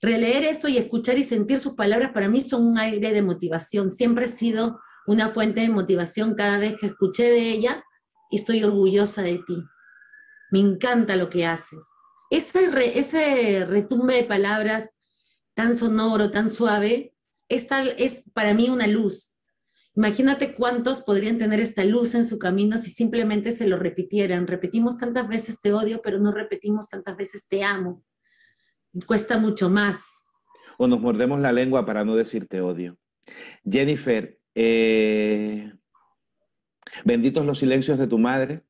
Releer 0.00 0.44
esto 0.44 0.66
y 0.68 0.78
escuchar 0.78 1.18
y 1.18 1.24
sentir 1.24 1.60
sus 1.60 1.74
palabras 1.74 2.12
para 2.12 2.30
mí 2.30 2.40
son 2.40 2.64
un 2.64 2.78
aire 2.78 3.12
de 3.12 3.20
motivación. 3.20 3.90
Siempre 3.90 4.24
ha 4.24 4.28
sido 4.28 4.80
una 5.06 5.28
fuente 5.28 5.60
de 5.60 5.68
motivación 5.68 6.34
cada 6.34 6.58
vez 6.58 6.80
que 6.80 6.86
escuché 6.86 7.24
de 7.24 7.50
ella 7.50 7.84
estoy 8.30 8.64
orgullosa 8.64 9.20
de 9.22 9.38
ti. 9.46 9.62
Me 10.52 10.60
encanta 10.60 11.16
lo 11.16 11.28
que 11.28 11.44
haces 11.44 11.84
ese, 12.30 12.98
ese 12.98 13.66
retumbe 13.66 14.14
de 14.14 14.24
palabras 14.24 14.90
tan 15.54 15.76
sonoro, 15.76 16.30
tan 16.30 16.48
suave, 16.48 17.14
esta 17.48 17.82
es 17.82 18.30
para 18.30 18.54
mí 18.54 18.68
una 18.68 18.86
luz. 18.86 19.34
Imagínate 19.96 20.54
cuántos 20.54 21.02
podrían 21.02 21.36
tener 21.36 21.60
esta 21.60 21.84
luz 21.84 22.14
en 22.14 22.24
su 22.24 22.38
camino 22.38 22.78
si 22.78 22.90
simplemente 22.90 23.50
se 23.50 23.66
lo 23.66 23.76
repitieran. 23.76 24.46
Repetimos 24.46 24.96
tantas 24.96 25.28
veces 25.28 25.60
te 25.60 25.72
odio, 25.72 26.00
pero 26.02 26.18
no 26.18 26.30
repetimos 26.30 26.88
tantas 26.88 27.16
veces 27.16 27.48
te 27.48 27.64
amo. 27.64 28.04
Cuesta 29.06 29.36
mucho 29.36 29.68
más. 29.68 30.28
O 30.78 30.86
nos 30.86 31.00
mordemos 31.00 31.40
la 31.40 31.52
lengua 31.52 31.84
para 31.84 32.04
no 32.04 32.14
decir 32.14 32.46
te 32.46 32.60
odio. 32.60 32.96
Jennifer, 33.68 34.38
eh, 34.54 35.72
benditos 37.04 37.44
los 37.44 37.58
silencios 37.58 37.98
de 37.98 38.06
tu 38.06 38.18
madre. 38.18 38.62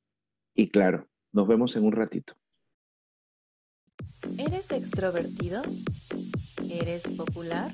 y 0.53 0.69
claro, 0.69 1.07
nos 1.31 1.47
vemos 1.47 1.75
en 1.75 1.85
un 1.85 1.91
ratito. 1.93 2.35
¿Eres 4.37 4.71
extrovertido? 4.71 5.61
¿Eres 6.69 7.07
popular? 7.09 7.71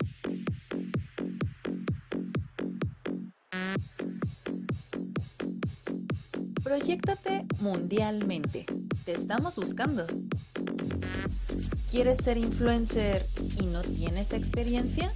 Proyéctate 6.64 7.46
mundialmente. 7.62 8.66
Te 9.06 9.14
estamos 9.14 9.56
buscando. 9.56 10.06
¿Quieres 11.90 12.18
ser 12.18 12.38
influencer 12.38 13.26
y 13.60 13.68
no 13.68 13.82
tienes 13.82 14.34
experiencia? 14.34 15.12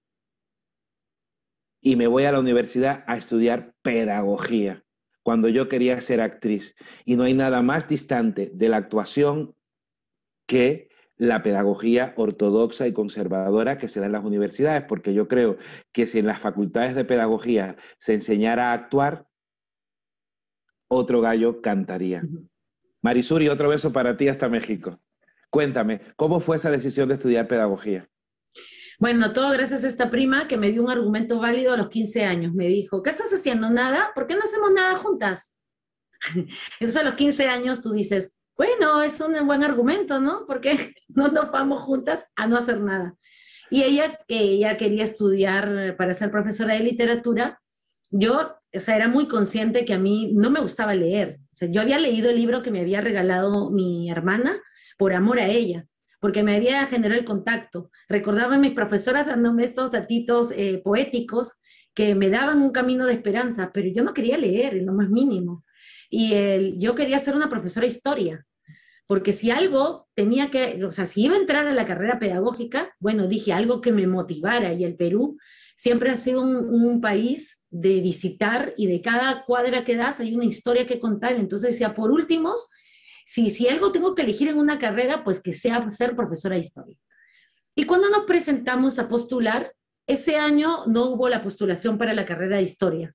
Y 1.79 1.95
me 1.95 2.07
voy 2.07 2.25
a 2.25 2.33
la 2.33 2.41
universidad 2.41 3.05
a 3.07 3.15
estudiar 3.15 3.73
pedagogía, 3.81 4.83
cuando 5.23 5.47
yo 5.47 5.69
quería 5.69 6.01
ser 6.01 6.19
actriz. 6.19 6.75
Y 7.05 7.15
no 7.15 7.23
hay 7.23 7.33
nada 7.33 7.61
más 7.61 7.87
distante 7.87 8.51
de 8.53 8.67
la 8.67 8.75
actuación 8.75 9.55
que 10.47 10.86
la 11.17 11.41
pedagogía 11.41 12.13
ortodoxa 12.15 12.87
y 12.87 12.93
conservadora 12.93 13.77
que 13.77 13.87
se 13.87 13.99
da 13.99 14.05
en 14.05 14.11
las 14.11 14.23
universidades, 14.23 14.83
porque 14.87 15.13
yo 15.13 15.27
creo 15.27 15.57
que 15.91 16.07
si 16.07 16.19
en 16.19 16.27
las 16.27 16.39
facultades 16.39 16.95
de 16.95 17.05
pedagogía 17.05 17.75
se 17.97 18.13
enseñara 18.13 18.69
a 18.69 18.73
actuar, 18.73 19.27
otro 20.89 21.21
gallo 21.21 21.61
cantaría. 21.61 22.23
Marisuri, 23.01 23.49
otro 23.49 23.69
beso 23.69 23.91
para 23.91 24.15
ti 24.15 24.27
hasta 24.27 24.47
México. 24.47 24.99
Cuéntame, 25.49 26.01
¿cómo 26.15 26.39
fue 26.39 26.57
esa 26.57 26.69
decisión 26.69 27.09
de 27.09 27.15
estudiar 27.15 27.47
pedagogía? 27.47 28.07
Bueno, 28.99 29.31
todo 29.31 29.51
gracias 29.51 29.83
a 29.83 29.87
esta 29.87 30.09
prima 30.09 30.47
que 30.47 30.57
me 30.57 30.71
dio 30.71 30.83
un 30.83 30.89
argumento 30.89 31.39
válido 31.39 31.73
a 31.73 31.77
los 31.77 31.89
15 31.89 32.25
años. 32.25 32.53
Me 32.53 32.67
dijo, 32.67 33.03
¿qué 33.03 33.11
estás 33.11 33.31
haciendo? 33.31 33.69
¿Nada? 33.69 34.11
¿Por 34.15 34.27
qué 34.27 34.35
no 34.35 34.41
hacemos 34.41 34.71
nada 34.71 34.95
juntas? 34.95 35.55
Entonces 36.79 36.97
a 36.97 37.03
los 37.03 37.13
15 37.13 37.47
años 37.47 37.81
tú 37.81 37.91
dices, 37.93 38.36
bueno, 38.57 39.01
es 39.03 39.21
un 39.21 39.45
buen 39.45 39.63
argumento, 39.63 40.19
¿no? 40.19 40.45
Porque 40.47 40.95
no 41.07 41.27
nos 41.27 41.51
vamos 41.51 41.83
juntas 41.83 42.25
a 42.35 42.47
no 42.47 42.57
hacer 42.57 42.81
nada. 42.81 43.15
Y 43.69 43.83
ella, 43.83 44.19
que 44.27 44.39
ella 44.39 44.77
quería 44.77 45.03
estudiar 45.03 45.95
para 45.97 46.13
ser 46.13 46.31
profesora 46.31 46.73
de 46.73 46.79
literatura, 46.79 47.61
yo, 48.09 48.55
o 48.73 48.79
sea, 48.79 48.95
era 48.95 49.07
muy 49.07 49.27
consciente 49.27 49.85
que 49.85 49.93
a 49.93 49.99
mí 49.99 50.31
no 50.33 50.49
me 50.49 50.61
gustaba 50.61 50.95
leer. 50.95 51.39
O 51.53 51.55
sea, 51.55 51.69
yo 51.69 51.81
había 51.81 51.99
leído 51.99 52.29
el 52.29 52.37
libro 52.37 52.63
que 52.63 52.71
me 52.71 52.79
había 52.79 53.01
regalado 53.01 53.69
mi 53.69 54.09
hermana 54.09 54.61
por 54.97 55.13
amor 55.13 55.39
a 55.39 55.47
ella, 55.47 55.85
porque 56.19 56.43
me 56.43 56.55
había 56.55 56.85
generado 56.87 57.19
el 57.19 57.25
contacto. 57.25 57.91
Recordaba 58.07 58.55
a 58.55 58.59
mis 58.59 58.71
profesoras 58.71 59.27
dándome 59.27 59.65
estos 59.65 59.91
datitos 59.91 60.51
eh, 60.51 60.81
poéticos 60.83 61.59
que 61.93 62.15
me 62.15 62.29
daban 62.29 62.61
un 62.61 62.71
camino 62.71 63.05
de 63.05 63.13
esperanza, 63.13 63.71
pero 63.73 63.89
yo 63.93 64.03
no 64.03 64.13
quería 64.13 64.37
leer 64.37 64.75
en 64.75 64.85
lo 64.85 64.93
más 64.93 65.09
mínimo. 65.09 65.65
Y 66.09 66.33
el, 66.33 66.79
yo 66.79 66.95
quería 66.95 67.19
ser 67.19 67.35
una 67.35 67.49
profesora 67.49 67.85
de 67.85 67.91
historia, 67.91 68.45
porque 69.07 69.33
si 69.33 69.51
algo 69.51 70.07
tenía 70.13 70.51
que, 70.51 70.83
o 70.83 70.91
sea, 70.91 71.05
si 71.05 71.23
iba 71.23 71.35
a 71.35 71.39
entrar 71.39 71.65
a 71.65 71.73
la 71.73 71.85
carrera 71.85 72.19
pedagógica, 72.19 72.93
bueno, 72.99 73.27
dije 73.27 73.53
algo 73.53 73.81
que 73.81 73.91
me 73.91 74.05
motivara 74.05 74.73
y 74.73 74.83
el 74.83 74.95
Perú 74.95 75.37
siempre 75.75 76.09
ha 76.09 76.17
sido 76.17 76.41
un 76.41 77.01
país 77.01 77.65
de 77.69 78.01
visitar 78.01 78.73
y 78.77 78.87
de 78.87 79.01
cada 79.01 79.45
cuadra 79.45 79.83
que 79.83 79.95
das 79.95 80.19
hay 80.19 80.35
una 80.35 80.45
historia 80.45 80.87
que 80.87 80.99
contar. 80.99 81.33
Entonces 81.33 81.71
decía, 81.71 81.95
por 81.95 82.11
últimos, 82.11 82.67
si, 83.25 83.49
si 83.49 83.67
algo 83.67 83.91
tengo 83.91 84.15
que 84.15 84.23
elegir 84.23 84.47
en 84.47 84.57
una 84.57 84.79
carrera, 84.79 85.23
pues 85.23 85.41
que 85.41 85.53
sea 85.53 85.89
ser 85.89 86.15
profesora 86.15 86.55
de 86.55 86.61
historia. 86.61 86.97
Y 87.75 87.85
cuando 87.85 88.09
nos 88.09 88.25
presentamos 88.25 88.99
a 88.99 89.07
postular, 89.07 89.73
ese 90.07 90.37
año 90.37 90.85
no 90.87 91.05
hubo 91.11 91.29
la 91.29 91.41
postulación 91.41 91.97
para 91.97 92.13
la 92.13 92.25
carrera 92.25 92.57
de 92.57 92.63
historia. 92.63 93.13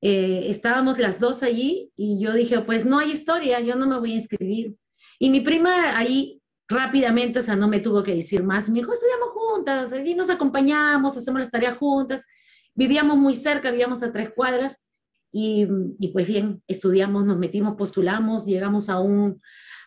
Eh, 0.00 0.46
estábamos 0.50 0.98
las 0.98 1.20
dos 1.20 1.44
allí 1.44 1.92
y 1.96 2.20
yo 2.20 2.32
dije, 2.32 2.60
pues 2.62 2.84
no 2.84 2.98
hay 2.98 3.12
historia, 3.12 3.60
yo 3.60 3.76
no 3.76 3.86
me 3.86 3.98
voy 3.98 4.12
a 4.12 4.16
inscribir. 4.16 4.76
Y 5.22 5.30
mi 5.30 5.40
prima 5.40 5.96
ahí 5.96 6.42
rápidamente, 6.68 7.38
o 7.38 7.42
sea, 7.42 7.54
no 7.54 7.68
me 7.68 7.78
tuvo 7.78 8.02
que 8.02 8.12
decir 8.12 8.42
más, 8.42 8.68
me 8.68 8.80
dijo, 8.80 8.92
estudiamos 8.92 9.28
juntas, 9.28 9.92
allí 9.92 10.16
nos 10.16 10.30
acompañamos, 10.30 11.16
hacemos 11.16 11.38
las 11.38 11.50
tareas 11.52 11.78
juntas. 11.78 12.26
Vivíamos 12.74 13.16
muy 13.16 13.36
cerca, 13.36 13.70
vivíamos 13.70 14.02
a 14.02 14.10
tres 14.10 14.30
cuadras 14.34 14.84
y, 15.30 15.68
pues 16.12 16.26
bien, 16.26 16.60
estudiamos, 16.66 17.24
nos 17.24 17.38
metimos, 17.38 17.76
postulamos, 17.76 18.46
llegamos 18.46 18.88
a 18.88 18.98
un, 18.98 19.40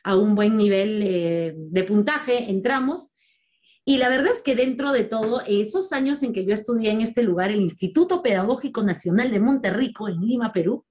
a 0.06 0.16
un 0.16 0.36
buen 0.36 0.56
nivel 0.56 1.02
eh, 1.04 1.54
de 1.58 1.84
puntaje, 1.84 2.50
entramos. 2.50 3.10
Y 3.84 3.98
la 3.98 4.08
verdad 4.08 4.32
es 4.32 4.42
que 4.42 4.56
dentro 4.56 4.94
de 4.94 5.04
todo, 5.04 5.42
esos 5.46 5.92
años 5.92 6.24
en 6.24 6.32
que 6.32 6.46
yo 6.46 6.54
estudié 6.54 6.92
en 6.92 7.02
este 7.02 7.24
lugar, 7.24 7.52
el 7.52 7.60
Instituto 7.60 8.24
Pedagógico 8.24 8.84
Nacional 8.84 9.32
de 9.32 9.42
Monterrico, 9.42 10.08
en 10.08 10.22
Lima, 10.22 10.54
Perú, 10.54 10.86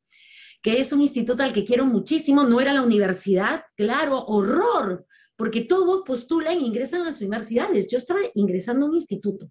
que 0.65 0.81
es 0.81 0.95
un 0.95 1.03
instituto 1.03 1.43
al 1.43 1.53
que 1.53 1.67
quiero 1.67 1.85
muchísimo, 1.85 2.43
no 2.45 2.59
era 2.59 2.73
la 2.73 2.81
universidad, 2.81 3.65
claro, 3.77 4.25
horror, 4.25 5.05
porque 5.37 5.61
todos 5.61 6.05
postulan 6.07 6.57
e 6.57 6.61
ingresan 6.61 7.03
a 7.03 7.05
las 7.05 7.21
universidades. 7.21 7.91
Yo 7.91 7.99
estaba 7.99 8.21
ingresando 8.33 8.87
a 8.87 8.89
un 8.89 8.95
instituto. 8.95 9.51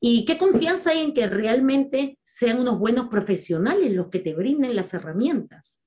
Y 0.00 0.24
qué 0.24 0.38
confianza 0.38 0.92
hay 0.92 1.00
en 1.00 1.12
que 1.12 1.26
realmente 1.26 2.18
sean 2.22 2.60
unos 2.60 2.78
buenos 2.78 3.08
profesionales 3.08 3.92
los 3.92 4.08
que 4.08 4.20
te 4.20 4.32
brinden 4.32 4.74
las 4.74 4.94
herramientas. 4.94 5.82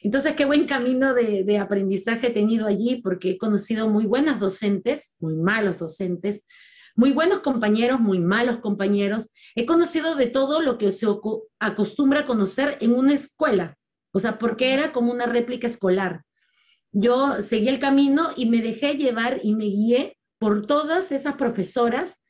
Entonces, 0.00 0.36
qué 0.36 0.44
buen 0.44 0.66
camino 0.66 1.12
de, 1.12 1.58
aprendizaje 1.58 2.28
he 2.28 2.32
tenido 2.32 2.68
allí 2.68 3.02
porque 3.02 3.30
he 3.30 3.38
conocido 3.38 3.88
muy 3.88 4.06
buenas 4.06 4.38
docentes, 4.38 5.16
muy 5.18 5.34
malos 5.34 5.78
docentes, 5.78 6.44
muy 6.94 7.12
buenos 7.12 7.40
compañeros, 7.40 8.00
muy 8.00 8.18
malos 8.18 8.58
compañeros. 8.58 9.30
He 9.54 9.66
conocido 9.66 10.14
de 10.14 10.26
todo 10.26 10.60
lo 10.60 10.78
que 10.78 10.92
se 10.92 11.06
acostumbra 11.58 12.20
a 12.20 12.26
conocer 12.26 12.78
en 12.80 12.94
una 12.94 13.14
escuela, 13.14 13.76
o 14.12 14.18
sea, 14.18 14.38
porque 14.38 14.72
era 14.72 14.92
como 14.92 15.12
una 15.12 15.26
réplica 15.26 15.66
escolar. 15.66 16.22
Yo 16.92 17.40
seguí 17.40 17.68
el 17.68 17.78
camino 17.78 18.28
y 18.36 18.46
me 18.46 18.60
dejé 18.60 18.96
llevar 18.96 19.40
y 19.42 19.54
me 19.54 19.64
guié 19.64 20.18
por 20.38 20.66
todas 20.66 21.12
esas 21.12 21.36
profesoras 21.36 22.20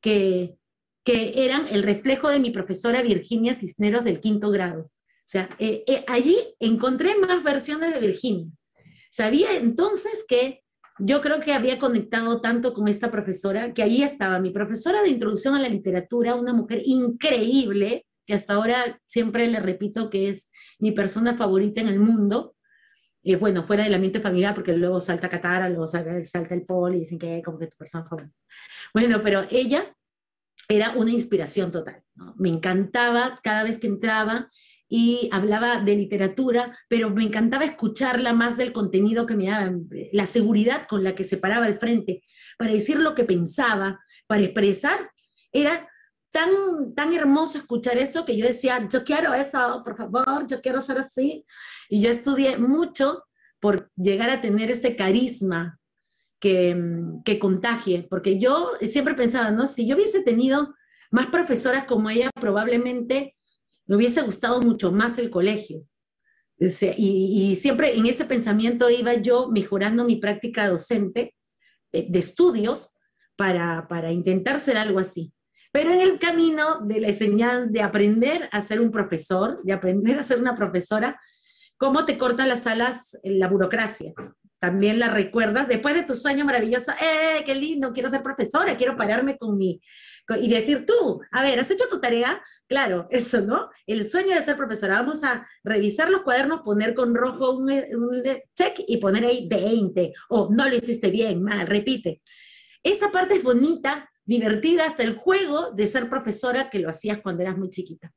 que, 0.00 0.56
que 1.04 1.44
eran 1.44 1.66
el 1.70 1.82
reflejo 1.82 2.28
de 2.28 2.40
mi 2.40 2.50
profesora 2.50 3.02
Virginia 3.02 3.54
Cisneros 3.54 4.04
del 4.04 4.20
quinto 4.20 4.50
grado. 4.50 4.82
O 5.26 5.28
sea, 5.28 5.54
eh, 5.58 5.82
eh, 5.86 6.04
allí 6.06 6.38
encontré 6.60 7.18
más 7.18 7.42
versiones 7.42 7.92
de 7.92 8.00
Virginia. 8.00 8.46
Sabía 9.10 9.56
entonces 9.56 10.24
que 10.28 10.62
yo 10.98 11.20
creo 11.20 11.40
que 11.40 11.52
había 11.52 11.78
conectado 11.78 12.40
tanto 12.40 12.72
con 12.72 12.88
esta 12.88 13.10
profesora, 13.10 13.74
que 13.74 13.82
ahí 13.82 14.02
estaba 14.02 14.38
mi 14.38 14.50
profesora 14.50 15.02
de 15.02 15.10
introducción 15.10 15.54
a 15.54 15.60
la 15.60 15.68
literatura, 15.68 16.34
una 16.34 16.52
mujer 16.52 16.80
increíble, 16.84 18.06
que 18.26 18.34
hasta 18.34 18.54
ahora 18.54 19.00
siempre 19.04 19.46
le 19.46 19.60
repito 19.60 20.10
que 20.10 20.30
es 20.30 20.50
mi 20.78 20.92
persona 20.92 21.34
favorita 21.34 21.80
en 21.80 21.88
el 21.88 22.00
mundo. 22.00 22.56
Y 23.22 23.34
bueno, 23.34 23.62
fuera 23.62 23.84
del 23.84 23.94
ambiente 23.94 24.20
familiar, 24.20 24.54
porque 24.54 24.72
luego 24.72 25.00
salta 25.00 25.28
Catara, 25.28 25.68
luego 25.68 25.86
salta, 25.86 26.22
salta 26.24 26.54
el 26.54 26.64
Poli, 26.64 27.00
dicen 27.00 27.18
que 27.18 27.42
como 27.44 27.58
que 27.58 27.66
tu 27.66 27.76
persona 27.76 28.04
favorita. 28.04 28.34
Bueno, 28.94 29.20
pero 29.22 29.44
ella 29.50 29.94
era 30.68 30.92
una 30.92 31.10
inspiración 31.10 31.70
total. 31.70 32.02
Me 32.36 32.48
encantaba 32.48 33.38
cada 33.42 33.64
vez 33.64 33.78
que 33.78 33.86
entraba 33.86 34.50
y 34.88 35.28
hablaba 35.32 35.80
de 35.80 35.96
literatura, 35.96 36.78
pero 36.88 37.10
me 37.10 37.24
encantaba 37.24 37.64
escucharla 37.64 38.32
más 38.32 38.56
del 38.56 38.72
contenido 38.72 39.26
que 39.26 39.34
me 39.34 39.46
daba, 39.46 39.72
la 40.12 40.26
seguridad 40.26 40.86
con 40.86 41.02
la 41.02 41.14
que 41.14 41.24
se 41.24 41.36
paraba 41.36 41.66
al 41.66 41.78
frente, 41.78 42.22
para 42.58 42.72
decir 42.72 42.98
lo 42.98 43.14
que 43.14 43.24
pensaba, 43.24 44.00
para 44.26 44.42
expresar. 44.42 45.10
Era 45.52 45.88
tan, 46.30 46.94
tan 46.94 47.12
hermoso 47.12 47.58
escuchar 47.58 47.98
esto 47.98 48.24
que 48.24 48.36
yo 48.36 48.46
decía, 48.46 48.86
yo 48.88 49.04
quiero 49.04 49.34
eso, 49.34 49.82
por 49.84 49.96
favor, 49.96 50.46
yo 50.46 50.60
quiero 50.60 50.80
ser 50.80 50.98
así. 50.98 51.44
Y 51.88 52.00
yo 52.00 52.10
estudié 52.10 52.58
mucho 52.58 53.24
por 53.60 53.90
llegar 53.96 54.30
a 54.30 54.40
tener 54.40 54.70
este 54.70 54.96
carisma 54.96 55.80
Mm, 56.46 57.22
que, 57.24 57.38
contagie, 57.38 58.06
porque 58.08 58.38
yo 58.38 58.72
siempre 58.82 59.14
pensaba, 59.14 59.50
¿no? 59.50 59.66
Si 59.66 59.86
yo 59.86 59.96
hubiese 59.96 60.22
tenido 60.22 60.74
más 61.10 61.26
profesoras 61.26 61.86
como 61.86 62.10
ella, 62.10 62.30
probablemente 62.40 63.35
me 63.86 63.96
hubiese 63.96 64.22
gustado 64.22 64.60
mucho 64.60 64.92
más 64.92 65.18
el 65.18 65.30
colegio. 65.30 65.84
Y, 66.58 67.54
siempre 67.56 67.94
en 67.94 68.06
ese 68.06 68.24
pensamiento 68.24 68.88
iba 68.88 69.14
yo 69.14 69.48
mejorando 69.48 70.04
mi 70.04 70.16
práctica 70.16 70.68
docente 70.68 71.34
eh, 71.92 72.06
de 72.08 72.18
estudios 72.18 72.96
para, 73.36 73.86
para 73.88 74.10
intentar 74.10 74.58
ser 74.58 74.78
algo 74.78 74.98
así. 74.98 75.32
Pero 75.72 75.92
en 75.92 76.00
el 76.00 76.18
camino 76.18 76.80
de 76.80 77.00
la 77.00 77.08
enseñanza, 77.08 77.66
de 77.70 77.82
aprender 77.82 78.48
a 78.52 78.62
ser 78.62 78.80
un 78.80 78.90
profesor, 78.90 79.62
de 79.62 79.74
aprender 79.74 80.18
a 80.18 80.22
ser 80.22 80.40
una 80.40 80.56
profesora, 80.56 81.20
cómo 81.76 82.06
te 82.06 82.16
cortan 82.16 82.48
las 82.48 82.66
alas 82.66 83.18
la 83.22 83.48
burocracia 83.48 84.14
también 84.58 84.98
la 84.98 85.08
recuerdas, 85.08 85.68
después 85.68 85.94
de 85.94 86.02
tu 86.02 86.14
sueño 86.14 86.44
maravilloso, 86.44 86.92
¡eh, 86.92 87.44
qué 87.44 87.54
lindo! 87.54 87.92
Quiero 87.92 88.08
ser 88.08 88.22
profesora, 88.22 88.76
quiero 88.76 88.96
pararme 88.96 89.36
con 89.36 89.56
mi... 89.56 89.80
y 90.40 90.48
decir, 90.48 90.86
tú, 90.86 91.20
a 91.30 91.42
ver, 91.42 91.60
¿has 91.60 91.70
hecho 91.70 91.84
tu 91.88 92.00
tarea? 92.00 92.42
Claro, 92.68 93.06
eso, 93.10 93.40
¿no? 93.42 93.70
El 93.86 94.04
sueño 94.04 94.34
de 94.34 94.42
ser 94.42 94.56
profesora. 94.56 95.00
Vamos 95.00 95.22
a 95.22 95.46
revisar 95.62 96.10
los 96.10 96.22
cuadernos, 96.22 96.62
poner 96.62 96.94
con 96.94 97.14
rojo 97.14 97.52
un, 97.52 97.70
un 97.70 98.22
check 98.56 98.80
y 98.88 98.96
poner 98.96 99.24
ahí 99.24 99.46
20. 99.48 100.12
O 100.30 100.48
no 100.52 100.68
lo 100.68 100.74
hiciste 100.74 101.10
bien, 101.10 101.42
mal, 101.42 101.66
repite. 101.66 102.22
Esa 102.82 103.12
parte 103.12 103.36
es 103.36 103.42
bonita, 103.42 104.10
divertida, 104.24 104.84
hasta 104.86 105.04
el 105.04 105.14
juego 105.14 105.70
de 105.72 105.86
ser 105.86 106.08
profesora 106.08 106.68
que 106.70 106.80
lo 106.80 106.88
hacías 106.88 107.20
cuando 107.20 107.42
eras 107.42 107.56
muy 107.56 107.70
chiquita. 107.70 108.12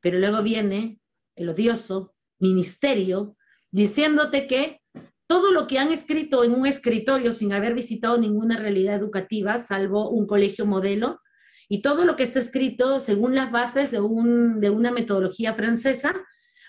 Pero 0.00 0.18
luego 0.18 0.42
viene 0.42 1.00
el 1.34 1.48
odioso 1.48 2.14
ministerio 2.38 3.36
diciéndote 3.70 4.46
que 4.46 4.80
todo 5.26 5.50
lo 5.52 5.66
que 5.66 5.78
han 5.78 5.92
escrito 5.92 6.44
en 6.44 6.52
un 6.52 6.66
escritorio 6.66 7.32
sin 7.32 7.52
haber 7.52 7.74
visitado 7.74 8.16
ninguna 8.16 8.58
realidad 8.58 8.94
educativa, 8.94 9.58
salvo 9.58 10.10
un 10.10 10.26
colegio 10.26 10.66
modelo, 10.66 11.20
y 11.68 11.82
todo 11.82 12.04
lo 12.04 12.16
que 12.16 12.22
está 12.22 12.38
escrito 12.38 13.00
según 13.00 13.34
las 13.34 13.50
bases 13.50 13.90
de, 13.90 14.00
un, 14.00 14.60
de 14.60 14.70
una 14.70 14.90
metodología 14.90 15.52
francesa, 15.52 16.14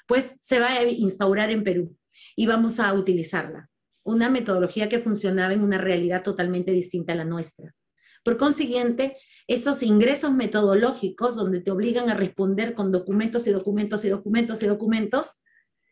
pues 0.08 0.38
se 0.41 0.60
va 0.60 0.72
a 0.72 0.84
instaurar 0.84 1.52
en 1.52 1.64
Perú 1.64 1.95
y 2.36 2.48
vamos 2.48 2.80
a 2.80 2.93
utilizarla. 2.93 3.70
Una 4.04 4.30
metodología 4.30 4.89
que 4.89 5.00
funcionaba 5.00 5.54
en 5.54 5.62
una 5.62 5.78
realidad 5.78 6.24
totalmente 6.24 6.72
distinta 6.72 7.14
a 7.14 7.18
la 7.18 7.26
nuestra. 7.26 7.76
Por 8.24 8.38
consiguiente, 8.38 9.18
esos 9.48 9.84
ingresos 9.84 10.34
metodológicos 10.34 11.36
donde 11.36 11.62
te 11.62 11.72
obligan 11.72 12.10
a 12.10 12.14
responder 12.14 12.74
con 12.74 12.91
documentos 12.91 13.48
y 13.48 13.52
documentos 13.52 14.04
y 14.06 14.10
documentos 14.10 14.64
y 14.64 14.68
documentos, 14.68 15.41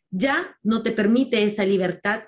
ya 0.10 0.58
no 0.64 0.82
te 0.82 0.92
permite 0.92 1.44
esa 1.44 1.66
libertad 1.66 2.24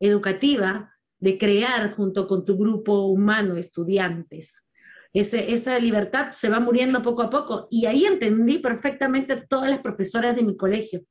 educativa 0.00 0.92
de 1.18 1.38
crear 1.38 1.94
junto 1.94 2.26
con 2.26 2.44
tu 2.44 2.56
grupo 2.56 3.06
humano 3.06 3.56
estudiantes. 3.56 4.64
Esa 5.12 5.78
libertad 5.78 6.32
se 6.32 6.48
va 6.48 6.58
muriendo 6.58 7.02
poco 7.02 7.22
a 7.22 7.30
poco 7.30 7.68
y 7.70 7.86
ahí 7.86 8.06
entendí 8.06 8.58
perfectamente 8.58 9.44
todas 9.48 9.68
las 9.68 9.80
profesoras 9.80 10.34
de 10.34 10.42
mi 10.42 10.56
colegio. 10.56 11.02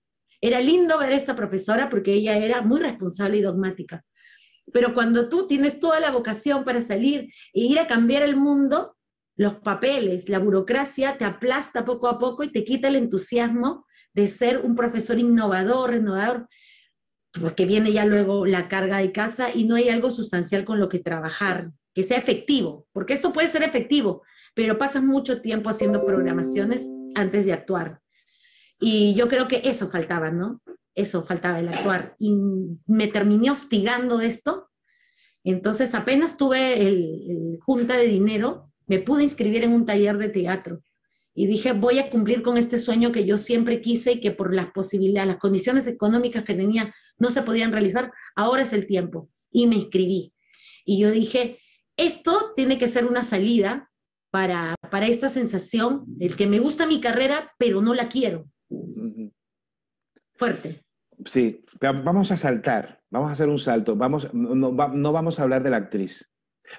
Era 0.42 0.60
lindo 0.60 0.98
ver 0.98 1.14
a 1.14 1.16
esta 1.16 1.36
profesora 1.36 1.90
porque 1.90 2.14
ella 2.14 2.36
era 2.38 2.64
muy 2.64 2.80
responsable 2.80 3.38
y 3.38 3.42
dogmática. 3.42 4.04
Pero 4.74 4.94
cuando 4.94 5.30
tú 5.30 5.48
tienes 5.48 5.80
toda 5.80 6.00
la 6.00 6.12
vocación 6.12 6.64
para 6.64 6.82
salir 6.82 7.32
e 7.54 7.62
ir 7.62 7.80
a 7.80 7.88
cambiar 7.88 8.24
el 8.24 8.36
mundo, 8.36 8.96
los 9.36 9.56
papeles, 9.56 10.30
la 10.30 10.40
burocracia 10.40 11.18
te 11.18 11.26
aplasta 11.26 11.86
poco 11.86 12.08
a 12.08 12.18
poco 12.18 12.44
y 12.44 12.52
te 12.52 12.64
quita 12.64 12.88
el 12.88 12.96
entusiasmo 12.96 13.86
de 14.14 14.28
ser 14.28 14.60
un 14.60 14.76
profesor 14.76 15.20
innovador, 15.20 15.92
renovador, 15.92 16.48
porque 17.40 17.66
viene 17.66 17.94
ya 17.94 18.06
luego 18.06 18.46
la 18.46 18.68
carga 18.68 18.98
de 18.98 19.12
casa 19.12 19.50
y 19.54 19.66
no 19.66 19.76
hay 19.76 19.90
algo 19.90 20.12
sustancial 20.12 20.66
con 20.66 20.80
lo 20.80 20.90
que 20.90 21.00
trabajar, 21.00 21.72
que 21.94 22.04
sea 22.04 22.18
efectivo, 22.18 22.88
porque 22.94 23.14
esto 23.14 23.34
puede 23.34 23.48
ser 23.48 23.64
efectivo, 23.64 24.24
pero 24.54 24.78
pasas 24.78 25.04
mucho 25.04 25.42
tiempo 25.42 25.70
haciendo 25.70 26.06
programaciones 26.06 26.90
antes 27.16 27.46
de 27.46 27.54
actuar. 27.54 28.00
Y 28.80 29.14
yo 29.14 29.28
creo 29.28 29.48
que 29.48 29.62
eso 29.66 29.88
faltaba, 29.90 30.32
¿no? 30.32 30.62
Eso 30.96 31.24
faltaba 31.24 31.60
el 31.60 31.70
actuar. 31.70 32.16
Y 32.20 32.36
me 32.86 33.08
terminé 33.08 33.52
hostigando 33.52 34.22
esto. 34.22 34.70
Entonces 35.44 35.96
apenas 35.96 36.38
tuve 36.38 36.88
el 36.88 37.58
junta 37.62 37.98
de 37.98 38.08
dinero, 38.08 38.72
me 38.88 39.00
pude 39.00 39.24
inscribir 39.24 39.64
en 39.64 39.74
un 39.74 39.86
taller 39.86 40.18
de 40.18 40.30
teatro 40.30 40.84
y 41.34 41.48
dije, 41.48 41.72
voy 41.72 42.00
a 42.00 42.10
cumplir 42.10 42.42
con 42.42 42.58
este 42.58 42.78
sueño 42.78 43.12
que 43.12 43.26
yo 43.26 43.38
siempre 43.38 43.82
quise 43.82 44.14
y 44.14 44.20
que 44.20 44.32
por 44.32 44.54
las 44.54 44.72
posibilidades, 44.72 45.30
las 45.30 45.38
condiciones 45.38 45.88
económicas 45.88 46.44
que 46.44 46.56
tenía 46.56 46.94
no 47.18 47.30
se 47.30 47.42
podían 47.44 47.72
realizar, 47.72 48.12
ahora 48.36 48.64
es 48.64 48.74
el 48.74 48.86
tiempo. 48.86 49.30
Y 49.50 49.68
me 49.68 49.76
inscribí. 49.76 50.34
Y 50.84 51.00
yo 51.00 51.12
dije, 51.12 51.60
esto 52.02 52.54
tiene 52.56 52.78
que 52.78 52.88
ser 52.88 53.06
una 53.06 53.24
salida 53.24 53.90
para, 54.32 54.76
para 54.90 55.08
esta 55.08 55.30
sensación, 55.30 56.06
el 56.20 56.36
que 56.36 56.48
me 56.48 56.60
gusta 56.60 56.88
mi 56.88 57.02
carrera, 57.02 57.52
pero 57.58 57.82
no 57.82 57.94
la 57.94 58.10
quiero. 58.10 58.46
Fuerte. 60.36 60.84
Sí, 61.26 61.64
vamos 61.80 62.32
a 62.32 62.38
saltar, 62.38 63.02
vamos 63.10 63.30
a 63.30 63.34
hacer 63.34 63.50
un 63.50 63.60
salto, 63.60 63.96
vamos, 63.96 64.34
no 64.34 65.12
vamos 65.12 65.40
a 65.40 65.44
hablar 65.44 65.64
de 65.64 65.70
la 65.70 65.78
actriz. 65.78 66.32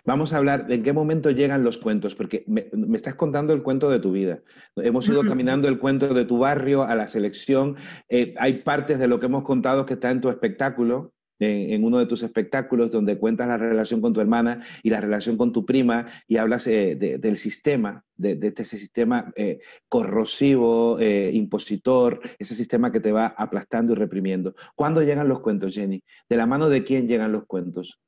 Vamos 0.05 0.33
a 0.33 0.39
hablar 0.39 0.67
de 0.67 0.77
en 0.77 0.83
qué 0.83 0.93
momento 0.93 1.31
llegan 1.31 1.65
los 1.65 1.79
cuentos, 1.79 2.15
porque 2.15 2.45
me, 2.47 2.71
estás 2.95 3.15
contando 3.15 3.53
el 3.53 3.63
cuento 3.63 3.91
de 3.91 3.99
tu 3.99 4.13
vida. 4.13 4.41
Hemos 4.77 5.09
ido 5.09 5.23
caminando 5.23 5.69
el 5.69 5.79
cuento 5.79 6.13
de 6.15 6.25
tu 6.25 6.39
barrio 6.39 6.83
a 6.83 6.95
la 6.95 7.09
selección. 7.09 7.77
Eh, 8.09 8.35
hay 8.39 8.63
partes 8.63 8.99
de 8.99 9.09
lo 9.09 9.21
que 9.21 9.27
hemos 9.27 9.45
contado 9.45 9.85
que 9.87 9.95
está 9.95 10.11
en 10.11 10.21
tu 10.21 10.31
espectáculo, 10.31 11.13
en, 11.43 11.85
uno 11.85 11.99
de 11.99 12.07
tus 12.07 12.23
espectáculos, 12.23 12.93
donde 12.93 13.19
cuentas 13.19 13.49
la 13.49 13.57
relación 13.57 14.01
con 14.01 14.13
tu 14.13 14.21
hermana 14.21 14.65
y 14.83 14.91
la 14.91 15.01
relación 15.01 15.37
con 15.37 15.53
tu 15.53 15.67
prima 15.67 16.07
y 16.27 16.37
hablas 16.37 16.67
eh, 16.67 16.97
del 17.21 17.39
sistema, 17.39 18.05
de, 18.17 18.55
ese 18.57 18.79
sistema 18.79 19.33
eh, 19.37 19.61
corrosivo, 19.89 20.99
impositor, 21.01 22.21
ese 22.39 22.55
sistema 22.55 22.93
que 22.93 23.01
te 23.01 23.13
va 23.13 23.35
aplastando 23.37 23.93
y 23.93 23.97
reprimiendo. 23.97 24.55
¿Cuándo 24.75 25.03
llegan 25.03 25.29
los 25.29 25.41
cuentos, 25.41 25.75
Jenny? 25.75 26.03
¿De 26.29 26.37
la 26.37 26.47
mano 26.47 26.69
de 26.69 26.85
quién 26.85 27.09
llegan 27.09 27.33
los 27.33 27.47
cuentos? 27.47 28.01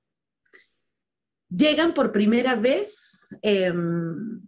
llegan 1.56 1.94
por 1.94 2.12
primera 2.12 2.56
vez, 2.56 3.28
em, 3.42 4.42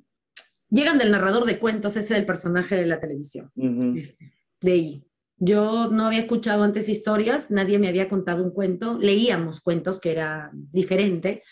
llegan 0.70 0.98
del 0.98 1.10
narrador 1.10 1.44
de 1.44 1.58
cuentos, 1.58 1.96
ese 1.96 2.14
del 2.14 2.26
personaje 2.26 2.76
de 2.76 2.86
la 2.86 3.00
televisión, 3.00 3.50
este, 3.96 4.32
de 4.60 4.72
ahí. 4.72 5.02
Yo 5.38 5.88
no 5.90 6.06
había 6.06 6.20
escuchado 6.20 6.62
antes 6.62 6.88
historias, 6.88 7.50
nadie 7.50 7.78
me 7.78 7.88
había 7.88 8.08
contado 8.08 8.42
un 8.42 8.50
cuento, 8.50 8.98
leíamos 8.98 9.60
cuentos 9.60 10.00
que 10.00 10.12
era 10.12 10.50
diferente, 10.52 11.42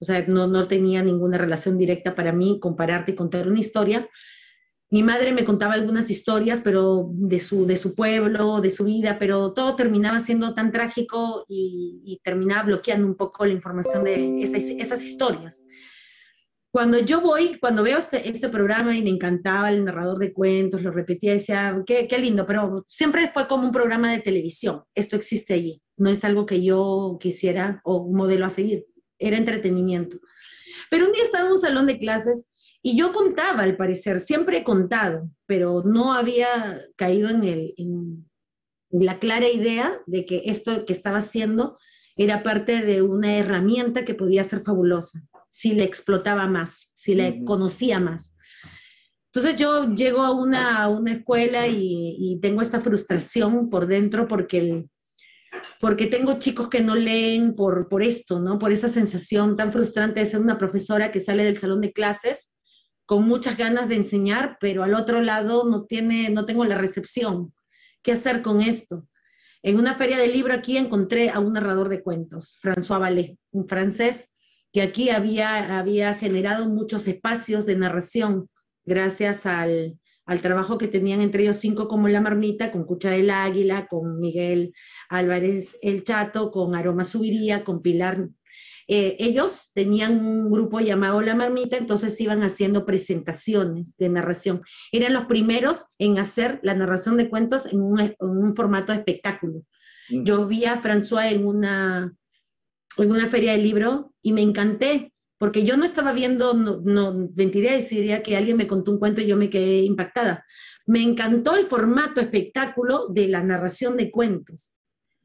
o 0.00 0.04
sea, 0.04 0.24
no, 0.26 0.46
no 0.46 0.66
tenía 0.66 1.02
ninguna 1.02 1.38
relación 1.38 1.78
directa 1.78 2.14
para 2.14 2.32
mí 2.32 2.58
compararte 2.60 3.12
y 3.12 3.14
contar 3.14 3.48
una 3.48 3.60
historia, 3.60 4.08
mi 4.90 5.02
madre 5.02 5.32
me 5.32 5.44
contaba 5.44 5.74
algunas 5.74 6.08
historias, 6.08 6.62
pero 6.62 7.10
de 7.12 7.40
su, 7.40 7.66
de 7.66 7.76
su 7.76 7.94
pueblo, 7.94 8.62
de 8.62 8.70
su 8.70 8.84
vida, 8.84 9.18
pero 9.18 9.52
todo 9.52 9.76
terminaba 9.76 10.18
siendo 10.20 10.54
tan 10.54 10.72
trágico 10.72 11.44
y, 11.46 12.18
terminaba 12.24 12.62
bloqueando 12.62 13.06
un 13.06 13.14
poco 13.14 13.44
la 13.44 13.52
información 13.52 14.04
de 14.04 14.42
estas, 14.42 15.02
historias. 15.02 15.62
Cuando 16.78 17.00
yo 17.00 17.20
voy, 17.20 17.58
cuando 17.58 17.82
veo 17.82 17.98
este, 17.98 18.28
este 18.28 18.48
programa 18.48 18.96
y 18.96 19.02
me 19.02 19.10
encantaba 19.10 19.68
el 19.68 19.84
narrador 19.84 20.20
de 20.20 20.32
cuentos, 20.32 20.80
lo 20.80 20.92
repetía, 20.92 21.32
decía, 21.32 21.76
qué, 21.84 22.06
qué 22.06 22.18
lindo, 22.18 22.46
pero 22.46 22.86
siempre 22.86 23.28
fue 23.34 23.48
como 23.48 23.64
un 23.64 23.72
programa 23.72 24.12
de 24.12 24.20
televisión. 24.20 24.84
Esto 24.94 25.16
existe 25.16 25.54
allí, 25.54 25.82
no 25.96 26.08
es 26.08 26.22
algo 26.22 26.46
que 26.46 26.62
yo 26.62 27.18
quisiera 27.20 27.80
o 27.82 27.96
un 27.96 28.14
modelo 28.14 28.46
a 28.46 28.50
seguir, 28.50 28.86
era 29.18 29.36
entretenimiento. 29.36 30.20
Pero 30.88 31.06
un 31.06 31.10
día 31.10 31.24
estaba 31.24 31.46
en 31.46 31.50
un 31.50 31.58
salón 31.58 31.86
de 31.86 31.98
clases 31.98 32.48
y 32.80 32.96
yo 32.96 33.10
contaba, 33.10 33.64
al 33.64 33.76
parecer, 33.76 34.20
siempre 34.20 34.58
he 34.58 34.62
contado, 34.62 35.28
pero 35.46 35.82
no 35.84 36.12
había 36.14 36.80
caído 36.94 37.28
en, 37.28 37.42
el, 37.42 37.74
en 37.76 38.24
la 38.90 39.18
clara 39.18 39.48
idea 39.48 40.00
de 40.06 40.24
que 40.24 40.42
esto 40.44 40.84
que 40.84 40.92
estaba 40.92 41.18
haciendo 41.18 41.76
era 42.14 42.44
parte 42.44 42.82
de 42.82 43.02
una 43.02 43.36
herramienta 43.36 44.04
que 44.04 44.14
podía 44.14 44.44
ser 44.44 44.60
fabulosa, 44.60 45.24
si 45.48 45.74
le 45.74 45.84
explotaba 45.84 46.46
más, 46.46 46.92
si 46.94 47.14
le 47.14 47.44
conocía 47.44 48.00
más. 48.00 48.34
Entonces 49.32 49.56
yo 49.60 49.94
llego 49.94 50.22
a 50.22 50.32
una, 50.32 50.88
una 50.88 51.12
escuela 51.12 51.66
y, 51.66 52.16
y, 52.18 52.40
tengo 52.40 52.62
esta 52.62 52.80
frustración 52.80 53.68
por 53.68 53.86
dentro 53.86 54.26
porque, 54.26 54.58
el, 54.58 54.90
porque 55.80 56.06
tengo 56.06 56.38
chicos 56.38 56.68
que 56.68 56.80
no 56.80 56.94
leen 56.94 57.54
por, 57.54 57.88
por 57.88 58.02
esto, 58.02 58.40
¿no? 58.40 58.58
Por 58.58 58.72
esa 58.72 58.88
sensación 58.88 59.56
tan 59.56 59.72
frustrante 59.72 60.20
de 60.20 60.26
ser 60.26 60.40
una 60.40 60.58
profesora 60.58 61.12
que 61.12 61.20
sale 61.20 61.44
del 61.44 61.58
salón 61.58 61.82
de 61.82 61.92
clases 61.92 62.52
con 63.08 63.26
muchas 63.26 63.56
ganas 63.56 63.88
de 63.88 63.96
enseñar, 63.96 64.58
pero 64.60 64.82
al 64.82 64.94
otro 64.94 65.22
lado 65.22 65.64
no, 65.64 65.84
tiene, 65.84 66.28
no 66.28 66.44
tengo 66.44 66.64
la 66.64 66.76
recepción. 66.76 67.54
¿Qué 68.02 68.12
hacer 68.12 68.42
con 68.42 68.60
esto? 68.60 69.08
En 69.62 69.78
una 69.78 69.94
feria 69.94 70.18
de 70.18 70.28
libro 70.28 70.52
aquí 70.52 70.76
encontré 70.76 71.30
a 71.30 71.40
un 71.40 71.54
narrador 71.54 71.88
de 71.88 72.02
cuentos, 72.02 72.58
François 72.62 73.00
Vallée, 73.00 73.38
un 73.50 73.66
francés 73.66 74.34
que 74.72 74.82
aquí 74.82 75.10
había, 75.10 75.78
había 75.78 76.14
generado 76.14 76.68
muchos 76.68 77.08
espacios 77.08 77.66
de 77.66 77.76
narración 77.76 78.48
gracias 78.84 79.46
al, 79.46 79.98
al 80.24 80.40
trabajo 80.40 80.78
que 80.78 80.88
tenían 80.88 81.20
entre 81.20 81.42
ellos 81.42 81.56
cinco 81.56 81.88
como 81.88 82.08
La 82.08 82.20
Marmita, 82.20 82.70
con 82.70 82.84
Cucha 82.84 83.10
del 83.10 83.30
Águila, 83.30 83.86
con 83.88 84.20
Miguel 84.20 84.72
Álvarez 85.08 85.76
El 85.82 86.04
Chato, 86.04 86.50
con 86.50 86.74
Aroma 86.74 87.04
Subiría, 87.04 87.64
con 87.64 87.82
Pilar 87.82 88.28
eh, 88.90 89.16
ellos 89.18 89.70
tenían 89.74 90.24
un 90.24 90.50
grupo 90.50 90.80
llamado 90.80 91.20
La 91.20 91.34
Marmita, 91.34 91.76
entonces 91.76 92.18
iban 92.22 92.42
haciendo 92.42 92.86
presentaciones 92.86 93.94
de 93.98 94.08
narración. 94.08 94.62
Eran 94.92 95.12
los 95.12 95.26
primeros 95.26 95.84
en 95.98 96.18
hacer 96.18 96.58
la 96.62 96.72
narración 96.72 97.18
de 97.18 97.28
cuentos 97.28 97.66
en 97.66 97.82
un, 97.82 98.54
formato 98.54 98.92
de 98.92 98.98
espectáculo. 98.98 99.62
Mm. 100.08 100.24
Yo 100.24 100.46
vi 100.46 100.64
a 100.64 100.80
François 100.80 101.30
en 101.30 101.46
una, 101.46 102.14
en 103.02 103.10
una 103.10 103.28
feria 103.28 103.52
de 103.52 103.58
libro 103.58 104.14
y 104.22 104.32
me 104.32 104.42
encanté, 104.42 105.12
porque 105.38 105.64
yo 105.64 105.76
no 105.76 105.84
estaba 105.84 106.12
viendo, 106.12 106.54
no, 106.54 106.80
no 106.84 107.30
mentiría 107.34 107.76
diría 107.76 108.22
que 108.22 108.36
alguien 108.36 108.56
me 108.56 108.66
contó 108.66 108.90
un 108.90 108.98
cuento 108.98 109.20
y 109.20 109.26
yo 109.26 109.36
me 109.36 109.50
quedé 109.50 109.82
impactada. 109.82 110.44
Me 110.86 111.02
encantó 111.02 111.56
el 111.56 111.66
formato 111.66 112.20
espectáculo 112.20 113.06
de 113.08 113.28
la 113.28 113.42
narración 113.42 113.96
de 113.96 114.10
cuentos, 114.10 114.74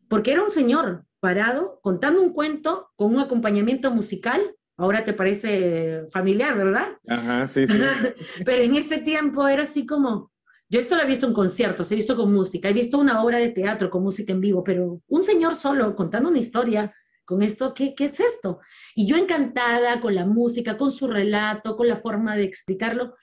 porque 0.07 0.31
era 0.31 0.43
un 0.43 0.51
señor 0.51 1.05
parado 1.19 1.79
contando 1.81 2.21
un 2.21 2.33
cuento 2.33 2.91
con 2.95 3.15
un 3.15 3.21
acompañamiento 3.21 3.89
musical. 3.91 4.41
Ahora 4.75 5.05
te 5.05 5.13
parece 5.13 6.07
familiar, 6.11 6.57
¿verdad? 6.57 6.97
Ajá, 7.07 7.47
sí, 7.47 7.65
sí. 7.65 7.73
Pero 8.45 8.63
en 8.63 8.75
ese 8.75 8.99
tiempo 8.99 9.47
era 9.47 9.63
así 9.63 9.85
como, 9.85 10.31
yo 10.69 10.79
esto 10.79 10.95
lo 10.95 11.03
he 11.03 11.07
visto 11.07 11.27
en 11.27 11.33
conciertos, 11.33 11.91
he 11.91 11.95
visto 11.95 12.15
con 12.15 12.33
música, 12.33 12.67
he 12.67 12.73
visto 12.73 12.97
una 12.97 13.23
obra 13.23 13.37
de 13.37 13.49
teatro 13.49 13.89
con 13.89 14.03
música 14.03 14.33
en 14.33 14.41
vivo, 14.41 14.63
pero 14.63 15.01
un 15.07 15.23
señor 15.23 15.55
solo 15.55 15.95
contando 15.95 16.29
una 16.29 16.39
historia 16.39 16.93
con 17.25 17.41
esto, 17.41 17.73
¿qué, 17.73 17.95
qué 17.95 18.05
es 18.05 18.19
esto? 18.19 18.59
Y 18.95 19.07
yo 19.07 19.17
encantada 19.17 20.01
con 20.01 20.15
la 20.15 20.25
música, 20.25 20.77
con 20.77 20.91
su 20.91 21.07
relato, 21.07 21.75
con 21.75 21.87
la 21.87 21.97
forma 21.97 22.35
de 22.35 22.43
explicarlo, 22.43 23.15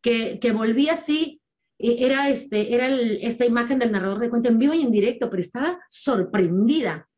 que, 0.00 0.38
que 0.40 0.52
volví 0.52 0.88
así 0.88 1.40
e, 1.78 2.06
era, 2.06 2.28
este, 2.28 2.74
era 2.74 2.88
esta 2.88 3.44
imagen 3.44 3.78
del 3.78 3.92
narrador 3.92 4.20
de 4.20 4.30
cuento 4.30 4.48
en 4.48 4.58
vivo 4.58 4.74
y 4.74 4.82
en 4.82 4.92
directo, 4.92 5.30
pero 5.30 5.42
estaba 5.42 5.80
sorprendida. 5.90 7.08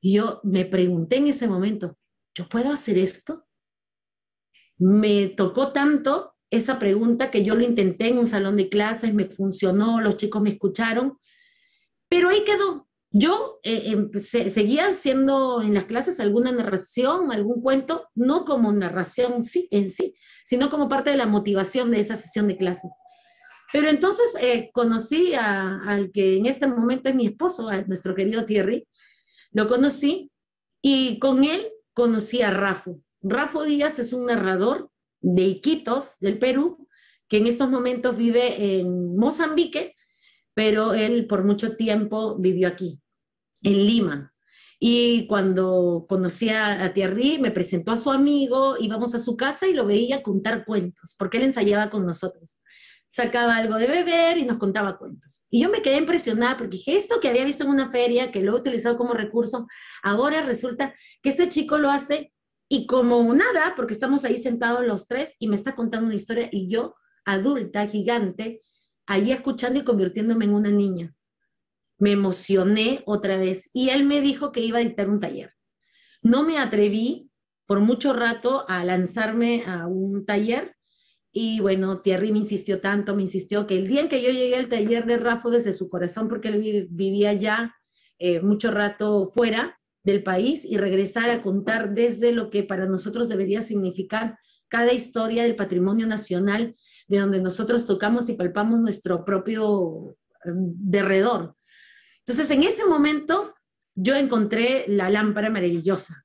Y 0.00 0.14
yo 0.14 0.40
me 0.44 0.64
pregunté 0.64 1.16
en 1.16 1.28
ese 1.28 1.48
momento, 1.48 1.96
¿yo 2.34 2.48
puedo 2.48 2.72
hacer 2.72 2.98
esto? 2.98 3.46
Me 4.78 5.28
tocó 5.28 5.72
tanto 5.72 6.34
esa 6.50 6.78
pregunta 6.78 7.30
que 7.30 7.44
yo 7.44 7.54
lo 7.54 7.62
intenté 7.62 8.08
en 8.08 8.18
un 8.18 8.26
salón 8.26 8.56
de 8.56 8.68
clases, 8.68 9.12
me 9.12 9.26
funcionó, 9.26 10.00
los 10.00 10.16
chicos 10.16 10.40
me 10.40 10.50
escucharon, 10.50 11.18
pero 12.08 12.30
ahí 12.30 12.44
quedó. 12.44 12.87
Yo 13.10 13.58
eh, 13.62 13.96
seguía 14.18 14.88
haciendo 14.88 15.62
en 15.62 15.72
las 15.74 15.84
clases 15.84 16.20
alguna 16.20 16.52
narración, 16.52 17.32
algún 17.32 17.62
cuento, 17.62 18.08
no 18.14 18.44
como 18.44 18.70
narración 18.72 19.42
sí, 19.42 19.66
en 19.70 19.90
sí, 19.90 20.14
sino 20.44 20.68
como 20.68 20.88
parte 20.88 21.10
de 21.10 21.16
la 21.16 21.26
motivación 21.26 21.90
de 21.90 22.00
esa 22.00 22.16
sesión 22.16 22.48
de 22.48 22.58
clases. 22.58 22.90
Pero 23.72 23.88
entonces 23.88 24.34
eh, 24.40 24.70
conocí 24.72 25.34
al 25.34 26.10
que 26.12 26.36
en 26.38 26.46
este 26.46 26.66
momento 26.66 27.08
es 27.08 27.14
mi 27.14 27.26
esposo, 27.26 27.68
a 27.68 27.82
nuestro 27.82 28.14
querido 28.14 28.44
Thierry, 28.44 28.86
lo 29.52 29.66
conocí 29.66 30.30
y 30.82 31.18
con 31.18 31.44
él 31.44 31.68
conocí 31.94 32.42
a 32.42 32.50
Rafo. 32.50 33.00
Rafo 33.22 33.64
Díaz 33.64 33.98
es 33.98 34.12
un 34.12 34.26
narrador 34.26 34.90
de 35.20 35.42
Iquitos, 35.42 36.18
del 36.20 36.38
Perú, 36.38 36.88
que 37.28 37.38
en 37.38 37.46
estos 37.46 37.68
momentos 37.70 38.16
vive 38.16 38.78
en 38.78 39.16
Mozambique, 39.16 39.96
pero 40.58 40.92
él 40.92 41.28
por 41.28 41.44
mucho 41.44 41.76
tiempo 41.76 42.34
vivió 42.36 42.66
aquí, 42.66 43.00
en 43.62 43.74
Lima. 43.74 44.34
Y 44.80 45.28
cuando 45.28 46.04
conocí 46.08 46.48
a, 46.48 46.92
Thierry, 46.92 47.38
me 47.38 47.52
presentó 47.52 47.92
a 47.92 47.96
su 47.96 48.10
amigo, 48.10 48.74
íbamos 48.80 49.14
a 49.14 49.20
su 49.20 49.36
casa 49.36 49.68
y 49.68 49.72
lo 49.72 49.86
veía 49.86 50.20
contar 50.20 50.64
cuentos, 50.64 51.14
porque 51.16 51.36
él 51.36 51.44
ensayaba 51.44 51.90
con 51.90 52.04
nosotros 52.04 52.58
sacaba 53.10 53.56
algo 53.56 53.76
de 53.76 53.86
beber 53.86 54.36
y 54.36 54.44
nos 54.44 54.58
contaba 54.58 54.98
cuentos. 54.98 55.42
Y 55.48 55.62
yo 55.62 55.70
me 55.70 55.80
quedé 55.80 55.96
impresionada 55.96 56.58
porque 56.58 56.76
dije, 56.76 56.94
esto 56.94 57.20
que 57.20 57.28
había 57.28 57.44
visto 57.44 57.64
en 57.64 57.70
una 57.70 57.90
feria, 57.90 58.30
que 58.30 58.42
lo 58.42 58.54
he 58.54 58.60
utilizado 58.60 58.98
como 58.98 59.14
recurso, 59.14 59.66
ahora 60.02 60.42
resulta 60.42 60.94
que 61.22 61.30
este 61.30 61.48
chico 61.48 61.78
lo 61.78 61.90
hace 61.90 62.34
y 62.68 62.86
como 62.86 63.32
nada, 63.32 63.74
porque 63.76 63.94
estamos 63.94 64.24
ahí 64.24 64.36
sentados 64.38 64.84
los 64.84 65.06
tres 65.06 65.36
y 65.38 65.48
me 65.48 65.56
está 65.56 65.74
contando 65.74 66.06
una 66.06 66.16
historia 66.16 66.50
y 66.52 66.68
yo, 66.68 66.96
adulta, 67.24 67.86
gigante, 67.86 68.60
ahí 69.08 69.32
escuchando 69.32 69.80
y 69.80 69.84
convirtiéndome 69.84 70.44
en 70.44 70.54
una 70.54 70.70
niña. 70.70 71.14
Me 71.98 72.12
emocioné 72.12 73.02
otra 73.06 73.36
vez 73.38 73.70
y 73.72 73.88
él 73.88 74.04
me 74.04 74.20
dijo 74.20 74.52
que 74.52 74.60
iba 74.60 74.78
a 74.78 74.82
dictar 74.82 75.08
un 75.08 75.18
taller. 75.18 75.54
No 76.22 76.44
me 76.44 76.58
atreví 76.58 77.30
por 77.66 77.80
mucho 77.80 78.12
rato 78.12 78.64
a 78.68 78.84
lanzarme 78.84 79.64
a 79.66 79.86
un 79.86 80.24
taller 80.26 80.76
y 81.32 81.60
bueno, 81.60 82.00
Thierry 82.00 82.32
me 82.32 82.38
insistió 82.38 82.80
tanto, 82.80 83.14
me 83.14 83.22
insistió 83.22 83.66
que 83.66 83.78
el 83.78 83.88
día 83.88 84.02
en 84.02 84.08
que 84.08 84.22
yo 84.22 84.30
llegué 84.30 84.56
al 84.56 84.68
taller 84.68 85.06
de 85.06 85.16
Rafa 85.16 85.48
desde 85.50 85.72
su 85.72 85.88
corazón, 85.88 86.28
porque 86.28 86.48
él 86.48 86.88
vivía 86.90 87.32
ya 87.32 87.74
eh, 88.18 88.40
mucho 88.40 88.70
rato 88.70 89.26
fuera 89.26 89.78
del 90.02 90.22
país 90.22 90.64
y 90.64 90.76
regresar 90.76 91.30
a 91.30 91.42
contar 91.42 91.94
desde 91.94 92.32
lo 92.32 92.50
que 92.50 92.62
para 92.62 92.86
nosotros 92.86 93.28
debería 93.28 93.62
significar 93.62 94.38
cada 94.68 94.92
historia 94.92 95.44
del 95.44 95.56
patrimonio 95.56 96.06
nacional, 96.06 96.76
de 97.08 97.18
donde 97.18 97.40
nosotros 97.40 97.86
tocamos 97.86 98.28
y 98.28 98.34
palpamos 98.34 98.78
nuestro 98.80 99.24
propio 99.24 100.16
mm, 100.44 100.90
derredor. 100.90 101.56
Entonces, 102.20 102.50
en 102.50 102.62
ese 102.62 102.84
momento, 102.84 103.54
yo 103.94 104.14
encontré 104.14 104.84
la 104.86 105.10
lámpara 105.10 105.50
maravillosa 105.50 106.24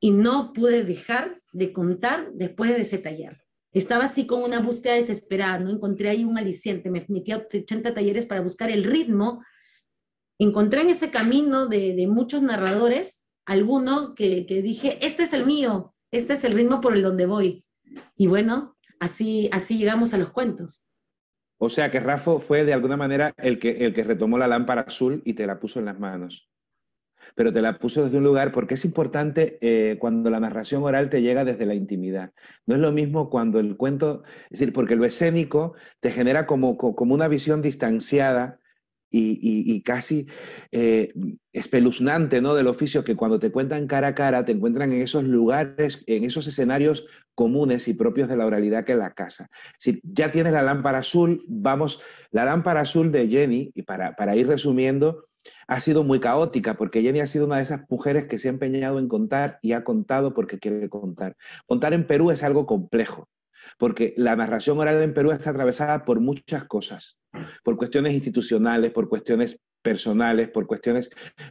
y 0.00 0.10
no 0.10 0.52
pude 0.52 0.82
dejar 0.82 1.36
de 1.52 1.72
contar 1.72 2.32
después 2.32 2.70
de 2.70 2.82
ese 2.82 2.98
taller. 2.98 3.42
Estaba 3.72 4.04
así 4.04 4.26
con 4.26 4.42
una 4.42 4.60
búsqueda 4.60 4.94
desesperada, 4.94 5.58
no 5.58 5.70
encontré 5.70 6.10
ahí 6.10 6.24
un 6.24 6.36
aliciente, 6.36 6.90
me 6.90 7.06
metí 7.08 7.32
a 7.32 7.38
80 7.38 7.94
talleres 7.94 8.26
para 8.26 8.40
buscar 8.40 8.70
el 8.70 8.84
ritmo. 8.84 9.42
Encontré 10.38 10.82
en 10.82 10.88
ese 10.88 11.10
camino 11.10 11.68
de, 11.68 12.06
muchos 12.08 12.42
narradores 12.42 13.26
alguno 13.46 14.14
que, 14.14 14.44
dije, 14.62 14.98
este 15.00 15.22
es 15.22 15.32
el 15.32 15.46
mío, 15.46 15.94
este 16.10 16.34
es 16.34 16.44
el 16.44 16.52
ritmo 16.52 16.80
por 16.80 16.96
el 16.96 17.02
donde 17.02 17.26
voy. 17.26 17.64
Y 18.16 18.26
bueno, 18.26 18.76
así, 19.02 19.50
así 19.52 19.78
llegamos 19.78 20.14
a 20.14 20.18
los 20.18 20.30
cuentos. 20.30 20.84
O 21.58 21.68
sea 21.68 21.90
que 21.90 22.00
Rafa 22.00 22.38
fue 22.38 22.64
de 22.64 22.72
alguna 22.72 22.96
manera 22.96 23.34
el 23.36 23.58
que, 23.58 23.84
el 23.84 23.92
que 23.92 24.04
retomó 24.04 24.38
la 24.38 24.48
lámpara 24.48 24.82
azul 24.82 25.22
y 25.24 25.34
te 25.34 25.46
la 25.46 25.60
puso 25.60 25.78
en 25.78 25.86
las 25.86 25.98
manos 25.98 26.48
pero 27.34 27.52
te 27.52 27.62
la 27.62 27.78
puso 27.78 28.04
desde 28.04 28.18
un 28.18 28.24
lugar 28.24 28.52
porque 28.52 28.74
es 28.74 28.84
importante 28.84 29.58
eh, 29.60 29.96
cuando 29.98 30.30
la 30.30 30.40
narración 30.40 30.82
oral 30.82 31.10
te 31.10 31.22
llega 31.22 31.44
desde 31.44 31.66
la 31.66 31.74
intimidad. 31.74 32.32
No 32.66 32.74
es 32.74 32.80
lo 32.80 32.92
mismo 32.92 33.30
cuando 33.30 33.60
el 33.60 33.76
cuento, 33.76 34.22
es 34.50 34.58
decir, 34.58 34.72
porque 34.72 34.96
lo 34.96 35.04
escénico 35.04 35.74
te 36.00 36.10
genera 36.10 36.46
como, 36.46 36.76
como 36.76 37.14
una 37.14 37.28
visión 37.28 37.62
distanciada 37.62 38.58
y, 39.12 39.82
casi 39.82 40.26
eh, 40.70 41.12
espeluznante 41.52 42.40
¿no? 42.40 42.54
del 42.54 42.66
oficio 42.66 43.04
que 43.04 43.14
cuando 43.14 43.38
te 43.38 43.52
cuentan 43.52 43.86
cara 43.86 44.08
a 44.08 44.14
cara 44.14 44.44
te 44.44 44.52
encuentran 44.52 44.92
en 44.92 45.02
esos 45.02 45.24
lugares, 45.24 46.02
en 46.06 46.24
esos 46.24 46.46
escenarios 46.46 47.06
comunes 47.34 47.88
y 47.88 47.94
propios 47.94 48.28
de 48.28 48.36
la 48.36 48.46
oralidad 48.46 48.84
que 48.84 48.92
es 48.92 48.98
la 48.98 49.12
casa. 49.12 49.48
Si 49.78 50.00
ya 50.02 50.30
tienes 50.30 50.52
la 50.52 50.62
lámpara 50.62 50.98
azul, 50.98 51.44
vamos, 51.46 52.00
la 52.30 52.44
lámpara 52.44 52.80
azul 52.80 53.12
de 53.12 53.28
Jenny, 53.28 53.70
y 53.74 53.82
para, 53.82 54.16
para 54.16 54.36
ir 54.36 54.46
resumiendo, 54.46 55.26
ha 55.66 55.80
sido 55.80 56.04
muy 56.04 56.20
caótica, 56.20 56.74
porque 56.74 57.02
Jenny 57.02 57.20
ha 57.20 57.26
sido 57.26 57.46
una 57.46 57.56
de 57.56 57.62
esas 57.62 57.82
mujeres 57.88 58.26
que 58.26 58.38
se 58.38 58.48
ha 58.48 58.52
empeñado 58.52 58.98
en 58.98 59.08
contar 59.08 59.58
y 59.62 59.72
ha 59.72 59.84
contado 59.84 60.34
porque 60.34 60.58
quiere 60.58 60.88
contar. 60.88 61.36
Contar 61.66 61.92
en 61.94 62.06
Perú 62.06 62.30
es 62.30 62.42
algo 62.42 62.66
complejo, 62.66 63.28
porque 63.78 64.14
la 64.16 64.36
narración 64.36 64.78
oral 64.78 65.02
en 65.02 65.14
Perú 65.14 65.32
está 65.32 65.50
atravesada 65.50 66.04
por 66.04 66.20
muchas 66.20 66.64
cosas, 66.64 67.18
por 67.64 67.76
cuestiones 67.76 68.12
institucionales, 68.12 68.92
por 68.92 69.08
cuestiones 69.08 69.60
personales, 69.82 70.48
por 70.48 70.66
cuestiones... 70.66 71.10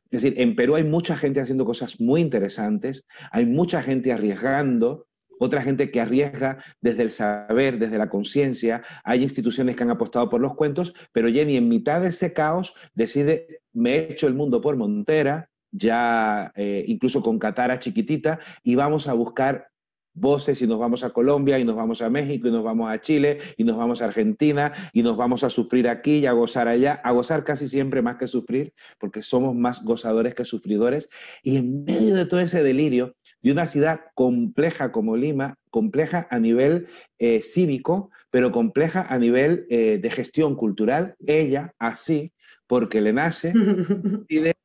Es 0.10 0.22
decir, 0.22 0.40
en 0.40 0.56
Perú 0.56 0.76
hay 0.76 0.84
mucha 0.84 1.18
gente 1.18 1.42
haciendo 1.42 1.66
cosas 1.66 2.00
muy 2.00 2.22
interesantes, 2.22 3.06
hay 3.32 3.46
mucha 3.46 3.82
gente 3.82 4.12
arriesgando, 4.12 5.08
otra 5.40 5.64
gente 5.64 5.90
que 5.90 6.00
arriesga 6.00 6.64
desde 6.82 7.02
el 7.02 7.10
saber, 7.10 7.80
desde 7.80 7.98
la 7.98 8.10
conciencia. 8.10 8.84
Hay 9.04 9.24
instituciones 9.24 9.76
que 9.76 9.82
han 9.82 9.90
apostado 9.90 10.30
por 10.30 10.40
los 10.40 10.56
cuentos, 10.56 10.94
pero 11.12 11.30
Jenny 11.30 11.58
en 11.58 11.68
mitad 11.68 12.02
de 12.02 12.10
ese 12.10 12.32
caos 12.32 12.76
decide, 12.94 13.62
me 13.74 13.96
he 13.96 14.12
hecho 14.12 14.28
el 14.28 14.36
mundo 14.36 14.62
por 14.62 14.78
Montera, 14.78 15.50
ya 15.72 16.52
eh, 16.56 16.84
incluso 16.88 17.24
con 17.24 17.40
Catara 17.40 17.80
chiquitita, 17.80 18.40
y 18.62 18.76
vamos 18.76 19.08
a 19.08 19.14
buscar 19.14 19.71
voces 20.14 20.62
y 20.62 20.68
nos 20.68 20.80
vamos 20.80 21.04
a 21.04 21.12
Colombia 21.12 21.58
y 21.60 21.64
nos 21.64 21.76
vamos 21.76 22.02
a 22.02 22.10
México 22.10 22.48
y 22.48 22.52
nos 22.52 22.64
vamos 22.64 22.92
a 22.92 23.00
Chile 23.00 23.40
y 23.58 23.64
nos 23.64 23.78
vamos 23.78 24.02
a 24.02 24.06
Argentina 24.06 24.74
y 24.94 25.04
nos 25.04 25.18
vamos 25.18 25.44
a 25.44 25.50
sufrir 25.50 25.88
aquí 25.88 26.20
y 26.20 26.26
a 26.26 26.34
gozar 26.34 26.68
allá, 26.68 27.00
a 27.04 27.12
gozar 27.12 27.44
casi 27.44 27.68
siempre 27.68 28.02
más 28.02 28.18
que 28.18 28.28
sufrir, 28.28 28.74
porque 29.00 29.22
somos 29.22 29.56
más 29.56 29.84
gozadores 29.84 30.36
que 30.36 30.46
sufridores. 30.46 31.10
Y 31.44 31.58
en 31.58 31.84
medio 31.84 32.16
de 32.16 32.26
todo 32.26 32.40
ese 32.40 32.64
delirio 32.64 33.16
de 33.42 33.52
una 33.52 33.68
ciudad 33.68 34.02
compleja 34.14 34.92
como 34.92 35.16
Lima, 35.16 35.58
compleja 35.70 36.28
a 36.30 36.40
nivel 36.40 36.88
eh, 37.20 37.42
cívico, 37.42 38.12
pero 38.30 38.52
compleja 38.52 39.06
a 39.10 39.18
nivel 39.18 39.66
eh, 39.70 40.00
de 40.02 40.10
gestión 40.10 40.56
cultural, 40.56 41.16
ella 41.26 41.74
así, 41.80 42.34
porque 42.68 43.02
le 43.02 43.14
nace, 43.14 43.54
decide 44.28 44.56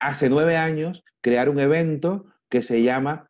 hace 0.00 0.28
nueve 0.28 0.56
años 0.56 1.04
crear 1.20 1.48
un 1.48 1.58
evento 1.58 2.26
que 2.48 2.62
se 2.62 2.82
llama 2.82 3.27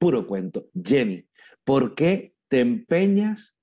puro 0.00 0.26
cuento. 0.26 0.68
Jenny, 0.74 1.28
¿por 1.62 1.94
qué 1.94 2.34
te 2.48 2.60
empeñas 2.60 3.54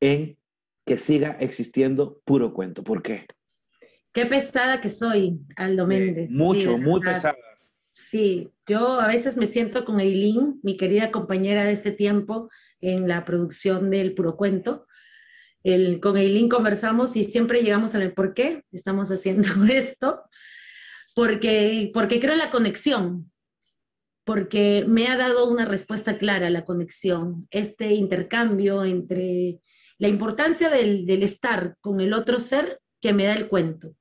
en 0.00 0.36
que 0.84 0.98
siga 0.98 1.38
existiendo 1.40 2.20
puro 2.24 2.52
cuento? 2.52 2.82
¿Por 2.82 3.00
qué? 3.00 3.26
Qué 4.12 4.26
pesada 4.26 4.80
que 4.80 4.90
soy, 4.90 5.38
Aldo 5.56 5.86
Méndez. 5.86 6.30
mucho, 6.30 6.76
muy 6.76 7.00
pesada. 7.00 7.36
Sí, 7.94 8.50
yo 8.66 9.00
a 9.00 9.06
veces 9.06 9.36
me 9.36 9.46
siento 9.46 9.84
con 9.84 10.00
Eileen, 10.00 10.58
mi 10.62 10.76
querida 10.76 11.10
compañera 11.10 11.64
de 11.64 11.72
este 11.72 11.92
tiempo 11.92 12.50
en 12.80 13.06
la 13.06 13.24
producción 13.24 13.88
del 13.88 14.14
Puro 14.14 14.36
Cuento. 14.36 14.86
El, 15.62 16.00
con 16.00 16.16
Eileen 16.16 16.48
conversamos 16.48 17.14
y 17.16 17.22
siempre 17.22 17.62
llegamos 17.62 17.94
al 17.94 18.12
por 18.12 18.34
qué 18.34 18.64
estamos 18.72 19.10
haciendo 19.10 19.48
esto, 19.72 20.22
porque, 21.14 21.90
porque 21.94 22.18
creo 22.18 22.32
en 22.32 22.38
la 22.38 22.50
conexión, 22.50 23.31
porque 24.24 24.84
me 24.86 25.08
ha 25.08 25.16
dado 25.16 25.48
una 25.48 25.64
respuesta 25.64 26.18
clara 26.18 26.46
a 26.46 26.50
la 26.50 26.64
conexión, 26.64 27.48
este 27.50 27.92
intercambio 27.92 28.84
entre 28.84 29.60
la 29.98 30.08
importancia 30.08 30.70
del, 30.70 31.08
estar 31.22 31.76
con 31.80 32.00
el 32.00 32.12
otro 32.12 32.38
ser 32.38 32.80
que 33.00 33.12
me 33.12 33.24
da 33.24 33.34
el 33.34 33.48
cuento. 33.48 33.94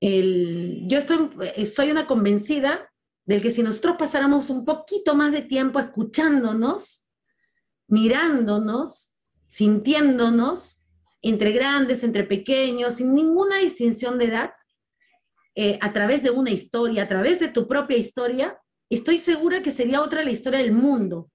El, 0.00 0.84
yo 0.86 0.98
estoy, 0.98 1.30
eh, 1.56 1.66
soy 1.66 1.90
una 1.90 2.06
convencida 2.06 2.90
del 3.24 3.42
que 3.42 3.50
si 3.50 3.62
nosotros 3.62 3.96
pasáramos 3.98 4.50
un 4.50 4.64
poquito 4.64 5.14
más 5.14 5.32
de 5.32 5.42
tiempo 5.42 5.78
escuchándonos, 5.78 7.08
mirándonos, 7.86 9.14
sintiéndonos, 9.46 10.86
entre 11.22 11.52
grandes, 11.52 12.04
entre 12.04 12.24
pequeños, 12.24 12.94
sin 12.94 13.14
ninguna 13.14 13.58
distinción 13.58 14.18
de 14.18 14.26
edad, 14.26 14.52
eh, 15.54 15.78
a 15.82 15.92
través 15.92 16.22
de 16.22 16.30
una 16.30 16.50
historia, 16.50 17.02
a 17.02 17.08
través 17.08 17.40
de 17.40 17.48
tu 17.48 17.66
propia 17.66 17.96
historia, 17.96 18.58
estoy 18.90 19.18
segura 19.18 19.62
que 19.62 19.70
sería 19.70 20.02
otra 20.02 20.24
la 20.24 20.30
historia 20.30 20.60
del 20.60 20.72
mundo. 20.72 21.30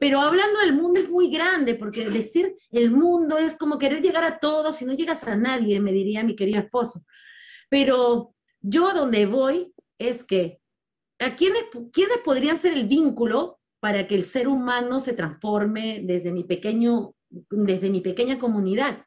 Pero 0.00 0.20
hablando 0.20 0.60
del 0.60 0.74
mundo 0.74 1.00
es 1.00 1.08
muy 1.08 1.30
grande, 1.30 1.74
porque 1.74 2.08
decir 2.08 2.54
el 2.70 2.90
mundo 2.90 3.36
es 3.36 3.56
como 3.56 3.78
querer 3.78 4.00
llegar 4.00 4.24
a 4.24 4.38
todos 4.38 4.80
y 4.80 4.84
no 4.84 4.92
llegas 4.92 5.24
a 5.24 5.36
nadie, 5.36 5.80
me 5.80 5.92
diría 5.92 6.22
mi 6.22 6.36
querido 6.36 6.60
esposo. 6.60 7.04
Pero 7.68 8.34
yo 8.60 8.92
donde 8.94 9.26
voy 9.26 9.74
es 9.98 10.22
que, 10.24 10.60
¿a 11.18 11.34
quiénes, 11.34 11.64
quiénes 11.92 12.18
podrían 12.24 12.56
ser 12.56 12.74
el 12.74 12.86
vínculo 12.86 13.58
para 13.80 14.06
que 14.06 14.14
el 14.14 14.24
ser 14.24 14.48
humano 14.48 15.00
se 15.00 15.14
transforme 15.14 16.02
desde 16.04 16.32
mi, 16.32 16.44
pequeño, 16.44 17.14
desde 17.28 17.90
mi 17.90 18.00
pequeña 18.00 18.38
comunidad? 18.38 19.04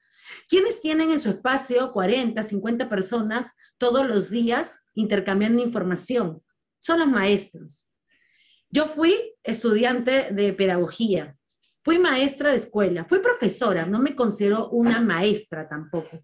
¿Quiénes 0.47 0.81
tienen 0.81 1.11
en 1.11 1.19
su 1.19 1.29
espacio 1.29 1.91
40, 1.91 2.41
50 2.43 2.89
personas 2.89 3.53
todos 3.77 4.05
los 4.07 4.29
días 4.29 4.83
intercambiando 4.93 5.61
información? 5.61 6.41
Son 6.79 6.99
los 6.99 7.07
maestros. 7.07 7.87
Yo 8.71 8.87
fui 8.87 9.35
estudiante 9.43 10.31
de 10.31 10.53
pedagogía, 10.53 11.35
fui 11.83 11.99
maestra 11.99 12.51
de 12.51 12.55
escuela, 12.55 13.05
fui 13.05 13.19
profesora, 13.19 13.85
no 13.85 13.99
me 13.99 14.15
considero 14.15 14.69
una 14.69 15.01
maestra 15.01 15.67
tampoco. 15.67 16.23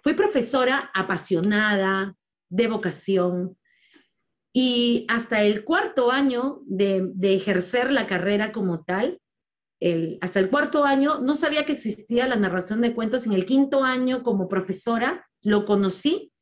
Fui 0.00 0.14
profesora 0.14 0.90
apasionada, 0.94 2.14
de 2.48 2.68
vocación, 2.68 3.56
y 4.52 5.06
hasta 5.08 5.42
el 5.42 5.64
cuarto 5.64 6.10
año 6.10 6.60
de, 6.66 7.12
ejercer 7.22 7.90
la 7.92 8.06
carrera 8.06 8.52
como 8.52 8.84
tal, 8.84 9.20
hasta 10.20 10.40
el 10.40 10.50
cuarto 10.50 10.84
año 10.84 11.20
no 11.20 11.36
sabía 11.36 11.64
que 11.64 11.72
existía 11.72 12.28
la 12.28 12.36
narración 12.36 12.80
de 12.80 12.94
cuentos. 12.94 13.26
En 13.26 13.32
el 13.32 13.46
quinto 13.46 13.84
año 13.84 14.22
como 14.22 14.48
profesora 14.48 15.26
lo 15.42 15.64
conocí 15.64 16.32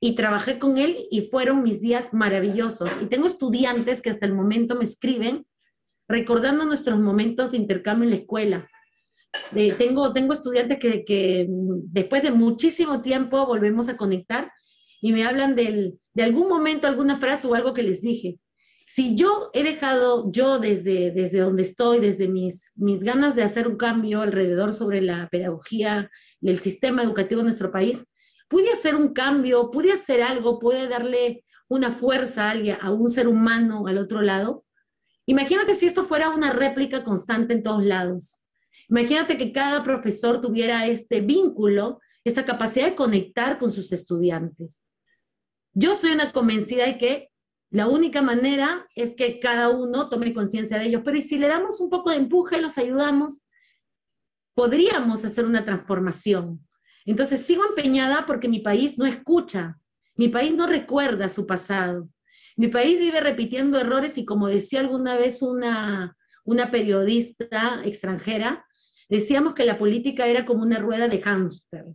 y 0.00 0.14
trabajé 0.14 0.58
con 0.58 0.78
él 0.78 0.96
y 1.10 1.22
fueron 1.22 1.62
mis 1.62 1.80
días 1.80 2.14
maravillosos. 2.14 2.90
Y 3.02 3.06
tengo 3.06 3.26
estudiantes 3.26 4.00
que 4.00 4.10
hasta 4.10 4.26
el 4.26 4.34
momento 4.34 4.76
me 4.76 4.84
escriben 4.84 5.46
recordando 6.08 6.64
nuestros 6.64 6.98
momentos 6.98 7.50
de 7.50 7.58
intercambio 7.58 8.04
en 8.04 8.10
la 8.10 8.16
escuela. 8.16 8.68
tengo, 9.76 10.12
tengo 10.12 10.32
estudiantes 10.32 10.78
que, 10.78 11.04
que, 11.04 11.46
después 11.48 12.22
de 12.22 12.30
muchísimo 12.30 13.02
tiempo 13.02 13.46
volvemos 13.46 13.88
a 13.88 13.96
conectar 13.96 14.50
y 15.00 15.12
me 15.12 15.24
hablan 15.24 15.54
del, 15.54 15.98
de 16.14 16.22
algún 16.22 16.48
momento, 16.48 16.86
alguna 16.86 17.16
frase 17.16 17.46
o 17.46 17.54
algo 17.54 17.74
que 17.74 17.82
les 17.82 18.00
dije. 18.00 18.38
Si 18.86 19.14
yo 19.16 19.50
he 19.52 19.64
dejado, 19.64 20.32
yo 20.32 20.58
desde, 20.58 21.10
desde 21.10 21.40
donde 21.40 21.62
estoy, 21.62 22.00
desde 22.00 22.26
mis, 22.26 22.72
mis 22.76 23.02
ganas 23.02 23.36
de 23.36 23.42
hacer 23.42 23.68
un 23.68 23.76
cambio 23.76 24.22
alrededor 24.22 24.72
sobre 24.72 25.02
la 25.02 25.28
pedagogía, 25.28 26.10
el 26.40 26.58
sistema 26.58 27.02
educativo 27.02 27.42
en 27.42 27.46
nuestro 27.48 27.70
país, 27.70 28.06
pude 28.48 28.70
hacer 28.70 28.96
un 28.96 29.12
cambio, 29.12 29.70
pude 29.70 29.92
hacer 29.92 30.22
algo, 30.22 30.58
pude 30.58 30.88
darle 30.88 31.44
una 31.68 31.92
fuerza 31.92 32.46
a, 32.46 32.50
alguien, 32.50 32.76
a 32.80 32.90
un 32.90 33.08
ser 33.08 33.28
humano 33.28 33.86
al 33.86 33.98
otro 33.98 34.22
lado. 34.22 34.64
Imagínate 35.26 35.74
si 35.74 35.86
esto 35.86 36.02
fuera 36.04 36.30
una 36.30 36.52
réplica 36.52 37.04
constante 37.04 37.52
en 37.52 37.62
todos 37.62 37.84
lados. 37.84 38.42
Imagínate 38.88 39.36
que 39.36 39.52
cada 39.52 39.82
profesor 39.82 40.40
tuviera 40.40 40.86
este 40.86 41.20
vínculo, 41.20 42.00
esta 42.24 42.46
capacidad 42.46 42.86
de 42.86 42.94
conectar 42.94 43.58
con 43.58 43.70
sus 43.70 43.92
estudiantes. 43.92 44.82
Yo 45.74 45.94
soy 45.94 46.12
una 46.12 46.32
convencida 46.32 46.86
de 46.86 46.98
que 46.98 47.30
la 47.70 47.86
única 47.86 48.22
manera 48.22 48.88
es 48.94 49.14
que 49.14 49.38
cada 49.38 49.68
uno 49.68 50.08
tome 50.08 50.32
conciencia 50.32 50.78
de 50.78 50.86
ellos, 50.86 51.02
pero 51.04 51.18
¿y 51.18 51.20
si 51.20 51.36
le 51.36 51.48
damos 51.48 51.80
un 51.80 51.90
poco 51.90 52.10
de 52.10 52.16
empuje, 52.16 52.60
los 52.60 52.78
ayudamos? 52.78 53.44
Podríamos 54.54 55.24
hacer 55.26 55.44
una 55.44 55.66
transformación. 55.66 56.66
Entonces 57.08 57.40
sigo 57.40 57.64
empeñada 57.64 58.26
porque 58.26 58.48
mi 58.48 58.60
país 58.60 58.98
no 58.98 59.06
escucha, 59.06 59.78
mi 60.14 60.28
país 60.28 60.54
no 60.54 60.66
recuerda 60.66 61.30
su 61.30 61.46
pasado. 61.46 62.10
Mi 62.54 62.68
país 62.68 63.00
vive 63.00 63.20
repitiendo 63.20 63.78
errores 63.78 64.18
y 64.18 64.26
como 64.26 64.46
decía 64.46 64.80
alguna 64.80 65.16
vez 65.16 65.40
una, 65.40 66.18
una 66.44 66.70
periodista 66.70 67.80
extranjera, 67.82 68.66
decíamos 69.08 69.54
que 69.54 69.64
la 69.64 69.78
política 69.78 70.26
era 70.26 70.44
como 70.44 70.62
una 70.62 70.80
rueda 70.80 71.08
de 71.08 71.22
hámster. 71.22 71.86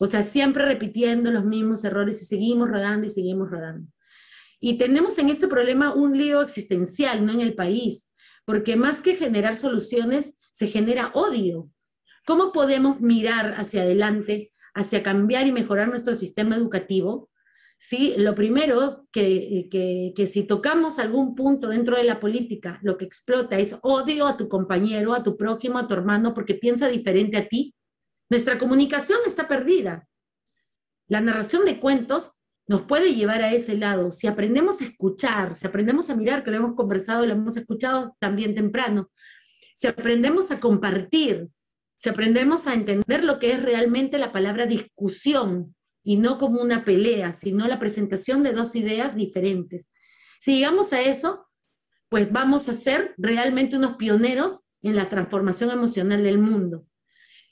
O 0.00 0.08
sea, 0.08 0.24
siempre 0.24 0.64
repitiendo 0.64 1.30
los 1.30 1.44
mismos 1.44 1.84
errores 1.84 2.20
y 2.20 2.24
seguimos 2.24 2.68
rodando 2.68 3.06
y 3.06 3.10
seguimos 3.10 3.48
rodando. 3.48 3.88
Y 4.58 4.76
tenemos 4.76 5.18
en 5.18 5.28
este 5.28 5.46
problema 5.46 5.94
un 5.94 6.18
lío 6.18 6.42
existencial, 6.42 7.24
¿no? 7.24 7.32
En 7.32 7.40
el 7.40 7.54
país, 7.54 8.12
porque 8.44 8.74
más 8.74 9.02
que 9.02 9.14
generar 9.14 9.54
soluciones, 9.54 10.40
se 10.50 10.66
genera 10.66 11.12
odio. 11.14 11.70
¿Cómo 12.28 12.52
podemos 12.52 13.00
mirar 13.00 13.54
hacia 13.56 13.80
adelante, 13.80 14.52
hacia 14.74 15.02
cambiar 15.02 15.46
y 15.46 15.50
mejorar 15.50 15.88
nuestro 15.88 16.12
sistema 16.12 16.56
educativo? 16.56 17.30
Sí, 17.78 18.16
lo 18.18 18.34
primero 18.34 19.08
que, 19.10 19.66
que, 19.70 20.12
que, 20.14 20.26
si 20.26 20.42
tocamos 20.42 20.98
algún 20.98 21.34
punto 21.34 21.68
dentro 21.68 21.96
de 21.96 22.04
la 22.04 22.20
política, 22.20 22.80
lo 22.82 22.98
que 22.98 23.06
explota 23.06 23.58
es 23.58 23.78
odio 23.80 24.26
a 24.26 24.36
tu 24.36 24.46
compañero, 24.46 25.14
a 25.14 25.22
tu 25.22 25.38
prójimo, 25.38 25.78
a 25.78 25.86
tu 25.86 25.94
hermano, 25.94 26.34
porque 26.34 26.54
piensa 26.54 26.86
diferente 26.88 27.38
a 27.38 27.48
ti, 27.48 27.74
nuestra 28.28 28.58
comunicación 28.58 29.20
está 29.24 29.48
perdida. 29.48 30.06
La 31.06 31.22
narración 31.22 31.64
de 31.64 31.80
cuentos 31.80 32.32
nos 32.66 32.82
puede 32.82 33.14
llevar 33.14 33.40
a 33.40 33.54
ese 33.54 33.78
lado. 33.78 34.10
Si 34.10 34.26
aprendemos 34.26 34.82
a 34.82 34.84
escuchar, 34.84 35.54
si 35.54 35.66
aprendemos 35.66 36.10
a 36.10 36.14
mirar, 36.14 36.44
que 36.44 36.50
lo 36.50 36.58
hemos 36.58 36.74
conversado, 36.74 37.24
lo 37.24 37.32
hemos 37.32 37.56
escuchado 37.56 38.18
también 38.20 38.54
temprano, 38.54 39.10
si 39.74 39.86
aprendemos 39.86 40.50
a 40.50 40.60
compartir, 40.60 41.48
si 41.98 42.08
aprendemos 42.08 42.66
a 42.66 42.74
entender 42.74 43.24
lo 43.24 43.38
que 43.38 43.52
es 43.52 43.62
realmente 43.62 44.18
la 44.18 44.32
palabra 44.32 44.66
discusión 44.66 45.74
y 46.04 46.16
no 46.16 46.38
como 46.38 46.62
una 46.62 46.84
pelea, 46.84 47.32
sino 47.32 47.66
la 47.66 47.80
presentación 47.80 48.42
de 48.42 48.52
dos 48.52 48.76
ideas 48.76 49.16
diferentes. 49.16 49.88
Si 50.40 50.54
llegamos 50.54 50.92
a 50.92 51.02
eso, 51.02 51.48
pues 52.08 52.30
vamos 52.32 52.68
a 52.68 52.72
ser 52.72 53.14
realmente 53.18 53.76
unos 53.76 53.96
pioneros 53.96 54.68
en 54.80 54.94
la 54.94 55.08
transformación 55.08 55.70
emocional 55.70 56.22
del 56.22 56.38
mundo. 56.38 56.84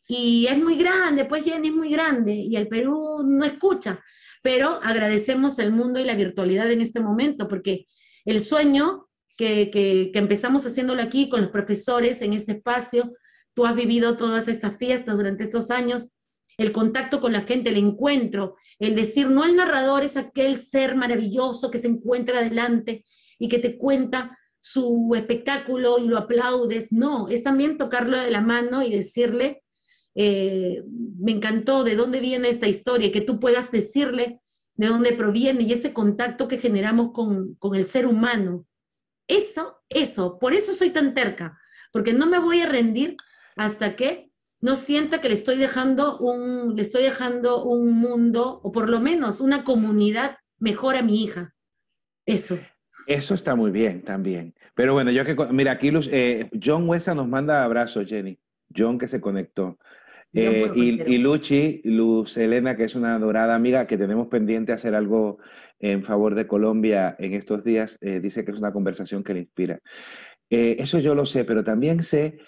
Y 0.09 0.47
es 0.47 0.57
muy 0.57 0.77
grande, 0.77 1.25
pues 1.25 1.45
Jenny 1.45 1.69
es 1.69 1.75
muy 1.75 1.91
grande 1.91 2.33
y 2.33 2.55
el 2.55 2.69
Perú 2.69 3.23
no 3.25 3.45
escucha, 3.45 4.01
pero 4.43 4.81
agradecemos 4.83 5.59
el 5.59 5.73
mundo 5.73 5.99
y 5.99 6.05
la 6.05 6.15
virtualidad 6.15 6.71
en 6.71 6.81
este 6.81 7.01
momento, 7.01 7.49
porque 7.49 7.89
el 8.25 8.41
sueño 8.41 9.09
que, 9.37 9.71
que, 9.73 10.11
que 10.13 10.19
empezamos 10.21 10.65
haciéndolo 10.65 11.03
aquí 11.03 11.29
con 11.29 11.43
los 11.43 11.51
profesores 11.51 12.23
en 12.23 12.33
este 12.33 12.53
espacio, 12.53 13.13
Tú 13.57 13.65
has 13.65 13.75
vivido 13.75 14.19
todas 14.19 14.49
estas 14.49 14.77
fiestas 14.77 15.17
durante 15.17 15.45
estos 15.45 15.71
años, 15.71 16.13
el 16.59 16.73
contacto 16.73 17.23
con 17.23 17.33
la 17.33 17.41
gente, 17.41 17.71
el 17.71 17.79
encuentro, 17.79 18.57
el 18.79 18.95
decir, 18.95 19.31
no 19.31 19.45
el 19.45 19.57
narrador 19.57 20.05
es 20.05 20.19
aquel 20.19 20.59
ser 20.59 20.95
maravilloso 20.95 21.71
que 21.71 21.79
se 21.79 21.89
encuentra 21.89 22.41
adelante 22.41 23.07
y 23.39 23.49
que 23.49 23.59
te 23.59 23.79
cuenta 23.79 24.39
su 24.61 25.11
espectáculo 25.17 25.99
y 25.99 26.07
lo 26.07 26.19
aplaudes, 26.19 26.93
no, 26.93 27.29
es 27.29 27.43
también 27.43 27.79
tocarlo 27.79 28.19
de 28.19 28.31
la 28.31 28.43
mano 28.43 28.83
y 28.83 28.91
decirle, 28.91 29.63
eh, 30.15 30.83
me 31.19 31.33
encantó 31.33 31.83
de 31.83 31.97
dónde 31.97 32.21
viene 32.21 32.51
esta 32.51 32.69
historia, 32.69 33.11
que 33.11 33.23
tú 33.23 33.41
puedas 33.41 33.71
decirle 33.71 34.43
de 34.75 34.89
dónde 34.89 35.13
proviene 35.13 35.63
y 35.63 35.73
ese 35.73 35.95
contacto 35.95 36.47
que 36.47 36.59
generamos 36.59 37.13
con, 37.13 37.55
con 37.55 37.75
el 37.75 37.85
ser 37.85 38.07
humano. 38.07 38.67
Eso, 39.29 39.79
eso, 39.89 40.39
por 40.39 40.53
eso 40.53 40.75
soy 40.75 40.91
tan 40.91 41.15
terca, 41.15 41.59
porque 41.91 42.13
no 42.13 42.27
me 42.27 42.39
voy 42.39 42.61
a 42.61 42.69
rendir 42.69 43.17
hasta 43.57 43.97
que 43.97 44.31
no 44.61 44.77
sienta 44.77 45.21
que 45.21 45.29
le 45.29 45.35
estoy 45.35 45.57
dejando 45.57 46.19
un, 46.19 46.77
le 46.77 46.83
estoy 46.83 47.03
dejando 47.03 47.65
un 47.65 47.93
mundo, 47.93 48.61
o 48.63 48.73
por 48.73 48.89
lo 48.89 49.01
menos 49.01 49.41
una 49.41 49.65
comunidad 49.65 50.37
mejor 50.59 50.97
a 50.97 51.03
mi 51.03 51.23
hija. 51.23 51.55
Eso. 52.25 52.59
Eso 53.07 53.35
está 53.35 53.55
muy 53.55 53.71
bien 53.71 54.03
también. 54.03 54.55
Pero 54.75 54.93
bueno, 54.93 55.11
yo 55.11 55.25
que, 55.25 55.37
mira, 55.53 55.73
aquí 55.73 55.91
eh, 56.11 56.51
John 56.63 56.89
Huesa 56.89 57.15
nos 57.15 57.29
manda 57.29 57.65
abrazos, 57.65 58.07
Jenny. 58.07 58.39
John 58.77 58.99
que 58.99 59.09
se 59.09 59.21
conectó. 59.21 59.79
Eh, 60.33 60.71
y, 60.75 61.15
y, 61.15 61.19
Luchi, 61.19 61.81
Luz 61.85 62.37
Elena, 62.37 62.77
que 62.77 62.85
es 62.85 62.95
una 62.95 63.15
adorada 63.15 63.55
amiga 63.55 63.87
que 63.87 63.97
tenemos 63.97 64.27
pendiente 64.27 64.73
hacer 64.73 64.95
algo 64.95 65.39
en 65.79 66.03
favor 66.03 66.35
de 66.35 66.47
Colombia 66.47 67.15
en 67.19 67.33
estos 67.33 67.65
días, 67.65 67.97
eh, 68.03 68.21
dice 68.21 68.45
que 68.45 68.51
es 68.51 68.59
una 68.59 68.73
conversación 68.73 69.23
que 69.23 69.35
le 69.35 69.41
inspira. 69.41 69.81
eso 70.51 70.99
yo 70.99 71.15
lo 71.15 71.25
sé, 71.25 71.45
pero 71.45 71.65
también 71.65 72.03
sé 72.03 72.39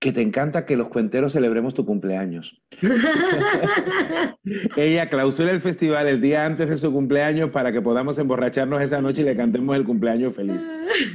que 0.00 0.12
te 0.12 0.22
encanta 0.22 0.64
que 0.64 0.76
los 0.76 0.88
cuenteros 0.88 1.34
celebremos 1.34 1.74
tu 1.74 1.84
cumpleaños. 1.84 2.62
ella 4.76 5.10
clausura 5.10 5.50
el 5.50 5.60
festival 5.60 6.08
el 6.08 6.22
día 6.22 6.46
antes 6.46 6.70
de 6.70 6.78
su 6.78 6.90
cumpleaños 6.90 7.50
para 7.50 7.70
que 7.70 7.82
podamos 7.82 8.18
emborracharnos 8.18 8.80
esa 8.80 9.02
noche 9.02 9.20
y 9.20 9.26
le 9.26 9.36
cantemos 9.36 9.76
el 9.76 9.84
cumpleaños 9.84 10.34
feliz. 10.34 10.66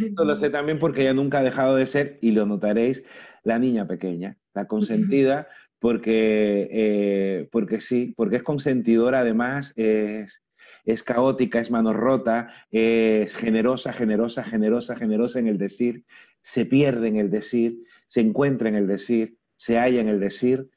Esto 0.05 0.23
lo 0.23 0.35
sé 0.35 0.51
también 0.51 0.77
porque 0.77 1.01
ella 1.01 1.15
nunca 1.15 1.39
ha 1.39 1.43
dejado 1.43 1.75
de 1.75 1.87
ser, 1.87 2.19
y 2.21 2.29
lo 2.31 2.45
notaréis, 2.45 3.03
la 3.43 3.57
niña 3.57 3.87
pequeña, 3.87 4.37
la 4.53 4.67
consentida 4.67 5.47
porque, 5.79 6.69
eh, 6.71 7.49
porque 7.51 7.81
sí, 7.81 8.13
porque 8.15 8.37
es 8.37 8.43
consentidora 8.43 9.21
además, 9.21 9.73
es, 9.75 10.43
es 10.83 11.01
caótica, 11.01 11.59
es 11.59 11.71
mano 11.71 11.91
rota, 11.91 12.53
es 12.69 13.35
generosa, 13.35 13.93
generosa, 13.93 14.43
generosa, 14.43 14.95
generosa 14.95 15.39
en 15.39 15.47
el 15.47 15.57
decir, 15.57 16.05
se 16.41 16.65
pierde 16.65 17.07
en 17.07 17.17
el 17.17 17.31
decir, 17.31 17.79
se 18.15 18.21
encuentra 18.21 18.69
en 18.69 18.75
el 18.75 18.87
decir, 18.87 19.35
se 19.57 19.77
halla 19.77 19.99
en 19.99 20.07
el 20.07 20.21
decir. 20.21 20.69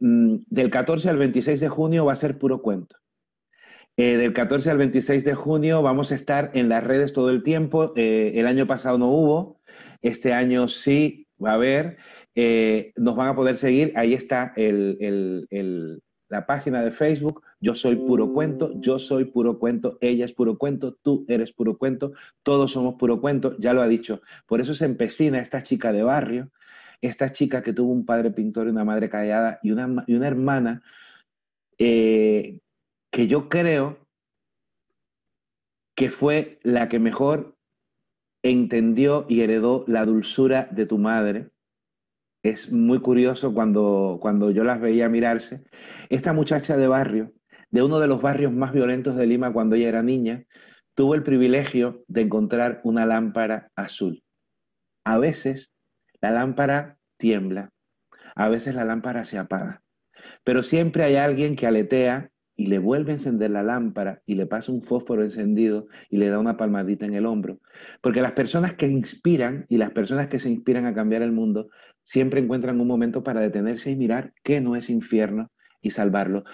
Mm, 0.00 0.40
del 0.50 0.68
14 0.68 1.08
al 1.08 1.16
26 1.16 1.58
de 1.60 1.68
junio 1.70 2.04
va 2.04 2.12
a 2.12 2.16
ser 2.16 2.36
puro 2.36 2.60
cuento. 2.60 2.96
Eh, 3.96 4.18
del 4.18 4.34
14 4.34 4.70
al 4.70 4.76
26 4.76 5.24
de 5.24 5.34
junio 5.34 5.80
vamos 5.80 6.12
a 6.12 6.14
estar 6.14 6.50
en 6.52 6.68
las 6.68 6.84
redes 6.84 7.14
todo 7.14 7.30
el 7.30 7.42
tiempo. 7.42 7.94
Eh, 7.96 8.32
el 8.34 8.46
año 8.46 8.66
pasado 8.66 8.98
no 8.98 9.08
hubo, 9.08 9.62
este 10.02 10.34
año 10.34 10.68
sí 10.68 11.26
va 11.42 11.52
a 11.52 11.54
haber. 11.54 11.96
Eh, 12.34 12.92
nos 12.96 13.16
van 13.16 13.28
a 13.28 13.34
poder 13.34 13.56
seguir. 13.56 13.94
Ahí 13.96 14.12
está 14.12 14.52
la 16.28 16.44
página 16.44 16.84
de 16.84 16.90
Facebook. 16.90 17.44
Yo 17.60 17.74
soy 17.74 17.96
puro 17.96 18.30
cuento, 18.34 18.72
yo 18.78 18.98
soy 18.98 19.24
puro 19.24 19.58
cuento, 19.58 19.96
ella 20.02 20.26
es 20.26 20.32
puro 20.34 20.58
cuento, 20.58 20.98
tú 21.02 21.24
eres 21.28 21.50
puro 21.50 21.78
cuento, 21.78 22.12
todos 22.42 22.72
somos 22.72 22.96
puro 22.96 23.22
cuento, 23.22 23.56
ya 23.58 23.72
lo 23.72 23.80
ha 23.80 23.88
dicho. 23.88 24.20
Por 24.46 24.60
eso 24.60 24.74
se 24.74 24.84
empecina 24.84 25.40
esta 25.40 25.62
chica 25.62 25.90
de 25.90 26.02
barrio, 26.02 26.50
esta 27.06 27.32
chica 27.32 27.62
que 27.62 27.72
tuvo 27.72 27.92
un 27.92 28.06
padre 28.06 28.30
pintor 28.30 28.66
y 28.66 28.70
una 28.70 28.84
madre 28.84 29.08
callada 29.08 29.58
y 29.62 29.70
una, 29.72 30.04
y 30.06 30.14
una 30.14 30.26
hermana 30.26 30.82
que 33.14 33.26
yo 33.26 33.48
creo 33.48 33.98
que 35.96 36.10
fue 36.10 36.58
la 36.62 36.88
que 36.88 36.98
mejor 36.98 37.56
entendió 38.42 39.26
y 39.28 39.40
heredó 39.40 39.84
la 39.86 40.04
dulzura 40.04 40.68
de 40.70 40.86
tu 40.86 40.98
madre. 40.98 41.50
Es 42.42 42.70
muy 42.70 43.00
curioso 43.00 43.54
cuando, 43.54 44.18
cuando 44.20 44.50
yo 44.50 44.64
las 44.64 44.80
veía 44.80 45.08
mirarse. 45.08 45.64
Esta 46.10 46.32
muchacha 46.32 46.76
de 46.76 46.86
barrio, 46.88 47.32
de 47.70 47.82
uno 47.82 48.00
de 48.00 48.06
los 48.06 48.20
barrios 48.20 48.52
más 48.52 48.72
violentos 48.72 49.16
de 49.16 49.26
Lima 49.26 49.52
cuando 49.52 49.76
ella 49.76 49.88
era 49.88 50.02
niña, 50.02 50.44
tuvo 50.94 51.14
el 51.14 51.22
privilegio 51.22 52.04
de 52.06 52.22
encontrar 52.22 52.80
una 52.84 53.06
lámpara 53.06 53.70
azul. 53.76 54.22
A 55.06 55.18
veces 55.18 55.73
la 56.24 56.30
lámpara 56.30 56.96
tiembla, 57.18 57.70
a 58.34 58.48
veces 58.48 58.74
la 58.74 58.86
lámpara 58.86 59.26
se 59.26 59.36
apaga, 59.36 59.82
pero 60.42 60.62
siempre 60.62 61.04
hay 61.04 61.16
alguien 61.16 61.54
que 61.54 61.66
aletea 61.66 62.30
y 62.56 62.68
le 62.68 62.78
vuelve 62.78 63.12
a 63.12 63.16
encender 63.16 63.50
la 63.50 63.62
lámpara 63.62 64.22
y 64.24 64.34
le 64.34 64.46
pasa 64.46 64.72
un 64.72 64.80
fósforo 64.80 65.22
encendido 65.22 65.86
y 66.08 66.16
le 66.16 66.30
da 66.30 66.38
una 66.38 66.56
palmadita 66.56 67.04
en 67.04 67.12
el 67.12 67.26
hombro. 67.26 67.58
Porque 68.00 68.22
las 68.22 68.32
personas 68.32 68.72
que 68.72 68.88
inspiran 68.88 69.66
y 69.68 69.76
las 69.76 69.90
personas 69.90 70.28
que 70.28 70.38
se 70.38 70.48
inspiran 70.48 70.86
a 70.86 70.94
cambiar 70.94 71.20
el 71.20 71.32
mundo 71.32 71.68
siempre 72.04 72.40
encuentran 72.40 72.80
un 72.80 72.86
momento 72.86 73.22
para 73.22 73.42
detenerse 73.42 73.90
y 73.90 73.96
mirar 73.96 74.32
qué 74.42 74.62
no 74.62 74.76
es 74.76 74.88
infierno 74.88 75.50
y 75.82 75.90
salvarlo. 75.90 76.44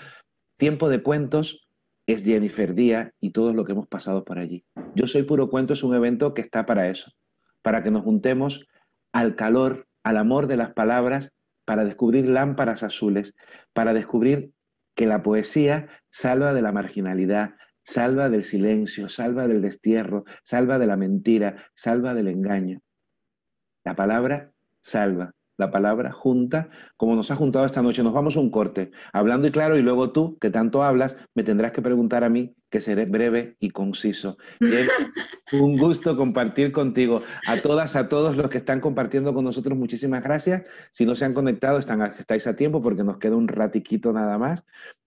Tiempo 0.56 0.88
de 0.88 1.00
cuentos 1.00 1.68
es 2.08 2.24
Jennifer 2.24 2.74
Díaz 2.74 3.12
y 3.20 3.30
todo 3.30 3.52
lo 3.52 3.64
que 3.64 3.70
hemos 3.70 3.86
pasado 3.86 4.24
por 4.24 4.40
allí. 4.40 4.64
Yo 4.96 5.06
soy 5.06 5.22
puro 5.22 5.48
cuento 5.48 5.74
es 5.74 5.84
un 5.84 5.94
evento 5.94 6.34
que 6.34 6.42
está 6.42 6.66
para 6.66 6.88
eso, 6.88 7.12
para 7.62 7.84
que 7.84 7.92
nos 7.92 8.02
juntemos 8.02 8.66
al 9.12 9.36
calor, 9.36 9.86
al 10.02 10.16
amor 10.16 10.46
de 10.46 10.56
las 10.56 10.72
palabras, 10.72 11.32
para 11.64 11.84
descubrir 11.84 12.28
lámparas 12.28 12.82
azules, 12.82 13.34
para 13.72 13.92
descubrir 13.94 14.52
que 14.94 15.06
la 15.06 15.22
poesía 15.22 15.88
salva 16.10 16.52
de 16.52 16.62
la 16.62 16.72
marginalidad, 16.72 17.54
salva 17.84 18.28
del 18.28 18.44
silencio, 18.44 19.08
salva 19.08 19.46
del 19.48 19.62
destierro, 19.62 20.24
salva 20.42 20.78
de 20.78 20.86
la 20.86 20.96
mentira, 20.96 21.64
salva 21.74 22.14
del 22.14 22.28
engaño. 22.28 22.80
La 23.84 23.94
palabra 23.94 24.52
salva, 24.80 25.32
la 25.60 25.70
palabra 25.70 26.10
junta, 26.10 26.70
como 26.96 27.14
nos 27.14 27.30
ha 27.30 27.36
juntado 27.36 27.64
esta 27.64 27.82
noche. 27.82 28.02
Nos 28.02 28.12
vamos 28.12 28.36
a 28.36 28.40
un 28.40 28.50
corte, 28.50 28.90
hablando 29.12 29.46
y 29.46 29.52
claro, 29.52 29.76
y 29.76 29.82
luego 29.82 30.10
tú, 30.10 30.38
que 30.40 30.50
tanto 30.50 30.82
hablas, 30.82 31.14
me 31.34 31.44
tendrás 31.44 31.70
que 31.70 31.82
preguntar 31.82 32.24
a 32.24 32.28
mí, 32.28 32.56
que 32.70 32.80
seré 32.80 33.04
breve 33.04 33.56
y 33.60 33.70
conciso. 33.70 34.38
un 35.52 35.76
gusto 35.76 36.16
compartir 36.16 36.72
contigo. 36.72 37.22
A 37.46 37.60
todas, 37.60 37.94
a 37.94 38.08
todos 38.08 38.36
los 38.36 38.48
que 38.48 38.58
están 38.58 38.80
compartiendo 38.80 39.34
con 39.34 39.44
nosotros, 39.44 39.76
muchísimas 39.76 40.24
gracias. 40.24 40.62
Si 40.90 41.04
no 41.04 41.14
se 41.14 41.24
han 41.24 41.34
conectado, 41.34 41.78
están, 41.78 42.00
estáis 42.02 42.46
a 42.46 42.56
tiempo 42.56 42.82
porque 42.82 43.04
nos 43.04 43.18
queda 43.18 43.36
un 43.36 43.48
ratiquito 43.48 44.12
nada 44.12 44.38
más. 44.38 44.64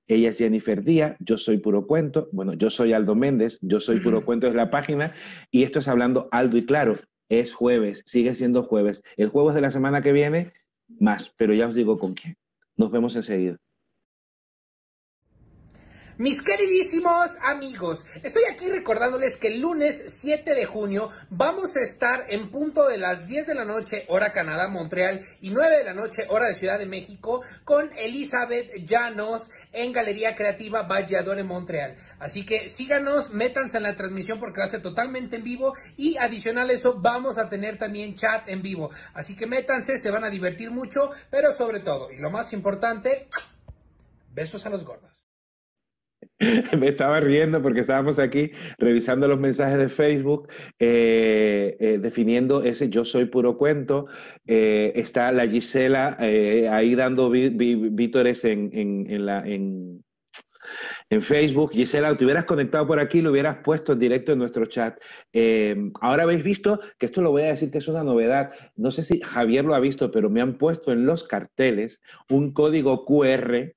Ella 0.08 0.30
es 0.30 0.38
Jennifer 0.38 0.84
Díaz, 0.84 1.16
yo 1.20 1.38
soy 1.38 1.58
Puro 1.58 1.88
Cuento, 1.88 2.30
bueno, 2.34 2.54
yo 2.54 2.70
soy 2.70 2.92
Aldo 2.92 3.16
Méndez, 3.16 3.58
yo 3.62 3.80
soy 3.80 4.02
Puro 4.02 4.22
Cuento 4.22 4.48
es 4.48 4.54
la 4.54 4.70
página 4.70 5.14
y 5.50 5.64
esto 5.64 5.80
es 5.80 5.88
hablando 5.88 6.28
alto 6.32 6.58
y 6.58 6.66
claro. 6.66 6.98
Es 7.30 7.54
jueves, 7.54 8.04
sigue 8.06 8.36
siendo 8.36 8.64
jueves. 8.64 9.04
El 9.18 9.30
jueves 9.30 9.56
de 9.56 9.62
la 9.62 9.72
semana 9.72 10.02
que 10.02 10.12
viene, 10.12 10.54
más, 10.88 11.34
pero 11.38 11.54
ya 11.54 11.68
os 11.68 11.76
digo 11.76 11.98
con 11.98 12.14
quién. 12.14 12.38
Nos 12.76 12.92
vemos 12.92 13.16
enseguida. 13.16 13.58
Mis 16.20 16.44
queridísimos 16.44 17.38
amigos, 17.42 18.06
estoy 18.22 18.44
aquí 18.44 18.68
recordándoles 18.68 19.36
que 19.36 19.48
el 19.48 19.62
lunes 19.62 20.04
7 20.22 20.54
de 20.54 20.66
junio 20.66 21.10
vamos 21.32 21.76
a 21.76 21.82
estar 21.82 22.26
en 22.30 22.52
punto 22.52 22.88
de 22.88 23.00
las 23.00 23.28
10 23.28 23.48
de 23.48 23.56
la 23.56 23.66
noche, 23.66 24.06
hora 24.10 24.32
Canadá, 24.32 24.68
Montreal, 24.68 25.26
y 25.42 25.50
9 25.50 25.78
de 25.80 25.84
la 25.84 25.96
noche, 25.96 26.28
hora 26.30 26.50
de 26.50 26.54
Ciudad 26.54 26.78
de 26.78 26.86
México, 26.86 27.42
con 27.64 27.90
Elizabeth 27.98 28.86
Llanos 28.86 29.50
en 29.72 29.92
Galería 29.92 30.36
Creativa 30.36 30.84
Vallador 30.84 31.40
en 31.40 31.48
Montreal. 31.48 31.98
Así 32.20 32.46
que 32.46 32.70
síganos, 32.70 33.32
métanse 33.32 33.78
en 33.78 33.84
la 33.84 33.96
transmisión 33.96 34.40
porque 34.40 34.60
va 34.60 34.66
a 34.66 34.70
ser 34.70 34.84
totalmente 34.84 35.38
en 35.38 35.44
vivo 35.44 35.74
y 35.98 36.18
adicional 36.18 36.70
a 36.70 36.74
eso 36.74 36.94
vamos 37.00 37.40
a 37.40 37.50
tener 37.50 37.80
también 37.80 38.14
chat 38.16 38.48
en 38.50 38.62
vivo. 38.62 38.92
Así 39.16 39.36
que 39.36 39.48
métanse, 39.48 39.98
se 39.98 40.12
van 40.12 40.24
a 40.24 40.30
divertir 40.30 40.70
mucho, 40.70 41.10
pero 41.32 41.52
sobre 41.52 41.80
todo, 41.80 42.12
y 42.12 42.20
lo 42.20 42.30
más 42.30 42.54
importante, 42.54 43.28
besos 44.32 44.64
a 44.68 44.70
los 44.70 44.86
gordos. 44.86 45.13
Me 46.80 46.88
estaba 46.90 47.20
riendo 47.20 47.62
porque 47.62 47.82
estábamos 47.82 48.20
aquí 48.20 48.52
revisando 48.78 49.28
los 49.28 49.40
mensajes 49.40 49.78
de 49.78 49.90
Facebook, 49.90 50.50
eh, 50.80 51.78
eh, 51.80 52.00
definiendo 52.02 52.64
ese 52.64 52.90
yo 52.90 53.06
soy 53.06 53.26
puro 53.26 53.58
cuento. 53.58 54.08
Eh, 54.46 54.94
está 54.96 55.32
la 55.32 55.48
Gisela 55.48 56.18
ahí 56.20 56.96
dando 56.96 57.30
vítores 57.30 58.46
en, 58.46 58.70
en, 58.74 60.04
Facebook. 61.22 61.74
Gisela, 61.74 62.18
te 62.18 62.26
hubieras 62.26 62.46
conectado 62.46 62.88
por 62.88 63.00
aquí, 63.00 63.22
lo 63.22 63.30
hubieras 63.30 63.58
puesto 63.64 63.96
directo 63.96 64.32
en 64.32 64.40
nuestro 64.40 64.66
chat. 64.66 64.98
ahora 66.02 66.24
habéis 66.24 66.44
visto 66.44 66.80
que 66.98 67.06
esto 67.06 67.22
lo 67.22 67.30
voy 67.30 67.44
a 67.44 67.50
decir 67.50 67.70
que 67.70 67.78
es 67.78 67.88
una 67.88 68.04
novedad. 68.04 68.52
No 68.76 68.92
sé 68.92 69.04
si 69.04 69.22
Javier 69.22 69.64
lo 69.66 69.76
ha 69.76 69.80
visto, 69.80 70.10
pero 70.10 70.32
me 70.32 70.42
han 70.42 70.58
puesto 70.58 70.92
en 70.92 71.06
los 71.06 71.24
carteles 71.24 72.02
un 72.30 72.52
código 72.52 73.06
QR 73.06 73.74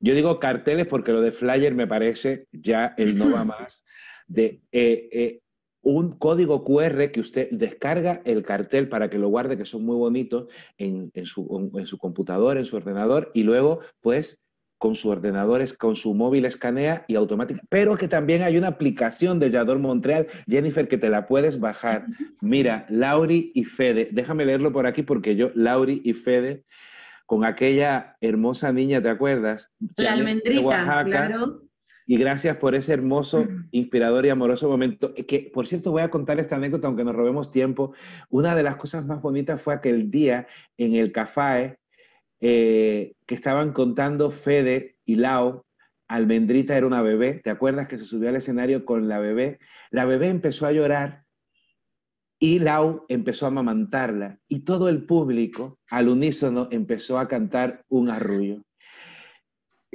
yo 0.00 0.14
digo 0.14 0.38
carteles 0.38 0.86
porque 0.86 1.12
lo 1.12 1.20
de 1.20 1.32
flyer 1.32 1.74
me 1.74 1.86
parece 1.86 2.46
ya 2.52 2.94
el 2.96 3.16
no 3.16 3.30
va 3.30 3.44
más 3.44 3.84
de 4.28 4.60
eh, 4.72 5.08
eh, 5.12 5.40
un 5.82 6.18
código 6.18 6.64
QR 6.64 7.10
que 7.10 7.20
usted 7.20 7.48
descarga 7.50 8.20
el 8.24 8.42
cartel 8.42 8.88
para 8.88 9.08
que 9.08 9.18
lo 9.18 9.28
guarde, 9.28 9.56
que 9.56 9.64
son 9.64 9.84
muy 9.84 9.96
bonitos, 9.96 10.46
en, 10.76 11.10
su, 11.24 11.70
en 11.74 11.86
su 11.86 11.98
computador, 11.98 12.58
en 12.58 12.66
su 12.66 12.76
ordenador, 12.76 13.30
y 13.32 13.42
luego, 13.42 13.80
pues, 14.00 14.40
con 14.76 14.94
su 14.94 15.08
ordenador, 15.08 15.64
con 15.76 15.96
su 15.96 16.14
móvil 16.14 16.44
escanea 16.44 17.04
y 17.08 17.16
automática. 17.16 17.62
Pero 17.68 17.96
que 17.96 18.06
también 18.06 18.42
hay 18.42 18.56
una 18.56 18.68
aplicación 18.68 19.38
de 19.38 19.50
Yador 19.50 19.78
Montreal, 19.78 20.28
Jennifer, 20.46 20.86
que 20.88 20.98
te 20.98 21.10
la 21.10 21.26
puedes 21.26 21.58
bajar. 21.58 22.06
Mira, 22.40 22.86
Lauri 22.88 23.50
y 23.54 23.64
Fede, 23.64 24.08
déjame 24.12 24.44
leerlo 24.44 24.72
por 24.72 24.86
aquí 24.86 25.02
porque 25.02 25.36
yo, 25.36 25.50
Lauri 25.54 26.00
y 26.04 26.12
Fede, 26.12 26.64
con 27.28 27.44
aquella 27.44 28.16
hermosa 28.22 28.72
niña, 28.72 29.02
¿te 29.02 29.10
acuerdas? 29.10 29.70
La 29.98 30.14
almendrita, 30.14 31.04
claro. 31.04 31.60
Y 32.06 32.16
gracias 32.16 32.56
por 32.56 32.74
ese 32.74 32.94
hermoso, 32.94 33.46
inspirador 33.70 34.24
y 34.24 34.30
amoroso 34.30 34.66
momento. 34.66 35.12
Que, 35.12 35.50
por 35.52 35.66
cierto, 35.66 35.90
voy 35.90 36.00
a 36.00 36.10
contar 36.10 36.40
esta 36.40 36.56
anécdota, 36.56 36.86
aunque 36.86 37.04
nos 37.04 37.14
robemos 37.14 37.50
tiempo. 37.50 37.92
Una 38.30 38.56
de 38.56 38.62
las 38.62 38.76
cosas 38.76 39.04
más 39.04 39.20
bonitas 39.20 39.60
fue 39.60 39.74
aquel 39.74 40.10
día 40.10 40.46
en 40.78 40.94
el 40.94 41.12
café 41.12 41.76
eh, 42.40 43.12
que 43.26 43.34
estaban 43.34 43.74
contando 43.74 44.30
Fede 44.30 44.96
y 45.04 45.16
Lau. 45.16 45.66
Almendrita 46.08 46.78
era 46.78 46.86
una 46.86 47.02
bebé, 47.02 47.42
¿te 47.44 47.50
acuerdas 47.50 47.88
que 47.88 47.98
se 47.98 48.06
subió 48.06 48.30
al 48.30 48.36
escenario 48.36 48.86
con 48.86 49.06
la 49.06 49.18
bebé? 49.18 49.58
La 49.90 50.06
bebé 50.06 50.28
empezó 50.28 50.66
a 50.66 50.72
llorar 50.72 51.24
y 52.38 52.60
Lau 52.60 53.04
empezó 53.08 53.46
a 53.46 53.48
amamantarla 53.48 54.38
y 54.48 54.60
todo 54.60 54.88
el 54.88 55.04
público 55.04 55.78
al 55.90 56.08
unísono 56.08 56.68
empezó 56.70 57.18
a 57.18 57.28
cantar 57.28 57.84
un 57.88 58.10
arrullo. 58.10 58.62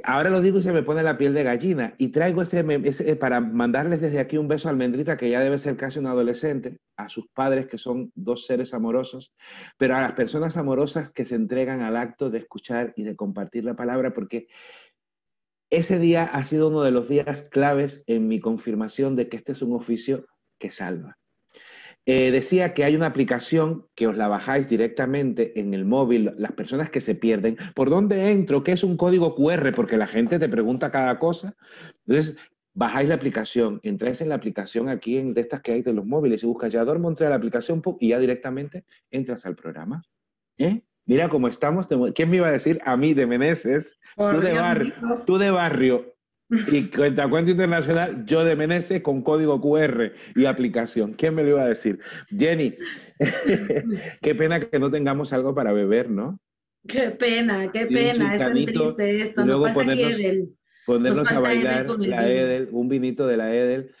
Ahora 0.02 0.28
lo 0.28 0.42
digo 0.42 0.58
y 0.58 0.62
se 0.62 0.72
me 0.72 0.82
pone 0.82 1.02
la 1.02 1.16
piel 1.16 1.32
de 1.32 1.44
gallina 1.44 1.94
y 1.96 2.08
traigo 2.08 2.42
ese, 2.42 2.64
ese, 2.84 3.16
para 3.16 3.40
mandarles 3.40 4.02
desde 4.02 4.18
aquí 4.18 4.36
un 4.36 4.48
beso 4.48 4.68
a 4.68 4.72
Almendrita 4.72 5.16
que 5.16 5.30
ya 5.30 5.40
debe 5.40 5.56
ser 5.56 5.76
casi 5.76 5.98
un 5.98 6.06
adolescente, 6.06 6.78
a 6.96 7.08
sus 7.08 7.28
padres 7.28 7.68
que 7.68 7.78
son 7.78 8.12
dos 8.14 8.44
seres 8.44 8.74
amorosos, 8.74 9.34
pero 9.78 9.94
a 9.94 10.02
las 10.02 10.12
personas 10.12 10.56
amorosas 10.58 11.10
que 11.10 11.24
se 11.24 11.36
entregan 11.36 11.80
al 11.80 11.96
acto 11.96 12.28
de 12.28 12.38
escuchar 12.38 12.92
y 12.96 13.04
de 13.04 13.16
compartir 13.16 13.64
la 13.64 13.76
palabra 13.76 14.12
porque 14.12 14.48
ese 15.70 15.98
día 15.98 16.24
ha 16.24 16.44
sido 16.44 16.68
uno 16.68 16.82
de 16.82 16.90
los 16.90 17.08
días 17.08 17.48
claves 17.50 18.04
en 18.06 18.28
mi 18.28 18.40
confirmación 18.40 19.16
de 19.16 19.28
que 19.28 19.38
este 19.38 19.52
es 19.52 19.62
un 19.62 19.72
oficio 19.72 20.26
que 20.58 20.70
salva 20.70 21.16
Eh, 22.06 22.30
decía 22.30 22.74
que 22.74 22.84
hay 22.84 22.96
una 22.96 23.06
aplicación 23.06 23.86
que 23.94 24.06
os 24.06 24.16
la 24.16 24.28
bajáis 24.28 24.68
directamente 24.68 25.58
en 25.58 25.72
el 25.72 25.86
móvil, 25.86 26.32
las 26.36 26.52
personas 26.52 26.90
que 26.90 27.00
se 27.00 27.14
pierden. 27.14 27.56
¿Por 27.74 27.88
dónde 27.88 28.30
entro? 28.30 28.62
¿Qué 28.62 28.72
es 28.72 28.84
un 28.84 28.96
código 28.96 29.34
QR? 29.34 29.72
Porque 29.74 29.96
la 29.96 30.06
gente 30.06 30.38
te 30.38 30.48
pregunta 30.48 30.90
cada 30.90 31.18
cosa. 31.18 31.56
Entonces, 32.06 32.36
bajáis 32.74 33.08
la 33.08 33.14
aplicación, 33.14 33.80
entráis 33.82 34.20
en 34.20 34.28
la 34.28 34.34
aplicación 34.34 34.88
aquí 34.88 35.16
en 35.16 35.32
de 35.32 35.40
estas 35.40 35.62
que 35.62 35.72
hay 35.72 35.82
de 35.82 35.94
los 35.94 36.04
móviles 36.04 36.42
y 36.42 36.46
buscas 36.46 36.72
Yador 36.72 36.98
Montreal 36.98 37.30
la 37.30 37.36
aplicación 37.36 37.80
y 38.00 38.08
ya 38.08 38.18
directamente 38.18 38.84
entras 39.10 39.46
al 39.46 39.54
programa. 39.56 40.02
¿Eh? 40.58 40.82
Mira 41.06 41.28
cómo 41.28 41.48
estamos. 41.48 41.86
¿Quién 42.14 42.30
me 42.30 42.36
iba 42.36 42.48
a 42.48 42.52
decir? 42.52 42.80
A 42.84 42.96
mí 42.96 43.14
de 43.14 43.26
Meneses, 43.26 43.98
tú 44.16 44.40
de, 44.40 44.54
barrio, 44.54 44.94
tú 45.24 45.38
de 45.38 45.50
barrio 45.50 46.13
y 46.50 46.90
cuenta 46.90 47.28
cuenta 47.28 47.50
internacional, 47.50 48.24
yo 48.26 48.44
de 48.44 48.56
Meneses 48.56 49.02
con 49.02 49.22
código 49.22 49.60
QR 49.60 50.12
y 50.34 50.44
aplicación. 50.44 51.14
¿Quién 51.14 51.34
me 51.34 51.42
lo 51.42 51.50
iba 51.50 51.62
a 51.62 51.68
decir? 51.68 51.98
Jenny, 52.28 52.74
qué 54.22 54.34
pena 54.34 54.60
que 54.60 54.78
no 54.78 54.90
tengamos 54.90 55.32
algo 55.32 55.54
para 55.54 55.72
beber, 55.72 56.10
¿no? 56.10 56.38
Qué 56.86 57.10
pena, 57.10 57.70
qué 57.72 57.86
pena, 57.86 58.34
es 58.34 58.38
tan 58.38 58.52
triste 58.52 59.22
esto. 59.22 59.46
luego 59.46 59.72
ponernos, 59.72 60.20
ponernos 60.84 61.32
a 61.32 61.40
bailar 61.40 61.86
la 61.98 62.28
Edel, 62.28 62.68
un 62.72 62.88
vinito 62.88 63.26
de 63.26 63.36
la 63.38 63.54
Edel. 63.54 63.94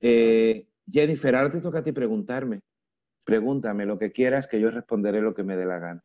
Eh, 0.00 0.66
Jennifer, 0.90 1.34
ahora 1.34 1.50
te 1.50 1.60
toca 1.60 1.78
a 1.78 1.82
ti 1.82 1.92
preguntarme. 1.92 2.60
Pregúntame 3.24 3.86
lo 3.86 3.98
que 3.98 4.12
quieras, 4.12 4.46
que 4.46 4.60
yo 4.60 4.70
responderé 4.70 5.22
lo 5.22 5.34
que 5.34 5.42
me 5.42 5.56
dé 5.56 5.64
la 5.64 5.78
gana. 5.78 6.04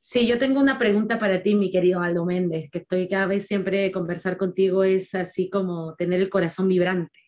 Sí, 0.00 0.26
yo 0.26 0.38
tengo 0.38 0.60
una 0.60 0.78
pregunta 0.78 1.18
para 1.18 1.42
ti, 1.42 1.54
mi 1.54 1.70
querido 1.70 2.00
Aldo 2.00 2.24
Méndez, 2.24 2.70
que 2.70 2.78
estoy 2.78 3.08
cada 3.08 3.26
vez 3.26 3.46
siempre 3.46 3.92
conversar 3.92 4.36
contigo 4.36 4.84
es 4.84 5.14
así 5.14 5.50
como 5.50 5.94
tener 5.96 6.20
el 6.20 6.30
corazón 6.30 6.68
vibrante. 6.68 7.18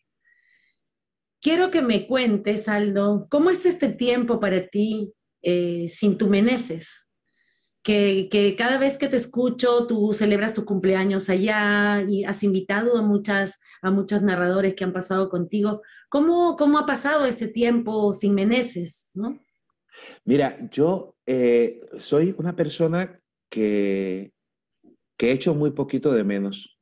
Quiero 1.41 1.71
que 1.71 1.81
me 1.81 2.07
cuentes, 2.07 2.67
Aldo, 2.67 3.27
¿cómo 3.29 3.49
es 3.49 3.65
este 3.65 3.89
tiempo 3.89 4.39
para 4.39 4.67
ti 4.67 5.13
eh, 5.41 5.87
sin 5.89 6.17
tu 6.17 6.27
Meneses? 6.27 7.07
Que, 7.83 8.29
cada 8.57 8.77
vez 8.77 8.99
que 8.99 9.07
te 9.07 9.17
escucho, 9.17 9.87
tú 9.87 10.13
celebras 10.13 10.53
tu 10.53 10.65
cumpleaños 10.65 11.29
allá 11.29 12.03
y 12.07 12.23
has 12.25 12.43
invitado 12.43 12.95
a, 12.95 13.01
muchas, 13.01 13.59
a 13.81 13.89
muchos 13.89 14.21
narradores 14.21 14.75
que 14.75 14.83
han 14.83 14.93
pasado 14.93 15.29
contigo. 15.29 15.81
¿Cómo, 16.09 16.55
cómo 16.57 16.77
ha 16.77 16.85
pasado 16.85 17.25
este 17.25 17.47
tiempo 17.47 18.13
sin 18.13 18.35
Meneses? 18.35 19.09
¿no? 19.15 19.39
Mira, 20.25 20.59
yo 20.69 21.15
eh, 21.33 21.79
soy 21.97 22.35
una 22.37 22.57
persona 22.57 23.21
que, 23.49 24.33
que 25.17 25.29
he 25.29 25.31
hecho 25.31 25.55
muy 25.55 25.71
poquito 25.71 26.11
de 26.11 26.25
menos. 26.25 26.77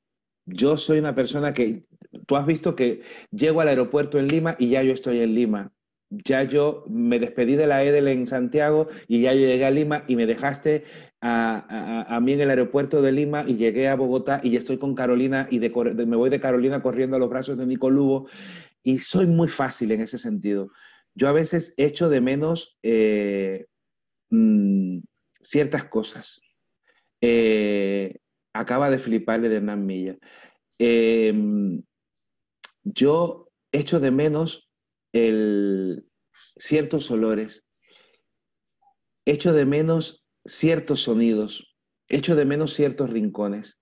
Yo 0.48 0.76
soy 0.76 0.98
una 0.98 1.14
persona 1.14 1.54
que, 1.54 1.84
tú 2.26 2.36
has 2.36 2.48
visto 2.48 2.76
que 2.76 3.02
llego 3.30 3.62
al 3.62 3.68
aeropuerto 3.68 4.18
en 4.18 4.28
Lima 4.28 4.56
y 4.58 4.70
ya 4.70 4.82
yo 4.82 4.92
estoy 4.92 5.20
en 5.20 5.36
Lima. 5.36 5.72
Ya 6.10 6.42
yo 6.42 6.84
me 6.90 7.20
despedí 7.20 7.56
de 7.56 7.68
la 7.68 7.84
Edel 7.84 8.08
en 8.08 8.26
Santiago 8.26 8.88
y 9.08 9.22
ya 9.22 9.36
yo 9.36 9.42
llegué 9.42 9.66
a 9.66 9.70
Lima 9.70 10.04
y 10.08 10.16
me 10.16 10.26
dejaste 10.26 10.84
a, 11.22 12.20
mí 12.20 12.34
en 12.34 12.42
el 12.42 12.50
aeropuerto 12.50 13.04
de 13.04 13.12
Lima 13.12 13.44
y 13.48 13.56
llegué 13.56 13.88
a 13.88 13.96
Bogotá 13.96 14.42
y 14.44 14.56
estoy 14.56 14.80
con 14.80 14.96
Carolina 14.96 15.48
y 15.52 15.60
me 15.60 16.18
voy 16.18 16.32
de 16.32 16.40
Carolina 16.40 16.82
corriendo 16.82 17.18
a 17.18 17.20
los 17.20 17.30
brazos 17.30 17.56
de 17.56 17.68
Nico 17.68 17.92
Lugo 17.92 18.26
y 18.82 18.98
soy 18.98 19.28
muy 19.28 19.48
fácil 19.48 19.92
en 19.92 20.02
ese 20.02 20.18
sentido. 20.18 20.72
Yo 21.14 21.28
a 21.28 21.34
veces 21.34 21.76
echo 21.78 22.10
de 22.10 22.22
menos 22.22 22.80
eh, 22.82 23.68
Mm, 24.30 25.00
ciertas 25.42 25.86
cosas. 25.86 26.42
Eh, 27.22 28.20
acaba 28.54 28.90
de 28.90 29.00
fliparle 29.00 29.50
de 29.50 29.58
Hernán 29.58 29.86
Milla. 29.86 30.18
Em, 30.78 31.84
yo 32.84 33.50
echo 33.72 34.00
de 34.00 34.12
menos 34.12 34.70
el, 35.14 36.06
ciertos 36.58 37.12
olores, 37.12 37.66
echo 39.26 39.54
de 39.54 39.66
menos 39.66 40.26
ciertos 40.46 41.02
sonidos, 41.02 41.76
echo 42.08 42.36
de 42.36 42.46
menos 42.46 42.74
ciertos 42.74 43.10
rincones. 43.10 43.80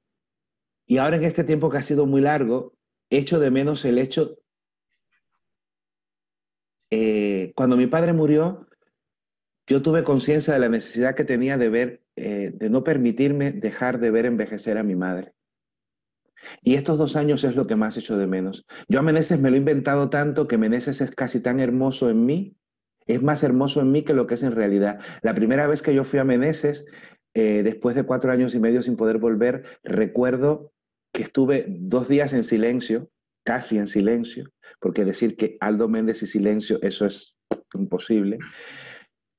Y 0.86 0.98
ahora 0.98 1.18
en 1.18 1.26
este 1.26 1.44
tiempo 1.44 1.70
que 1.70 1.78
ha 1.78 1.84
sido 1.84 2.06
muy 2.06 2.22
largo, 2.22 2.74
echo 3.10 3.40
de 3.40 3.52
menos 3.52 3.86
el 3.86 3.98
hecho... 3.98 4.38
Eh, 6.90 7.52
cuando 7.56 7.76
mi 7.76 7.88
padre 7.88 8.14
murió, 8.14 8.67
yo 9.68 9.82
tuve 9.82 10.04
conciencia 10.04 10.54
de 10.54 10.60
la 10.60 10.70
necesidad 10.70 11.14
que 11.14 11.26
tenía 11.26 11.58
de 11.58 11.70
ver, 11.70 12.02
eh, 12.16 12.52
de 12.54 12.70
no 12.70 12.84
permitirme 12.84 13.52
dejar 13.52 14.00
de 14.00 14.12
ver 14.12 14.26
envejecer 14.26 14.78
a 14.78 14.84
mi 14.84 14.96
madre. 14.96 15.34
Y 16.62 16.76
estos 16.76 16.98
dos 16.98 17.16
años 17.18 17.44
es 17.44 17.56
lo 17.56 17.68
que 17.68 17.76
más 17.76 17.98
echo 17.98 18.18
de 18.18 18.28
menos. 18.28 18.66
Yo 18.88 19.00
a 19.00 19.04
Meneses 19.04 19.40
me 19.40 19.50
lo 19.50 19.56
he 19.56 19.60
inventado 19.60 20.10
tanto 20.10 20.48
que 20.48 20.58
Meneses 20.58 21.02
es 21.02 21.12
casi 21.12 21.42
tan 21.42 21.60
hermoso 21.60 22.10
en 22.10 22.26
mí, 22.26 22.56
es 23.08 23.22
más 23.22 23.44
hermoso 23.44 23.82
en 23.82 23.92
mí 23.92 24.04
que 24.04 24.14
lo 24.14 24.26
que 24.26 24.36
es 24.36 24.44
en 24.44 24.54
realidad. 24.54 25.00
La 25.22 25.34
primera 25.34 25.68
vez 25.68 25.82
que 25.82 25.94
yo 25.94 26.04
fui 26.06 26.20
a 26.20 26.24
Meneses, 26.24 26.86
eh, 27.34 27.62
después 27.64 27.96
de 27.96 28.04
cuatro 28.04 28.32
años 28.32 28.56
y 28.56 28.60
medio 28.60 28.82
sin 28.82 28.96
poder 28.96 29.18
volver, 29.18 29.64
recuerdo 29.84 30.72
que 31.12 31.24
estuve 31.24 31.66
dos 31.68 32.08
días 32.08 32.34
en 32.34 32.44
silencio, 32.44 33.10
casi 33.44 33.78
en 33.78 33.88
silencio, 33.88 34.52
porque 34.80 35.04
decir 35.04 35.36
que 35.36 35.58
Aldo 35.60 35.90
Méndez 35.90 36.24
y 36.24 36.28
silencio, 36.28 36.80
eso 36.82 37.06
es 37.06 37.36
imposible 37.74 38.38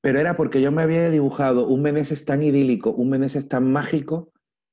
pero 0.01 0.19
era 0.19 0.35
porque 0.35 0.61
yo 0.61 0.71
me 0.71 0.81
había 0.81 1.09
dibujado 1.09 1.67
un 1.67 1.81
Meneses 1.81 2.25
tan 2.25 2.41
idílico, 2.43 2.91
un 2.91 3.09
Meneses 3.09 3.47
tan 3.47 3.71
mágico, 3.71 4.31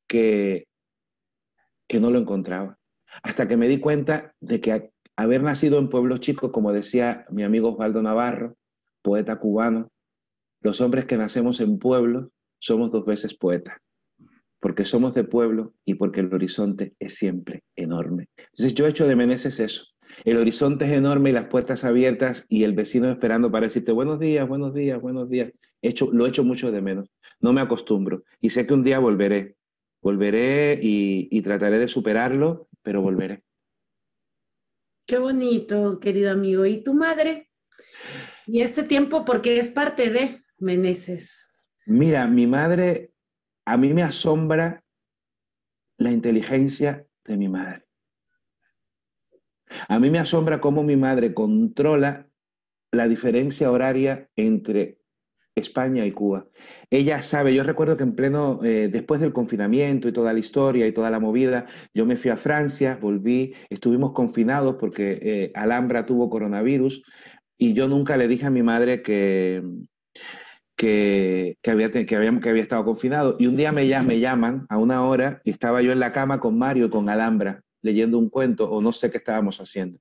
que, 0.09 0.68
que 1.89 2.01
no 2.01 2.11
lo 2.11 2.18
encontraba. 2.18 2.79
Hasta 3.22 3.49
que 3.49 3.57
me 3.57 3.68
di 3.68 3.81
cuenta 3.81 4.35
de 4.41 4.61
que 4.61 4.93
haber 5.16 5.43
nacido 5.43 5.79
en 5.79 5.89
pueblos 5.89 6.20
chicos, 6.20 6.53
como 6.53 6.72
decía 6.72 7.27
mi 7.31 7.43
amigo 7.43 7.72
Osvaldo 7.72 8.03
Navarro, 8.03 8.57
poeta 9.03 9.39
cubano, 9.39 9.91
los 10.61 10.81
hombres 10.81 11.07
que 11.07 11.16
nacemos 11.16 11.61
en 11.61 11.79
pueblos 11.79 12.29
somos 12.59 12.91
dos 12.91 13.05
veces 13.05 13.35
poetas, 13.35 13.79
porque 14.61 14.85
somos 14.85 15.14
de 15.14 15.24
pueblo 15.24 15.74
y 15.85 15.95
porque 15.95 16.20
el 16.20 16.33
horizonte 16.33 16.95
es 16.99 17.14
siempre 17.14 17.62
enorme. 17.77 18.29
Entonces 18.37 18.74
yo 18.74 18.87
he 18.87 18.91
hecho 18.91 19.07
de 19.07 19.16
Meneses 19.16 19.61
eso, 19.61 19.85
el 20.25 20.39
horizonte 20.39 20.87
es 20.87 20.93
enorme 20.93 21.31
y 21.31 21.33
las 21.33 21.49
puertas 21.49 21.85
abiertas 21.85 22.47
y 22.49 22.64
el 22.64 22.73
vecino 22.73 23.11
esperando 23.11 23.51
para 23.51 23.67
decirte 23.67 23.93
buenos 23.93 24.19
días, 24.19 24.49
buenos 24.49 24.75
días, 24.75 25.01
buenos 25.01 25.29
días. 25.29 25.53
Hecho, 25.83 26.11
lo 26.12 26.27
echo 26.27 26.45
mucho 26.45 26.73
de 26.73 26.81
menos. 26.81 27.11
No 27.41 27.53
me 27.53 27.61
acostumbro. 27.61 28.25
Y 28.41 28.51
sé 28.51 28.67
que 28.67 28.75
un 28.75 28.83
día 28.83 28.99
volveré. 28.99 29.57
Volveré 30.01 30.79
y, 30.81 31.43
trataré 31.43 31.79
de 31.79 31.89
superarlo, 31.89 32.69
pero 32.83 33.03
volveré. 33.03 33.43
Qué 35.07 35.19
bonito, 35.19 36.01
querido 36.01 36.33
amigo. 36.33 36.67
¿Y 36.67 36.83
tu 36.83 36.95
madre? 36.95 37.51
Y 38.47 38.61
este 38.62 38.83
tiempo, 38.83 39.25
porque 39.25 39.59
es 39.59 39.69
parte 39.71 40.11
de 40.11 40.43
Meneses. 40.59 41.49
Mira, 41.87 42.27
mi 42.27 42.47
madre, 42.47 43.12
a 43.64 43.77
mí 43.77 43.93
me 43.93 44.03
asombra 44.03 44.83
la 45.99 46.11
inteligencia 46.11 47.07
de 47.25 47.37
mi 47.37 47.49
madre. 47.49 47.86
A 49.89 49.99
mí 49.99 50.11
me 50.11 50.19
asombra 50.19 50.61
cómo 50.61 50.83
mi 50.83 50.97
madre 50.97 51.35
controla 51.35 52.29
la 52.93 53.09
diferencia 53.09 53.71
horaria 53.71 54.29
entre 54.37 54.99
España 55.57 56.05
y 56.05 56.12
Cuba. 56.12 56.47
Ella 56.91 57.23
sabe, 57.23 57.55
yo 57.55 57.62
recuerdo 57.62 57.97
que 57.97 58.03
en 58.03 58.14
pleno, 58.14 58.61
eh, 58.62 58.89
después 58.93 59.21
del 59.21 59.33
confinamiento 59.33 60.07
y 60.07 60.12
toda 60.12 60.33
la 60.33 60.39
historia 60.39 60.87
y 60.87 60.93
toda 60.93 61.11
la 61.11 61.19
movida, 61.19 61.67
yo 61.95 62.05
me 62.05 62.17
fui 62.17 62.31
a 62.31 62.37
Francia, 62.37 62.99
volví, 63.01 63.55
estuvimos 63.71 64.12
confinados 64.12 64.77
porque 64.77 65.19
eh, 65.23 65.53
Alhambra 65.55 66.05
tuvo 66.05 66.29
coronavirus 66.29 67.03
y 67.57 67.73
yo 67.73 67.89
nunca 67.89 68.19
le 68.19 68.29
dije 68.29 68.47
a 68.47 68.51
mi 68.51 68.62
madre 68.62 69.01
que, 69.03 69.62
que, 70.77 71.57
había, 71.67 71.91
que, 71.91 72.05
que 72.05 72.17
había 72.17 72.62
estado 72.62 72.85
confinado. 72.85 73.37
Y 73.39 73.47
un 73.47 73.57
día 73.57 73.73
me, 73.73 73.87
me 74.03 74.21
llaman 74.21 74.67
a 74.69 74.77
una 74.77 75.07
hora 75.07 75.41
y 75.43 75.51
estaba 75.51 75.81
yo 75.81 75.91
en 75.91 76.01
la 76.01 76.12
cama 76.12 76.39
con 76.39 76.59
Mario 76.59 76.87
y 76.87 76.91
con 76.91 77.09
Alhambra 77.09 77.62
leyendo 77.87 78.18
un 78.18 78.28
cuento 78.28 78.68
o 78.70 78.82
no 78.82 78.93
sé 78.93 79.11
qué 79.11 79.16
estábamos 79.16 79.61
haciendo. 79.61 79.99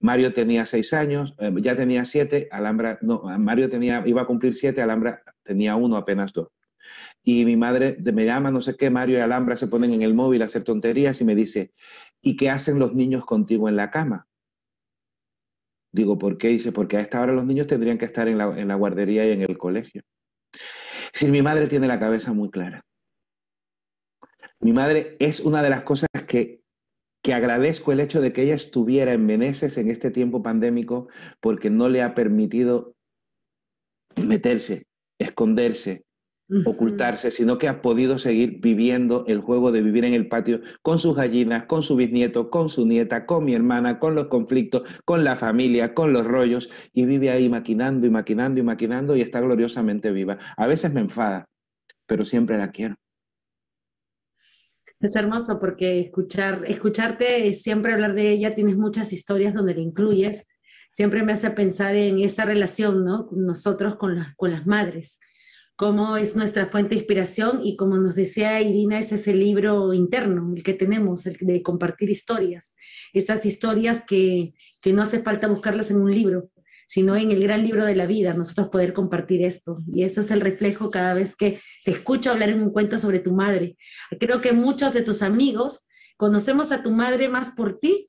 Mario 0.00 0.32
tenía 0.32 0.66
seis 0.66 0.92
años, 0.92 1.34
eh, 1.38 1.52
ya 1.60 1.76
tenía 1.76 2.04
siete, 2.04 2.48
Alhambra, 2.50 2.98
no, 3.02 3.22
Mario 3.38 3.68
tenía, 3.70 4.02
iba 4.06 4.22
a 4.22 4.26
cumplir 4.26 4.54
siete, 4.54 4.82
Alhambra 4.82 5.22
tenía 5.42 5.76
uno, 5.76 5.96
apenas 5.96 6.32
dos. 6.32 6.48
Y 7.22 7.44
mi 7.44 7.56
madre 7.56 7.96
me 8.12 8.24
llama, 8.24 8.50
no 8.50 8.60
sé 8.60 8.76
qué, 8.76 8.90
Mario 8.90 9.18
y 9.18 9.20
Alhambra 9.20 9.56
se 9.56 9.68
ponen 9.68 9.92
en 9.92 10.02
el 10.02 10.14
móvil 10.14 10.42
a 10.42 10.46
hacer 10.46 10.64
tonterías 10.64 11.20
y 11.20 11.24
me 11.24 11.34
dice, 11.34 11.72
¿y 12.22 12.36
qué 12.36 12.50
hacen 12.50 12.78
los 12.78 12.94
niños 12.94 13.24
contigo 13.24 13.68
en 13.68 13.76
la 13.76 13.90
cama? 13.90 14.26
Digo, 15.92 16.18
¿por 16.18 16.38
qué? 16.38 16.48
Dice, 16.48 16.72
porque 16.72 16.96
a 16.96 17.00
esta 17.00 17.20
hora 17.20 17.32
los 17.32 17.44
niños 17.44 17.66
tendrían 17.66 17.98
que 17.98 18.04
estar 18.04 18.28
en 18.28 18.38
la, 18.38 18.58
en 18.58 18.68
la 18.68 18.74
guardería 18.74 19.26
y 19.26 19.32
en 19.32 19.42
el 19.42 19.56
colegio. 19.58 20.02
Si 21.12 21.26
mi 21.28 21.42
madre 21.42 21.66
tiene 21.66 21.86
la 21.86 21.98
cabeza 21.98 22.32
muy 22.32 22.50
clara. 22.50 22.82
Mi 24.60 24.72
madre 24.72 25.16
es 25.18 25.40
una 25.40 25.62
de 25.62 25.70
las 25.70 25.82
cosas 25.82 26.08
que 26.26 26.57
que 27.22 27.34
agradezco 27.34 27.92
el 27.92 28.00
hecho 28.00 28.20
de 28.20 28.32
que 28.32 28.42
ella 28.42 28.54
estuviera 28.54 29.12
en 29.12 29.26
Meneses 29.26 29.76
en 29.78 29.90
este 29.90 30.10
tiempo 30.10 30.42
pandémico 30.42 31.08
porque 31.40 31.70
no 31.70 31.88
le 31.88 32.02
ha 32.02 32.14
permitido 32.14 32.94
meterse, 34.16 34.86
esconderse, 35.18 36.04
ocultarse, 36.64 37.30
sino 37.30 37.58
que 37.58 37.68
ha 37.68 37.82
podido 37.82 38.18
seguir 38.18 38.60
viviendo 38.60 39.24
el 39.26 39.40
juego 39.40 39.70
de 39.70 39.82
vivir 39.82 40.04
en 40.04 40.14
el 40.14 40.28
patio 40.28 40.60
con 40.80 40.98
sus 40.98 41.14
gallinas, 41.14 41.66
con 41.66 41.82
su 41.82 41.96
bisnieto, 41.96 42.48
con 42.50 42.70
su 42.70 42.86
nieta, 42.86 43.26
con 43.26 43.44
mi 43.44 43.54
hermana, 43.54 43.98
con 43.98 44.14
los 44.14 44.28
conflictos, 44.28 44.82
con 45.04 45.24
la 45.24 45.36
familia, 45.36 45.92
con 45.92 46.12
los 46.12 46.26
rollos, 46.26 46.70
y 46.92 47.04
vive 47.04 47.30
ahí 47.30 47.48
maquinando 47.48 48.06
y 48.06 48.10
maquinando 48.10 48.60
y 48.60 48.62
maquinando 48.62 49.16
y 49.16 49.20
está 49.20 49.40
gloriosamente 49.40 50.10
viva. 50.10 50.38
A 50.56 50.66
veces 50.66 50.92
me 50.92 51.00
enfada, 51.00 51.46
pero 52.06 52.24
siempre 52.24 52.56
la 52.56 52.70
quiero. 52.70 52.96
Es 55.00 55.14
hermoso 55.14 55.60
porque 55.60 56.00
escuchar, 56.00 56.64
escucharte, 56.66 57.52
siempre 57.52 57.92
hablar 57.92 58.14
de 58.14 58.30
ella, 58.30 58.54
tienes 58.54 58.76
muchas 58.76 59.12
historias 59.12 59.54
donde 59.54 59.74
la 59.74 59.80
incluyes, 59.80 60.46
siempre 60.90 61.22
me 61.22 61.32
hace 61.32 61.50
pensar 61.50 61.94
en 61.94 62.18
esta 62.18 62.44
relación, 62.44 63.04
¿no? 63.04 63.28
Nosotros 63.30 63.96
con 63.96 64.16
las, 64.16 64.34
con 64.34 64.50
las 64.50 64.66
madres. 64.66 65.20
Cómo 65.76 66.16
es 66.16 66.34
nuestra 66.34 66.66
fuente 66.66 66.90
de 66.90 66.96
inspiración 66.96 67.60
y 67.62 67.76
como 67.76 67.98
nos 67.98 68.16
decía 68.16 68.60
Irina, 68.60 68.98
es 68.98 69.12
ese 69.12 69.34
libro 69.34 69.94
interno, 69.94 70.52
el 70.56 70.64
que 70.64 70.74
tenemos, 70.74 71.26
el 71.26 71.36
de 71.36 71.62
compartir 71.62 72.10
historias, 72.10 72.74
estas 73.12 73.46
historias 73.46 74.02
que, 74.02 74.54
que 74.80 74.92
no 74.92 75.02
hace 75.02 75.22
falta 75.22 75.46
buscarlas 75.46 75.92
en 75.92 75.98
un 75.98 76.12
libro, 76.12 76.50
sino 76.88 77.16
en 77.16 77.30
el 77.30 77.42
gran 77.42 77.62
libro 77.62 77.84
de 77.84 77.94
la 77.94 78.06
vida, 78.06 78.32
nosotros 78.32 78.68
poder 78.68 78.94
compartir 78.94 79.44
esto. 79.44 79.78
Y 79.92 80.04
eso 80.04 80.22
es 80.22 80.30
el 80.30 80.40
reflejo 80.40 80.90
cada 80.90 81.12
vez 81.12 81.36
que 81.36 81.60
te 81.84 81.90
escucho 81.90 82.30
hablar 82.30 82.48
en 82.48 82.62
un 82.62 82.70
cuento 82.70 82.98
sobre 82.98 83.18
tu 83.18 83.32
madre. 83.32 83.76
Creo 84.18 84.40
que 84.40 84.52
muchos 84.52 84.94
de 84.94 85.02
tus 85.02 85.20
amigos 85.20 85.86
conocemos 86.16 86.72
a 86.72 86.82
tu 86.82 86.90
madre 86.90 87.28
más 87.28 87.50
por 87.50 87.78
ti 87.78 88.08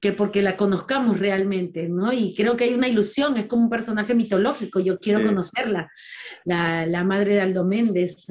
que 0.00 0.12
porque 0.12 0.42
la 0.42 0.56
conozcamos 0.56 1.18
realmente, 1.18 1.88
¿no? 1.88 2.12
Y 2.12 2.34
creo 2.36 2.56
que 2.56 2.64
hay 2.64 2.74
una 2.74 2.86
ilusión, 2.86 3.36
es 3.36 3.46
como 3.46 3.64
un 3.64 3.70
personaje 3.70 4.14
mitológico, 4.14 4.78
yo 4.78 5.00
quiero 5.00 5.24
conocerla, 5.24 5.90
la, 6.44 6.86
la, 6.86 7.02
madre 7.02 7.34
de 7.34 7.40
Aldo 7.40 7.64
Méndez. 7.64 8.24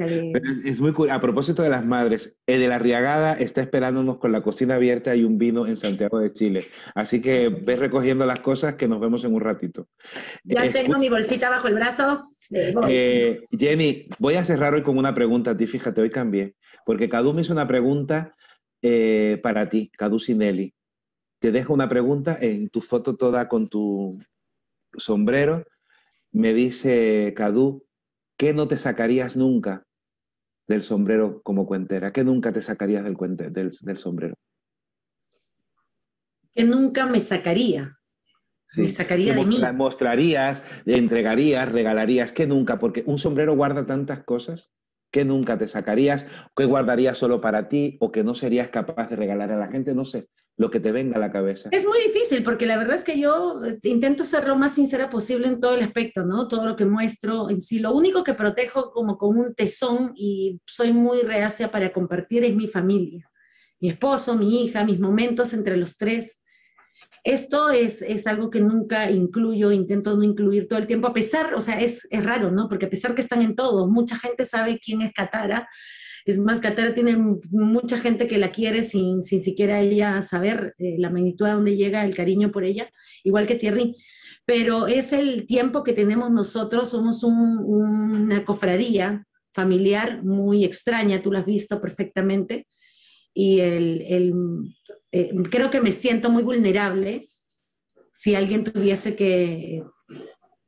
Es 0.63 0.79
muy 0.79 0.93
A 1.09 1.19
propósito 1.19 1.63
de 1.63 1.69
las 1.69 1.85
madres, 1.85 2.37
el 2.45 2.61
de 2.61 2.67
la 2.69 2.79
Riagada 2.79 3.33
está 3.33 3.61
esperándonos 3.61 4.17
con 4.17 4.31
la 4.31 4.41
cocina 4.41 4.75
abierta 4.75 5.13
y 5.15 5.25
un 5.25 5.37
vino 5.37 5.67
en 5.67 5.75
Santiago 5.75 6.19
de 6.19 6.31
Chile. 6.31 6.63
Así 6.95 7.21
que 7.21 7.49
ve 7.49 7.75
recogiendo 7.75 8.25
las 8.25 8.39
cosas 8.39 8.75
que 8.75 8.87
nos 8.87 9.01
vemos 9.01 9.25
en 9.25 9.33
un 9.33 9.41
ratito. 9.41 9.89
Ya 10.45 10.71
tengo 10.71 10.97
mi 10.97 11.09
bolsita 11.09 11.49
bajo 11.49 11.67
el 11.67 11.75
brazo. 11.75 12.23
Eh, 12.49 13.41
Jenny, 13.51 14.07
voy 14.19 14.35
a 14.35 14.45
cerrar 14.45 14.73
hoy 14.73 14.83
con 14.83 14.97
una 14.97 15.13
pregunta 15.13 15.51
a 15.51 15.57
ti, 15.57 15.67
fíjate, 15.67 15.99
hoy 15.99 16.09
cambié, 16.09 16.55
porque 16.85 17.09
Cadu 17.09 17.33
me 17.33 17.41
hizo 17.41 17.51
una 17.51 17.67
pregunta 17.67 18.33
eh, 18.81 19.37
para 19.43 19.67
ti, 19.67 19.91
Cadu 19.97 20.17
Sinelli 20.17 20.73
te 21.39 21.51
dejo 21.51 21.73
una 21.73 21.89
pregunta 21.89 22.37
en 22.39 22.69
tu 22.69 22.81
foto 22.81 23.15
toda 23.15 23.47
con 23.47 23.69
tu 23.69 24.17
sombrero. 24.97 25.65
Me 26.31 26.53
dice 26.53 27.33
Cadu, 27.35 27.85
¿qué 28.37 28.53
no 28.53 28.67
te 28.67 28.77
sacarías 28.77 29.35
nunca 29.35 29.85
del 30.67 30.83
sombrero 30.83 31.41
como 31.43 31.65
cuentera? 31.65 32.11
¿Qué 32.11 32.23
nunca 32.23 32.51
te 32.51 32.61
sacarías 32.61 33.03
del, 33.03 33.15
del, 33.51 33.97
sombrero? 33.97 34.35
Que 36.53 36.63
nunca 36.63 37.05
me 37.05 37.19
sacaría. 37.21 37.93
Me 38.75 38.89
sacaría 38.89 39.33
de 39.33 39.45
mí. 39.45 39.61
Mostrarías, 39.73 40.63
entregarías, 40.85 41.71
regalarías, 41.71 42.31
que 42.33 42.47
nunca, 42.47 42.79
porque 42.79 43.03
un 43.05 43.17
sombrero 43.17 43.55
guarda 43.55 43.85
tantas 43.85 44.23
cosas 44.23 44.73
que 45.09 45.23
nunca 45.23 45.57
te 45.57 45.69
sacarías, 45.69 46.27
que 46.53 46.65
guardarías 46.65 47.17
solo 47.17 47.39
para 47.39 47.69
ti 47.69 47.95
o 48.01 48.11
que 48.11 48.25
no 48.25 48.35
serías 48.35 48.67
capaz 48.69 49.09
de 49.09 49.15
regalar 49.15 49.53
a 49.53 49.57
la 49.57 49.67
gente, 49.67 49.93
no 49.93 50.03
sé 50.03 50.27
lo 50.57 50.71
que 50.71 50.79
te 50.79 50.91
venga 50.91 51.17
a 51.17 51.19
la 51.19 51.31
cabeza. 51.31 51.69
Es 51.71 51.85
muy 51.85 51.99
difícil 51.99 52.43
porque 52.43 52.65
la 52.65 52.77
verdad 52.77 52.95
es 52.95 53.03
que 53.03 53.19
yo 53.19 53.63
eh, 53.63 53.79
intento 53.83 54.25
ser 54.25 54.47
lo 54.47 54.55
más 54.55 54.73
sincera 54.73 55.09
posible 55.09 55.47
en 55.47 55.59
todo 55.59 55.75
el 55.75 55.83
aspecto, 55.83 56.25
¿no? 56.25 56.47
Todo 56.47 56.65
lo 56.65 56.75
que 56.75 56.85
muestro 56.85 57.51
en 57.51 57.61
sí. 57.61 57.77
Lo 57.77 57.93
único 57.93 58.23
que 58.23 58.33
protejo 58.33 58.91
como 58.91 59.19
con 59.19 59.37
un 59.37 59.53
tesón 59.53 60.13
y 60.15 60.59
soy 60.65 60.91
muy 60.91 61.21
reacia 61.21 61.69
para 61.69 61.93
compartir 61.93 62.43
es 62.43 62.55
mi 62.55 62.67
familia, 62.67 63.29
mi 63.79 63.89
esposo, 63.89 64.35
mi 64.35 64.63
hija, 64.63 64.83
mis 64.83 64.99
momentos 64.99 65.53
entre 65.53 65.77
los 65.77 65.95
tres. 65.95 66.41
Esto 67.23 67.69
es, 67.69 68.01
es 68.01 68.25
algo 68.25 68.49
que 68.49 68.59
nunca 68.59 69.11
incluyo, 69.11 69.71
intento 69.71 70.15
no 70.15 70.23
incluir 70.23 70.67
todo 70.67 70.79
el 70.79 70.87
tiempo, 70.87 71.07
a 71.07 71.13
pesar, 71.13 71.53
o 71.53 71.61
sea, 71.61 71.79
es, 71.79 72.07
es 72.09 72.25
raro, 72.25 72.49
¿no? 72.49 72.67
Porque 72.67 72.87
a 72.87 72.89
pesar 72.89 73.13
que 73.13 73.21
están 73.21 73.43
en 73.43 73.55
todo, 73.55 73.87
mucha 73.87 74.17
gente 74.17 74.43
sabe 74.43 74.79
quién 74.83 75.01
es 75.01 75.13
Katara, 75.13 75.67
es 76.27 76.37
más, 76.37 76.59
Katara 76.59 76.93
tiene 76.93 77.15
mucha 77.51 77.97
gente 77.99 78.27
que 78.27 78.37
la 78.37 78.51
quiere 78.51 78.83
sin, 78.83 79.23
sin 79.23 79.41
siquiera 79.41 79.79
ella 79.79 80.21
saber 80.21 80.75
eh, 80.77 80.95
la 80.97 81.09
magnitud 81.09 81.45
a 81.45 81.53
dónde 81.53 81.77
llega 81.77 82.03
el 82.03 82.15
cariño 82.15 82.51
por 82.51 82.65
ella, 82.65 82.91
igual 83.23 83.47
que 83.47 83.55
Thierry. 83.55 83.95
Pero 84.45 84.87
es 84.87 85.13
el 85.13 85.47
tiempo 85.47 85.83
que 85.83 85.93
tenemos 85.93 86.29
nosotros, 86.29 86.89
somos 86.89 87.23
una 87.23 88.43
cofradía 88.43 89.25
familiar 89.53 90.23
muy 90.23 90.65
extraña, 90.65 91.21
tú 91.21 91.31
lo 91.31 91.39
has 91.39 91.45
visto 91.45 91.79
perfectamente, 91.79 92.67
y 93.33 93.61
el, 93.61 94.01
el, 94.07 94.33
eh, 95.13 95.31
creo 95.49 95.69
que 95.69 95.81
me 95.81 95.91
siento 95.93 96.29
muy 96.29 96.43
vulnerable 96.43 97.29
si 98.11 98.35
alguien 98.35 98.65
tuviese 98.65 99.15
que 99.15 99.83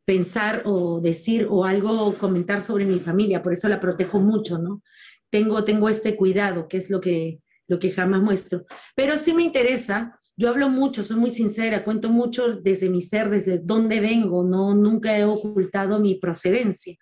pensar 0.05 0.63
o 0.65 1.01
decir 1.01 1.47
o 1.49 1.65
algo 1.65 2.15
comentar 2.17 2.61
sobre 2.61 2.85
mi 2.85 2.99
familia, 2.99 3.43
por 3.43 3.53
eso 3.53 3.67
la 3.67 3.79
protejo 3.79 4.19
mucho, 4.19 4.57
¿no? 4.57 4.81
Tengo, 5.29 5.63
tengo 5.63 5.89
este 5.89 6.15
cuidado, 6.15 6.67
que 6.67 6.77
es 6.77 6.89
lo 6.89 7.01
que, 7.01 7.41
lo 7.67 7.79
que 7.79 7.91
jamás 7.91 8.21
muestro. 8.21 8.65
Pero 8.95 9.17
sí 9.17 9.33
me 9.33 9.43
interesa, 9.43 10.19
yo 10.35 10.49
hablo 10.49 10.69
mucho, 10.69 11.03
soy 11.03 11.17
muy 11.17 11.31
sincera, 11.31 11.83
cuento 11.83 12.09
mucho 12.09 12.53
desde 12.53 12.89
mi 12.89 13.01
ser, 13.01 13.29
desde 13.29 13.59
dónde 13.59 13.99
vengo, 13.99 14.43
no, 14.43 14.73
nunca 14.73 15.17
he 15.17 15.25
ocultado 15.25 15.99
mi 15.99 16.15
procedencia, 16.15 16.95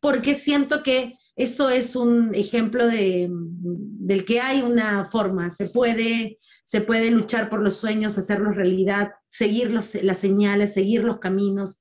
porque 0.00 0.34
siento 0.34 0.82
que 0.82 1.16
esto 1.36 1.70
es 1.70 1.96
un 1.96 2.34
ejemplo 2.34 2.86
de, 2.86 3.28
del 3.30 4.24
que 4.24 4.40
hay 4.40 4.62
una 4.62 5.04
forma, 5.04 5.50
se 5.50 5.68
puede, 5.68 6.38
se 6.64 6.80
puede 6.80 7.10
luchar 7.10 7.48
por 7.48 7.62
los 7.62 7.76
sueños, 7.76 8.18
hacerlos 8.18 8.56
realidad, 8.56 9.10
seguir 9.28 9.70
los, 9.70 9.94
las 10.02 10.18
señales, 10.18 10.74
seguir 10.74 11.04
los 11.04 11.18
caminos, 11.18 11.78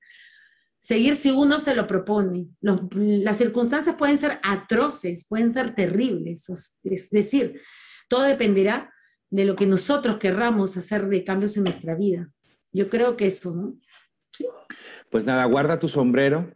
seguir 0.81 1.15
si 1.15 1.29
uno 1.29 1.59
se 1.59 1.75
lo 1.75 1.85
propone. 1.85 2.47
las 2.59 3.37
circunstancias 3.37 3.95
pueden 3.95 4.17
ser 4.17 4.39
atroces, 4.41 5.27
pueden 5.27 5.51
ser 5.51 5.75
terribles. 5.75 6.49
Es 6.83 7.09
decir, 7.11 7.61
todo 8.09 8.23
dependerá 8.23 8.91
de 9.29 9.45
lo 9.45 9.55
que 9.55 9.67
nosotros 9.67 10.17
querramos 10.17 10.75
hacer 10.77 11.07
de 11.07 11.23
cambios 11.23 11.55
en 11.55 11.65
nuestra 11.65 11.93
vida. 11.93 12.31
Yo 12.73 12.89
creo 12.89 13.15
que 13.15 13.27
eso, 13.27 13.53
¿no? 13.53 13.75
¿Sí? 14.33 14.47
Pues 15.11 15.23
nada, 15.23 15.45
guarda 15.45 15.77
tu 15.77 15.87
sombrero, 15.87 16.51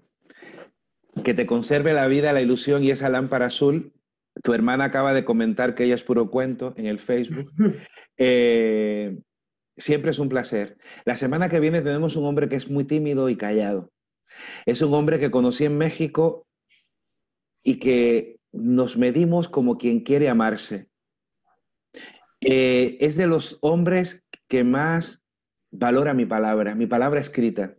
que 1.24 1.36
te 1.36 1.46
conserve 1.46 1.94
la 1.94 2.08
vida, 2.08 2.34
la 2.34 2.42
ilusión 2.42 2.84
y 2.84 2.90
esa 2.90 3.10
lámpara 3.10 3.46
azul. 3.46 3.94
Tu 4.42 4.54
hermana 4.54 4.86
acaba 4.86 5.14
de 5.14 5.24
comentar 5.24 5.76
que 5.76 5.84
ella 5.84 5.96
es 5.96 6.04
puro 6.04 6.32
cuento 6.32 6.74
en 6.78 6.88
el 6.88 7.00
Facebook. 7.00 7.48
Eh, 8.18 9.20
siempre 9.76 10.12
es 10.12 10.20
un 10.20 10.30
placer. 10.30 10.78
La 11.04 11.18
semana 11.18 11.50
que 11.50 11.60
viene 11.60 11.82
tenemos 11.82 12.16
un 12.16 12.24
hombre 12.24 12.48
que 12.48 12.56
es 12.56 12.70
muy 12.70 12.86
tímido 12.86 13.28
y 13.28 13.36
callado. 13.36 13.92
Es 14.66 14.82
un 14.82 14.94
hombre 14.94 15.20
que 15.20 15.32
conocí 15.32 15.66
en 15.66 15.78
México 15.78 16.48
y 17.64 17.80
que 17.80 18.40
nos 18.52 18.98
medimos 18.98 19.50
como 19.50 19.78
quien 19.78 20.02
quiere 20.02 20.30
amarse. 20.30 20.90
Eh, 22.42 22.98
es 23.00 23.16
de 23.16 23.28
los 23.28 23.58
hombres 23.62 24.24
que 24.48 24.64
más 24.64 25.26
valora 25.72 26.14
mi 26.14 26.26
palabra, 26.26 26.76
mi 26.76 26.86
palabra 26.86 27.20
escrita. 27.20 27.76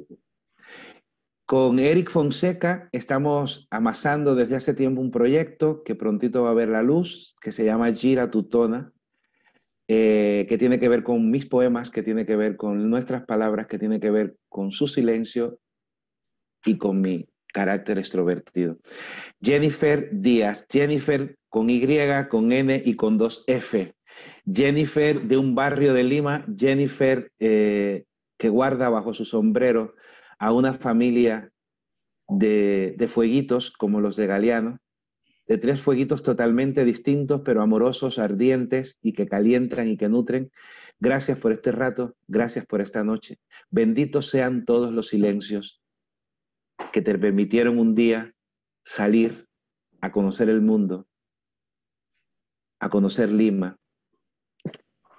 Con 1.47 1.79
Eric 1.79 2.11
Fonseca 2.11 2.89
estamos 2.91 3.69
amasando 3.71 4.35
desde 4.35 4.57
hace 4.57 4.75
tiempo 4.75 5.01
un 5.01 5.13
proyecto 5.13 5.85
que 5.85 5.95
prontito 5.95 6.43
va 6.43 6.51
a 6.51 6.55
ver 6.55 6.69
la 6.69 6.83
luz, 6.83 7.37
que 7.41 7.53
se 7.53 7.65
llama 7.65 7.93
Gira 7.93 8.31
Tutona, 8.31 8.93
eh, 9.87 10.47
que 10.49 10.59
tiene 10.59 10.81
que 10.81 10.89
ver 10.89 11.05
con 11.05 11.31
mis 11.31 11.47
poemas, 11.47 11.91
que 11.91 12.03
tiene 12.03 12.27
que 12.27 12.35
ver 12.35 12.57
con 12.57 12.91
nuestras 12.91 13.25
palabras, 13.25 13.69
que 13.69 13.79
tiene 13.79 14.01
que 14.01 14.11
ver 14.11 14.37
con 14.49 14.73
su 14.73 14.89
silencio 14.89 15.61
y 16.67 16.77
con 16.77 17.01
mi 17.01 17.27
carácter 17.53 17.97
extrovertido. 17.97 18.77
Jennifer 19.41 20.11
Díaz, 20.13 20.67
Jennifer 20.71 21.39
con 21.49 21.71
Y, 21.71 21.81
con 22.29 22.53
N 22.53 22.83
y 22.85 22.97
con 22.97 23.17
dos 23.17 23.45
F. 23.47 23.95
Jennifer 24.45 25.23
de 25.23 25.39
un 25.39 25.55
barrio 25.55 25.95
de 25.95 26.05
Lima, 26.05 26.45
Jennifer 26.55 27.31
eh, 27.39 28.05
que 28.37 28.49
guarda 28.51 28.91
bajo 28.91 29.15
su 29.15 29.25
sombrero 29.25 29.95
a 30.39 30.53
una 30.53 30.75
familia 30.75 31.51
de, 32.29 32.95
de 32.99 33.09
fueguitos 33.09 33.71
como 33.71 34.01
los 34.01 34.17
de 34.17 34.27
Galeano, 34.27 34.79
de 35.47 35.59
tres 35.59 35.81
fueguitos 35.81 36.23
totalmente 36.23 36.85
distintos, 36.85 37.43
pero 37.45 37.63
amorosos, 37.63 38.19
ardientes 38.19 38.99
y 39.01 39.13
que 39.13 39.27
calientan 39.27 39.89
y 39.89 39.97
que 39.97 40.09
nutren. 40.09 40.51
Gracias 40.99 41.39
por 41.39 41.53
este 41.53 41.73
rato, 41.73 42.17
gracias 42.27 42.67
por 42.67 42.81
esta 42.81 43.05
noche. 43.05 43.39
Benditos 43.71 44.29
sean 44.29 44.65
todos 44.65 44.93
los 44.93 45.09
silencios 45.09 45.81
que 46.93 47.03
te 47.03 47.19
permitieron 47.19 47.79
un 47.79 47.95
día 47.95 48.33
salir 48.85 49.47
a 50.01 50.13
conocer 50.13 50.49
el 50.49 50.61
mundo, 50.61 51.07
a 52.81 52.89
conocer 52.89 53.31
Lima, 53.31 53.79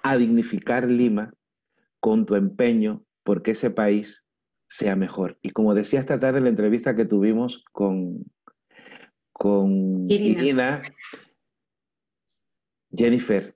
a 0.02 0.16
dignificar 0.16 0.88
Lima 0.88 1.32
con 2.00 2.26
tu 2.26 2.34
empeño 2.34 3.04
porque 3.24 3.52
ese 3.52 3.70
país 3.70 4.24
sea 4.68 4.96
mejor. 4.96 5.38
Y 5.42 5.50
como 5.50 5.74
decía 5.74 6.00
esta 6.00 6.18
tarde 6.18 6.38
en 6.38 6.44
la 6.44 6.50
entrevista 6.50 6.94
que 6.94 7.04
tuvimos 7.04 7.64
con, 7.72 8.24
con 9.32 10.10
Irina. 10.10 10.40
Irina. 10.40 10.82
Jennifer, 12.90 13.54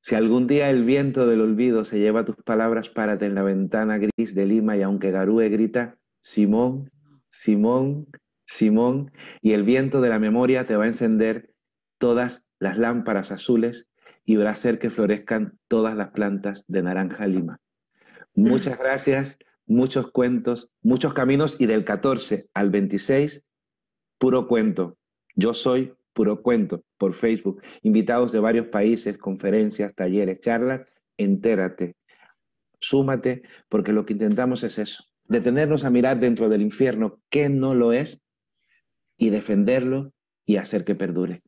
si 0.00 0.14
algún 0.14 0.46
día 0.46 0.70
el 0.70 0.84
viento 0.84 1.26
del 1.26 1.40
olvido 1.40 1.84
se 1.84 1.98
lleva 1.98 2.24
tus 2.24 2.36
palabras, 2.36 2.88
párate 2.88 3.26
en 3.26 3.34
la 3.34 3.42
ventana 3.42 3.98
gris 3.98 4.34
de 4.34 4.46
Lima 4.46 4.76
y 4.76 4.82
aunque 4.82 5.10
Garúe 5.10 5.50
grita, 5.50 5.98
Simón, 6.20 6.90
Simón, 7.30 8.06
Simón, 8.46 9.12
y 9.42 9.52
el 9.52 9.62
viento 9.62 10.00
de 10.00 10.08
la 10.08 10.18
memoria 10.18 10.64
te 10.64 10.76
va 10.76 10.84
a 10.84 10.88
encender 10.88 11.52
todas 11.98 12.44
las 12.58 12.78
lámparas 12.78 13.30
azules 13.32 13.88
y 14.24 14.36
va 14.36 14.48
a 14.48 14.52
hacer 14.52 14.78
que 14.78 14.90
florezcan 14.90 15.58
todas 15.68 15.96
las 15.96 16.10
plantas 16.10 16.64
de 16.66 16.82
naranja 16.82 17.26
lima. 17.26 17.60
Muchas 18.34 18.78
gracias, 18.78 19.38
muchos 19.66 20.10
cuentos, 20.10 20.70
muchos 20.82 21.14
caminos 21.14 21.60
y 21.60 21.66
del 21.66 21.84
14 21.84 22.48
al 22.54 22.70
26, 22.70 23.44
puro 24.18 24.46
cuento. 24.48 24.96
Yo 25.34 25.54
soy 25.54 25.94
puro 26.12 26.42
cuento 26.42 26.82
por 26.96 27.14
Facebook. 27.14 27.62
Invitados 27.82 28.32
de 28.32 28.40
varios 28.40 28.66
países, 28.66 29.18
conferencias, 29.18 29.94
talleres, 29.94 30.40
charlas, 30.40 30.82
entérate, 31.16 31.94
súmate, 32.80 33.42
porque 33.68 33.92
lo 33.92 34.04
que 34.04 34.14
intentamos 34.14 34.64
es 34.64 34.78
eso, 34.78 35.04
detenernos 35.28 35.84
a 35.84 35.90
mirar 35.90 36.18
dentro 36.18 36.48
del 36.48 36.62
infierno 36.62 37.20
qué 37.30 37.48
no 37.48 37.74
lo 37.74 37.92
es 37.92 38.20
y 39.16 39.30
defenderlo 39.30 40.12
y 40.44 40.56
hacer 40.56 40.84
que 40.84 40.94
perdure. 40.94 41.42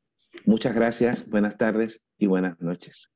Muchas 0.45 0.75
gracias, 0.75 1.29
buenas 1.29 1.57
tardes 1.57 2.03
y 2.19 2.27
buenas 2.27 2.61
noches. 2.61 3.11